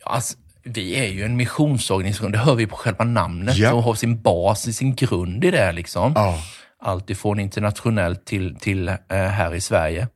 Alltså, 0.03 0.37
vi 0.63 0.95
är 0.95 1.07
ju 1.07 1.23
en 1.23 1.35
missionsorganisation, 1.37 2.31
det 2.31 2.37
hör 2.37 2.55
vi 2.55 2.67
på 2.67 2.75
själva 2.75 3.03
namnet 3.03 3.57
Ja. 3.57 3.73
och 3.73 3.83
har 3.83 3.93
sin 3.93 4.21
bas, 4.21 4.67
i 4.67 4.73
sin 4.73 4.95
grund 4.95 5.45
i 5.45 5.51
det. 5.51 5.71
Liksom. 5.71 6.11
Ja. 6.15 6.39
Allt 6.79 7.09
ifrån 7.09 7.39
internationellt 7.39 8.25
till, 8.25 8.55
till 8.55 8.87
eh, 8.87 8.95
här 9.09 9.55
i 9.55 9.61
Sverige. 9.61 10.07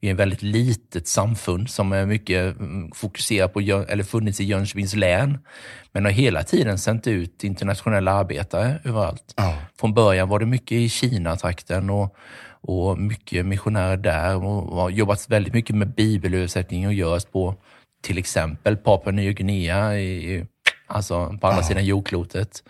Vi 0.00 0.08
är 0.08 0.12
ett 0.12 0.20
väldigt 0.20 0.42
litet 0.42 1.08
samfund 1.08 1.70
som 1.70 1.92
är 1.92 2.06
mycket 2.06 2.58
mm, 2.58 2.90
fokuserat 2.94 3.52
på, 3.52 3.60
eller 3.60 4.04
funnits 4.04 4.40
i 4.40 4.44
Jönköpings 4.44 4.94
län. 4.94 5.38
Men 5.92 6.04
har 6.04 6.12
hela 6.12 6.42
tiden 6.42 6.78
sänt 6.78 7.06
ut 7.06 7.44
internationella 7.44 8.12
arbetare 8.12 8.78
överallt. 8.84 9.34
Ja. 9.36 9.54
Från 9.80 9.94
början 9.94 10.28
var 10.28 10.38
det 10.38 10.46
mycket 10.46 10.72
i 10.72 10.88
Kina-trakten 10.88 11.90
och, 11.90 12.16
och 12.60 12.98
mycket 12.98 13.46
missionärer 13.46 13.96
där 13.96 14.44
och 14.44 14.76
har 14.76 14.90
jobbat 14.90 15.28
väldigt 15.28 15.54
mycket 15.54 15.76
med 15.76 15.94
bibelöversättning 15.94 16.86
och 16.86 16.94
görs 16.94 17.24
på 17.24 17.54
till 18.02 18.18
exempel 18.18 18.76
Papua 18.76 19.12
Nya 19.12 19.32
Guinea, 19.32 19.98
i, 19.98 20.44
alltså 20.86 21.38
på 21.40 21.46
andra 21.46 21.62
sidan 21.62 21.84
jordklotet. 21.84 22.62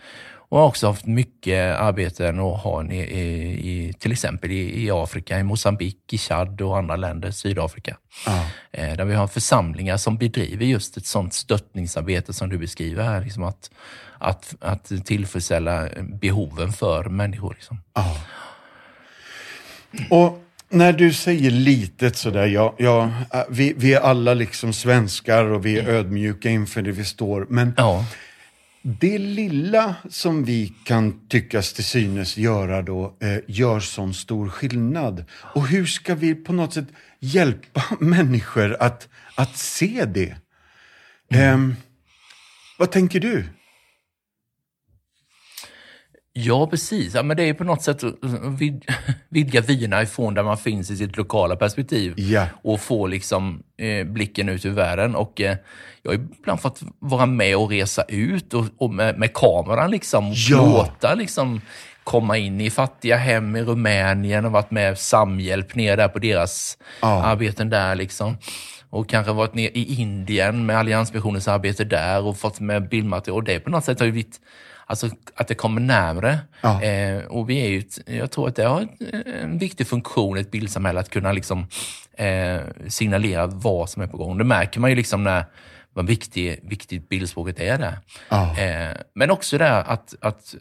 Och 0.49 0.59
har 0.59 0.67
också 0.67 0.87
haft 0.87 1.05
mycket 1.05 1.79
arbeten 1.79 2.39
och 2.39 2.57
har 2.57 2.93
i, 2.93 2.97
i, 2.97 3.29
i, 3.69 3.93
till 3.93 4.11
exempel 4.11 4.51
i, 4.51 4.83
i 4.83 4.91
Afrika, 4.91 5.39
i 5.39 5.43
Mosambik, 5.43 6.13
i 6.13 6.17
Chad 6.17 6.61
och 6.61 6.77
andra 6.77 6.95
länder, 6.95 7.31
Sydafrika. 7.31 7.97
Ja. 8.25 8.45
Eh, 8.71 8.97
där 8.97 9.05
vi 9.05 9.15
har 9.15 9.27
församlingar 9.27 9.97
som 9.97 10.17
bedriver 10.17 10.65
just 10.65 10.97
ett 10.97 11.05
sånt 11.05 11.33
stöttningsarbete 11.33 12.33
som 12.33 12.49
du 12.49 12.57
beskriver 12.57 13.03
här. 13.03 13.21
Liksom 13.21 13.43
att, 13.43 13.71
att, 14.17 14.55
att 14.61 15.05
tillfredsställa 15.05 15.89
behoven 16.21 16.71
för 16.71 17.03
människor. 17.03 17.53
Liksom. 17.53 17.81
Ja. 17.93 18.17
Och 20.09 20.43
när 20.69 20.93
du 20.93 21.13
säger 21.13 21.51
litet 21.51 22.17
sådär, 22.17 22.45
ja, 22.45 22.75
ja, 22.77 23.11
äh, 23.33 23.41
vi, 23.49 23.73
vi 23.77 23.93
är 23.93 23.99
alla 23.99 24.33
liksom 24.33 24.73
svenskar 24.73 25.45
och 25.45 25.65
vi 25.65 25.79
är 25.79 25.89
ödmjuka 25.89 26.49
inför 26.49 26.81
det 26.81 26.91
vi 26.91 27.05
står. 27.05 27.47
Men 27.49 27.73
Ja, 27.77 28.05
det 28.81 29.17
lilla 29.17 29.95
som 30.09 30.43
vi 30.43 30.73
kan 30.83 31.27
tyckas 31.27 31.73
till 31.73 31.83
synes 31.83 32.37
göra 32.37 32.81
då, 32.81 33.17
eh, 33.19 33.37
gör 33.47 33.79
sån 33.79 34.13
stor 34.13 34.49
skillnad. 34.49 35.25
Och 35.31 35.67
hur 35.67 35.85
ska 35.85 36.15
vi 36.15 36.35
på 36.35 36.53
något 36.53 36.73
sätt 36.73 36.87
hjälpa 37.19 37.83
människor 37.99 38.77
att, 38.79 39.07
att 39.35 39.57
se 39.57 40.05
det? 40.05 40.35
Ehm, 41.29 41.75
vad 42.77 42.91
tänker 42.91 43.19
du? 43.19 43.45
Ja 46.45 46.67
precis. 46.67 47.13
Ja, 47.15 47.23
men 47.23 47.37
det 47.37 47.43
är 47.43 47.53
på 47.53 47.63
något 47.63 47.81
sätt 47.81 48.03
att 48.03 48.13
vid, 48.59 48.85
vidga 49.29 49.61
vyerna 49.61 50.01
ifrån 50.01 50.33
där 50.33 50.43
man 50.43 50.57
finns 50.57 50.91
i 50.91 50.97
sitt 50.97 51.17
lokala 51.17 51.55
perspektiv. 51.55 52.13
Ja. 52.17 52.45
och 52.63 52.79
få 52.79 53.07
liksom, 53.07 53.63
eh, 53.77 54.07
blicken 54.07 54.49
ut 54.49 54.65
ur 54.65 54.71
världen. 54.71 55.15
Och, 55.15 55.41
eh, 55.41 55.57
jag 56.03 56.11
har 56.11 56.15
ibland 56.15 56.61
fått 56.61 56.79
vara 56.99 57.25
med 57.25 57.57
och 57.57 57.69
resa 57.69 58.03
ut 58.07 58.53
och, 58.53 58.65
och 58.77 58.93
med, 58.93 59.19
med 59.19 59.33
kameran 59.33 59.91
liksom, 59.91 60.27
och 60.29 60.35
Ja. 60.49 60.57
låta 60.65 61.13
liksom, 61.15 61.61
komma 62.03 62.37
in 62.37 62.61
i 62.61 62.69
fattiga 62.69 63.17
hem 63.17 63.55
i 63.55 63.61
Rumänien 63.63 64.45
och 64.45 64.51
varit 64.51 64.71
med 64.71 64.97
Samhjälp 64.99 65.75
ner 65.75 65.97
där 65.97 66.07
på 66.07 66.19
deras 66.19 66.77
Ja. 67.01 67.23
arbeten 67.23 67.69
där. 67.69 67.95
Liksom. 67.95 68.37
Och 68.89 69.09
kanske 69.09 69.33
varit 69.33 69.53
ner 69.53 69.69
i 69.73 70.01
Indien 70.01 70.65
med 70.65 70.77
Alliansmissionens 70.77 71.47
arbete 71.47 71.83
där 71.83 72.23
och 72.23 72.37
fått 72.37 72.59
med 72.59 72.89
bildmaterial. 72.89 73.37
Och 73.37 73.43
det 73.43 73.59
på 73.59 73.69
något 73.69 73.85
sätt 73.85 73.99
har 73.99 74.05
ju 74.05 74.11
blivit 74.11 74.39
Alltså 74.89 75.09
att 75.35 75.47
det 75.47 75.55
kommer 75.55 75.81
närmre. 75.81 76.39
Ja. 76.61 76.83
Eh, 76.83 77.23
och 77.25 77.49
vi 77.49 77.65
är 77.65 77.67
ju, 77.69 77.79
ett- 77.79 77.99
jag 78.05 78.31
tror 78.31 78.47
att 78.47 78.55
det 78.55 78.63
har 78.63 78.87
en 79.41 79.57
viktig 79.57 79.87
funktion 79.87 80.37
i 80.37 80.41
ett 80.41 80.51
bildsamhälle 80.51 80.99
att 80.99 81.09
kunna 81.09 81.31
liksom, 81.31 81.67
eh, 82.17 82.59
signalera 82.87 83.47
vad 83.47 83.89
som 83.89 84.01
är 84.01 84.07
på 84.07 84.17
gång. 84.17 84.37
Det 84.37 84.43
märker 84.43 84.79
man 84.79 84.89
ju 84.89 84.95
liksom 84.95 85.23
när 85.23 85.45
vad 85.93 86.07
viktig, 86.07 86.59
viktigt 86.63 87.09
bildspråket 87.09 87.59
är 87.59 87.77
där. 87.77 87.97
Ja. 88.29 88.57
Eh, 88.59 88.95
men 89.15 89.31
också 89.31 89.57
det 89.57 89.71
att, 89.77 90.15
att 90.21 90.55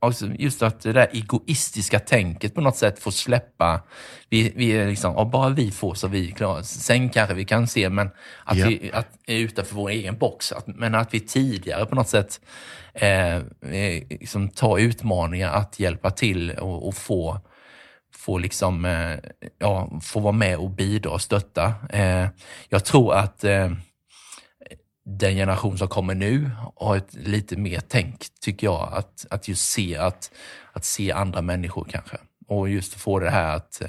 alltså 0.00 0.26
just 0.26 0.62
att 0.62 0.80
det 0.80 0.92
där 0.92 1.08
egoistiska 1.12 1.98
tänket 2.00 2.54
på 2.54 2.60
något 2.60 2.76
sätt 2.76 2.98
får 2.98 3.10
släppa. 3.10 3.80
Vi, 4.28 4.52
vi 4.56 4.70
är 4.70 4.86
liksom, 4.86 5.14
ja, 5.16 5.24
bara 5.24 5.48
vi 5.48 5.70
får 5.70 5.94
så 5.94 6.08
vi 6.08 6.32
klarar 6.32 6.62
Sen 6.62 7.08
kanske 7.08 7.34
vi 7.34 7.44
kan 7.44 7.66
se, 7.66 7.88
men 7.90 8.10
att 8.44 8.56
Ja. 8.58 8.66
vi 8.68 8.90
att, 8.94 9.08
är 9.26 9.36
utanför 9.38 9.74
vår 9.74 9.90
egen 9.90 10.18
box. 10.18 10.52
Att, 10.52 10.66
men 10.66 10.94
att 10.94 11.14
vi 11.14 11.20
tidigare 11.20 11.86
på 11.86 11.94
något 11.94 12.08
sätt 12.08 12.40
eh, 12.94 13.36
eh, 13.36 14.02
liksom 14.10 14.48
tar 14.48 14.78
utmaningar 14.78 15.52
att 15.52 15.80
hjälpa 15.80 16.10
till 16.10 16.50
och, 16.50 16.88
och 16.88 16.94
få 16.94 17.40
få, 18.16 18.38
liksom, 18.38 18.84
eh, 18.84 19.16
ja, 19.58 20.00
få 20.02 20.20
vara 20.20 20.32
med 20.32 20.56
och 20.58 20.70
bidra 20.70 21.10
och 21.10 21.22
stötta. 21.22 21.74
Eh, 21.90 22.26
jag 22.68 22.84
tror 22.84 23.14
att 23.14 23.44
eh, 23.44 23.70
den 25.04 25.34
generation 25.34 25.78
som 25.78 25.88
kommer 25.88 26.14
nu 26.14 26.50
har 26.76 26.96
ett 26.96 27.14
lite 27.14 27.56
mer 27.56 27.80
tänk, 27.88 28.24
tycker 28.40 28.66
jag, 28.66 28.88
att, 28.92 29.26
att 29.30 29.48
just 29.48 29.68
se, 29.70 29.96
att, 29.96 30.30
att 30.72 30.84
se 30.84 31.12
andra 31.12 31.42
människor 31.42 31.86
kanske. 31.90 32.16
Och 32.48 32.68
just 32.68 32.94
få 32.94 33.18
det 33.18 33.30
här 33.30 33.56
att, 33.56 33.82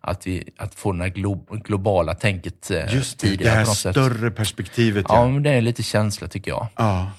att, 0.00 0.26
vi, 0.26 0.48
att 0.56 0.74
få 0.74 0.92
det 0.92 1.02
här 1.02 1.08
glo, 1.10 1.34
globala 1.50 2.14
tänket 2.14 2.70
eh, 2.70 2.94
Just 2.94 3.18
det, 3.20 3.26
det 3.26 3.30
tidigare 3.30 3.54
här 3.54 3.64
på 3.64 3.70
något 3.70 3.76
sätt. 3.78 3.92
större 3.94 4.30
perspektivet. 4.30 5.06
Ja, 5.08 5.14
Ja. 5.16 5.28
men 5.28 5.42
det 5.42 5.50
är 5.50 5.60
lite 5.60 5.82
känsla 5.82 6.28
tycker 6.28 6.50
jag. 6.50 6.66
Ja. 6.76 7.10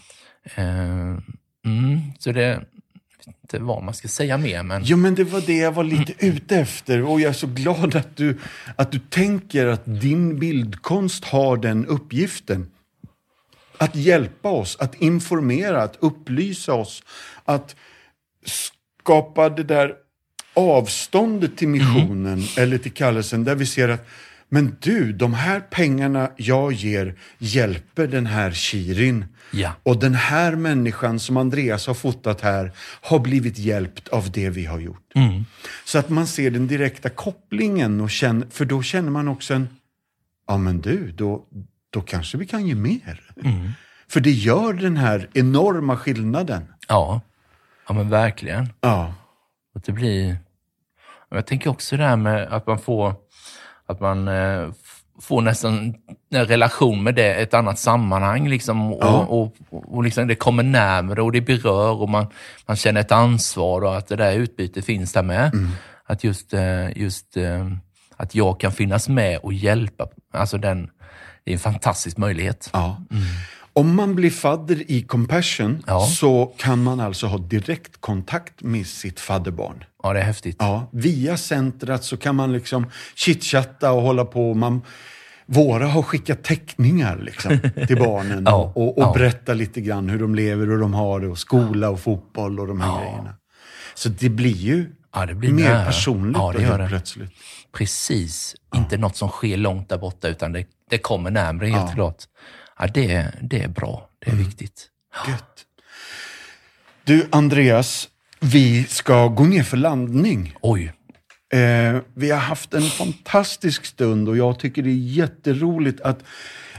Eh, 0.56 1.18
mm, 1.66 2.02
så 2.20 2.32
det, 2.32 2.66
inte 3.28 3.60
vad 3.60 3.84
man 3.84 3.94
ska 3.94 4.08
säga 4.08 4.38
mer, 4.38 4.64
men 4.64 4.84
Jo, 4.86 4.98
men 4.98 5.16
det 5.16 5.24
var 5.24 5.42
det 5.42 5.58
jag 5.58 5.72
var 5.72 5.84
lite 5.84 6.26
ute 6.26 6.58
efter. 6.58 7.04
Och 7.04 7.22
jag 7.22 7.30
är 7.30 7.34
så 7.34 7.48
glad 7.48 7.96
att 7.96 8.18
du, 8.18 8.38
att 8.76 8.92
du 8.92 9.00
tänker 9.00 9.66
att 9.66 9.84
din 9.86 10.40
bildkonst 10.40 11.26
har 11.26 11.58
den 11.58 11.86
uppgiften. 11.86 12.72
Att 13.78 13.96
hjälpa 13.96 14.50
oss, 14.50 14.78
att 14.80 14.96
informera, 14.96 15.84
att 15.84 15.98
upplysa 16.00 16.74
oss. 16.74 17.04
Att 17.46 17.76
skapa 18.46 19.50
det 19.50 19.64
där 19.64 19.96
avståndet 20.54 21.58
till 21.58 21.68
missionen 21.68 22.44
eller 22.58 22.78
till 22.78 22.94
kallelsen 22.94 23.44
där 23.44 23.56
vi 23.56 23.66
ser 23.66 23.90
att 23.90 24.08
men 24.50 24.78
du, 24.82 25.14
de 25.14 25.34
här 25.34 25.60
pengarna 25.60 26.32
jag 26.38 26.74
ger 26.74 27.16
hjälper 27.38 28.08
den 28.08 28.26
här 28.26 28.52
Shirin. 28.52 29.26
Ja. 29.52 29.72
Och 29.84 30.00
den 30.00 30.16
här 30.16 30.56
människan 30.56 31.20
som 31.20 31.38
Andreas 31.38 31.88
har 31.88 31.94
fotat 31.94 32.42
här 32.42 32.72
har 33.02 33.20
blivit 33.20 33.58
hjälpt 33.58 34.08
av 34.08 34.32
det 34.32 34.50
vi 34.50 34.66
har 34.66 34.80
gjort. 34.80 35.14
Så 35.86 36.00
att 36.00 36.10
man 36.10 36.28
ser 36.28 36.52
den 36.52 36.68
direkta 36.68 37.10
kopplingen, 37.10 38.02
och 38.02 38.10
känner, 38.12 38.48
för 38.50 38.66
då 38.66 38.82
känner 38.82 39.10
man 39.12 39.28
också 39.28 39.54
en, 39.54 39.70
ja 40.48 40.58
men 40.58 40.82
du, 40.82 41.12
då, 41.12 41.46
då 41.90 42.02
kanske 42.02 42.38
vi 42.38 42.46
kan 42.46 42.68
ge 42.68 42.76
mer. 42.76 43.22
För 44.10 44.20
det 44.20 44.32
gör 44.32 44.74
den 44.74 44.98
här 44.98 45.30
enorma 45.34 45.98
skillnaden. 45.98 46.74
ja, 46.88 47.22
ja 47.88 47.94
men 47.94 48.10
verkligen. 48.10 48.70
Ja, 48.82 49.14
Att 49.76 49.84
det 49.84 49.92
blir... 49.92 50.38
Jag 51.30 51.48
tänker 51.48 51.70
också 51.70 51.98
det 51.98 52.04
här 52.04 52.16
med 52.16 52.48
att 52.48 52.68
man 52.68 52.80
får, 52.80 53.16
att 53.88 54.00
man 54.00 54.28
eh, 54.28 54.70
får 55.22 55.42
nästan 55.42 55.96
en 56.32 56.46
relation 56.46 57.04
med 57.04 57.16
det, 57.16 57.34
ett 57.34 57.54
annat 57.54 57.80
sammanhang. 57.80 58.50
Liksom, 58.50 58.94
och, 58.94 59.00
Ja. 59.04 59.26
och, 59.26 59.56
och, 59.70 59.96
och 59.96 60.04
liksom 60.04 60.28
det 60.28 60.36
kommer 60.36 60.64
närmare 60.64 61.22
och 61.22 61.32
det 61.32 61.42
berör 61.42 62.02
och 62.02 62.10
man, 62.10 62.28
man 62.66 62.78
känner 62.78 63.02
ett 63.02 63.12
ansvar 63.12 63.82
och 63.82 63.98
att 63.98 64.08
det 64.08 64.16
där 64.16 64.34
utbytet 64.34 64.86
finns 64.86 65.14
där 65.14 65.24
med. 65.24 65.52
Att 66.06 66.24
just, 66.24 66.54
eh, 66.54 66.98
just 66.98 67.38
eh, 67.38 67.68
att 68.18 68.36
jag 68.36 68.60
kan 68.60 68.72
finnas 68.72 69.10
med 69.10 69.38
och 69.38 69.54
hjälpa. 69.54 70.08
Alltså 70.34 70.58
den, 70.58 70.90
det 71.44 71.52
är 71.52 71.54
en 71.54 71.60
fantastisk 71.60 72.18
möjlighet. 72.18 72.70
ja. 72.74 72.98
Om 73.78 73.96
man 73.96 74.16
blir 74.16 74.30
fadder 74.30 74.92
i 74.92 75.02
Compassion 75.02 75.84
Ja. 75.88 76.02
så 76.06 76.54
kan 76.58 76.84
man 76.84 77.00
alltså 77.00 77.28
ha 77.28 77.38
direktkontakt 77.38 78.62
med 78.64 78.88
sitt 78.88 79.20
fadderbarn. 79.20 79.84
Ja, 80.04 80.14
det 80.14 80.20
är 80.20 80.24
häftigt. 80.24 80.56
Ja, 80.60 80.90
via 80.92 81.38
centret 81.38 82.04
så 82.04 82.18
kan 82.18 82.36
man 82.36 82.54
liksom 82.54 82.86
chitchatta 83.16 83.92
och 83.92 84.02
hålla 84.02 84.26
på. 84.26 84.54
Man, 84.54 84.82
våra 85.46 85.88
har 85.88 86.02
skickat 86.02 86.44
teckningar 86.44 87.18
liksom, 87.18 87.60
till 87.88 87.98
barnen 88.06 88.44
Ja, 88.46 88.72
och, 88.76 88.98
och, 88.98 89.04
ja. 89.04 89.14
berätta 89.14 89.54
lite 89.54 89.82
grann 89.82 90.10
hur 90.10 90.20
de 90.20 90.36
lever 90.36 90.72
och 90.72 90.80
de 90.80 90.94
har 90.94 91.20
det 91.20 91.28
och 91.28 91.38
skola 91.38 91.90
och 91.90 92.00
fotboll 92.00 92.60
och 92.60 92.68
de 92.68 92.82
här 92.82 92.88
Ja. 92.90 93.00
grejerna. 93.02 93.34
Så 93.96 94.10
det 94.10 94.30
blir 94.30 94.52
ju 94.56 94.86
det 95.28 95.34
blir 95.36 95.52
mer 95.52 95.64
nära. 95.64 95.86
personligt 95.86 96.38
Ja, 96.38 96.52
det 96.54 96.62
helt 96.62 96.78
det. 96.78 96.88
plötsligt. 96.88 97.32
Precis. 97.78 98.56
Inte 98.76 98.98
något 98.98 99.16
som 99.16 99.30
sker 99.30 99.58
långt 99.58 99.90
där 99.90 99.98
borta, 99.98 100.28
utan 100.28 100.52
det, 100.52 100.66
det 100.90 100.98
kommer 100.98 101.32
närmare 101.32 101.68
helt 101.68 101.94
klart. 101.94 102.16
Ja, 102.80 102.88
det, 102.88 103.32
det 103.42 103.64
är 103.64 103.68
bra. 103.68 104.10
Det 104.20 104.32
är 104.32 104.36
viktigt. 104.36 104.88
Gött. 105.28 105.66
Du, 107.04 107.28
Andreas, 107.32 108.10
vi 108.40 108.84
ska 108.84 109.28
gå 109.28 109.44
ner 109.44 109.64
för 109.64 109.78
landning. 109.78 110.54
Oj. 110.62 110.94
Eh, 111.54 112.02
vi 112.14 112.32
har 112.32 112.40
haft 112.40 112.74
en 112.74 112.82
fantastisk 112.82 113.86
stund 113.86 114.30
och 114.30 114.38
jag 114.38 114.60
tycker 114.60 114.84
det 114.84 114.90
är 114.90 114.94
jätteroligt 114.94 116.02
att 116.02 116.24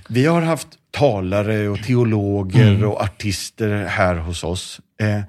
vi 0.08 0.26
har 0.26 0.42
haft 0.42 0.68
talare 0.90 1.68
och 1.68 1.82
teologer 1.82 2.84
och 2.84 3.02
artister 3.02 3.84
här 3.84 4.14
hos 4.16 4.44
oss. 4.44 4.80
Eh, 5.00 5.20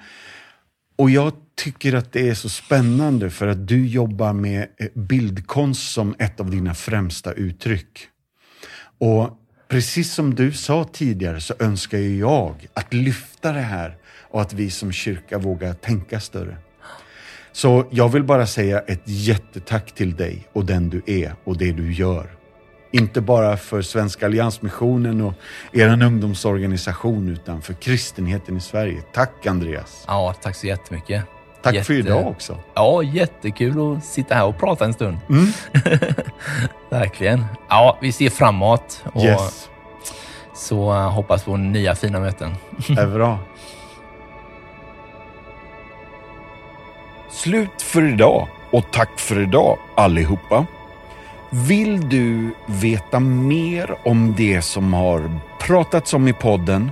och 0.95 1.09
jag 1.09 1.33
tycker 1.55 1.93
att 1.93 2.11
det 2.11 2.29
är 2.29 2.33
så 2.33 2.49
spännande 2.49 3.29
för 3.29 3.47
att 3.47 3.67
du 3.67 3.87
jobbar 3.87 4.33
med 4.33 4.67
eh, 4.77 4.87
bildkonst 4.93 5.93
som 5.93 6.15
ett 6.19 6.39
av 6.39 6.51
dina 6.51 6.73
främsta 6.75 7.31
uttryck. 7.31 8.07
Och 8.97 9.38
precis 9.69 10.13
som 10.13 10.35
du 10.35 10.51
sa 10.51 10.83
tidigare 10.83 11.41
så 11.41 11.53
önskar 11.59 11.97
ju 11.97 12.19
jag 12.19 12.67
att 12.73 12.93
lyfta 12.93 13.51
det 13.51 13.59
här 13.59 13.97
och 14.29 14.41
att 14.41 14.53
vi 14.53 14.69
som 14.69 14.91
kyrka 14.91 15.37
vågar 15.37 15.73
tänka 15.73 16.19
större. 16.19 16.57
Så 17.51 17.85
jag 17.89 18.09
vill 18.09 18.23
bara 18.23 18.47
säga 18.47 18.79
ett 18.79 19.01
jättetack 19.05 19.95
till 19.95 20.15
dig 20.15 20.47
och 20.53 20.65
den 20.65 20.89
du 20.89 21.01
är 21.05 21.35
och 21.43 21.57
det 21.57 21.71
du 21.71 21.93
gör. 21.93 22.29
Inte 22.91 23.21
bara 23.21 23.57
för 23.57 23.81
Svenska 23.81 24.25
Alliansmissionen 24.25 25.21
och 25.21 25.33
er 25.73 26.03
ungdomsorganisation 26.03 27.29
utan 27.29 27.61
för 27.61 27.73
kristenheten 27.73 28.57
i 28.57 28.61
Sverige. 28.61 29.01
Tack 29.13 29.45
Andreas. 29.45 30.03
Ja, 30.07 30.35
tack 30.41 30.55
så 30.55 30.67
jättemycket. 30.67 31.23
Tack 31.61 31.73
Jätte- 31.75 31.85
för 31.85 31.93
idag 31.93 32.27
också. 32.27 32.57
Ja, 32.73 33.03
jättekul 33.03 33.97
att 33.97 34.05
sitta 34.05 34.35
här 34.35 34.45
och 34.45 34.57
prata 34.57 34.85
en 34.85 34.93
stund. 34.93 35.17
Mm. 35.29 35.47
Verkligen. 36.89 37.45
Ja, 37.69 37.97
vi 38.01 38.11
ser 38.11 38.29
framåt 38.29 39.03
och 39.13 39.23
Yes, 39.23 39.69
så 40.55 40.93
eh, 40.93 41.11
hoppas 41.11 41.43
på 41.43 41.57
nya 41.57 41.95
fina 41.95 42.19
möten. 42.19 42.55
det 42.87 43.01
är 43.01 43.07
bra. 43.07 43.39
Slut 47.31 47.81
för 47.81 48.03
idag 48.13 48.47
och 48.71 48.85
tack 48.91 49.19
för 49.19 49.39
idag 49.41 49.77
allihopa. 49.95 50.65
Vill 51.49 52.09
du 52.09 52.53
veta 52.65 53.19
mer 53.19 53.95
om 54.05 54.33
det 54.37 54.61
som 54.61 54.93
har 54.93 55.39
pratats 55.59 56.13
om 56.13 56.27
i 56.27 56.33
podden 56.33 56.91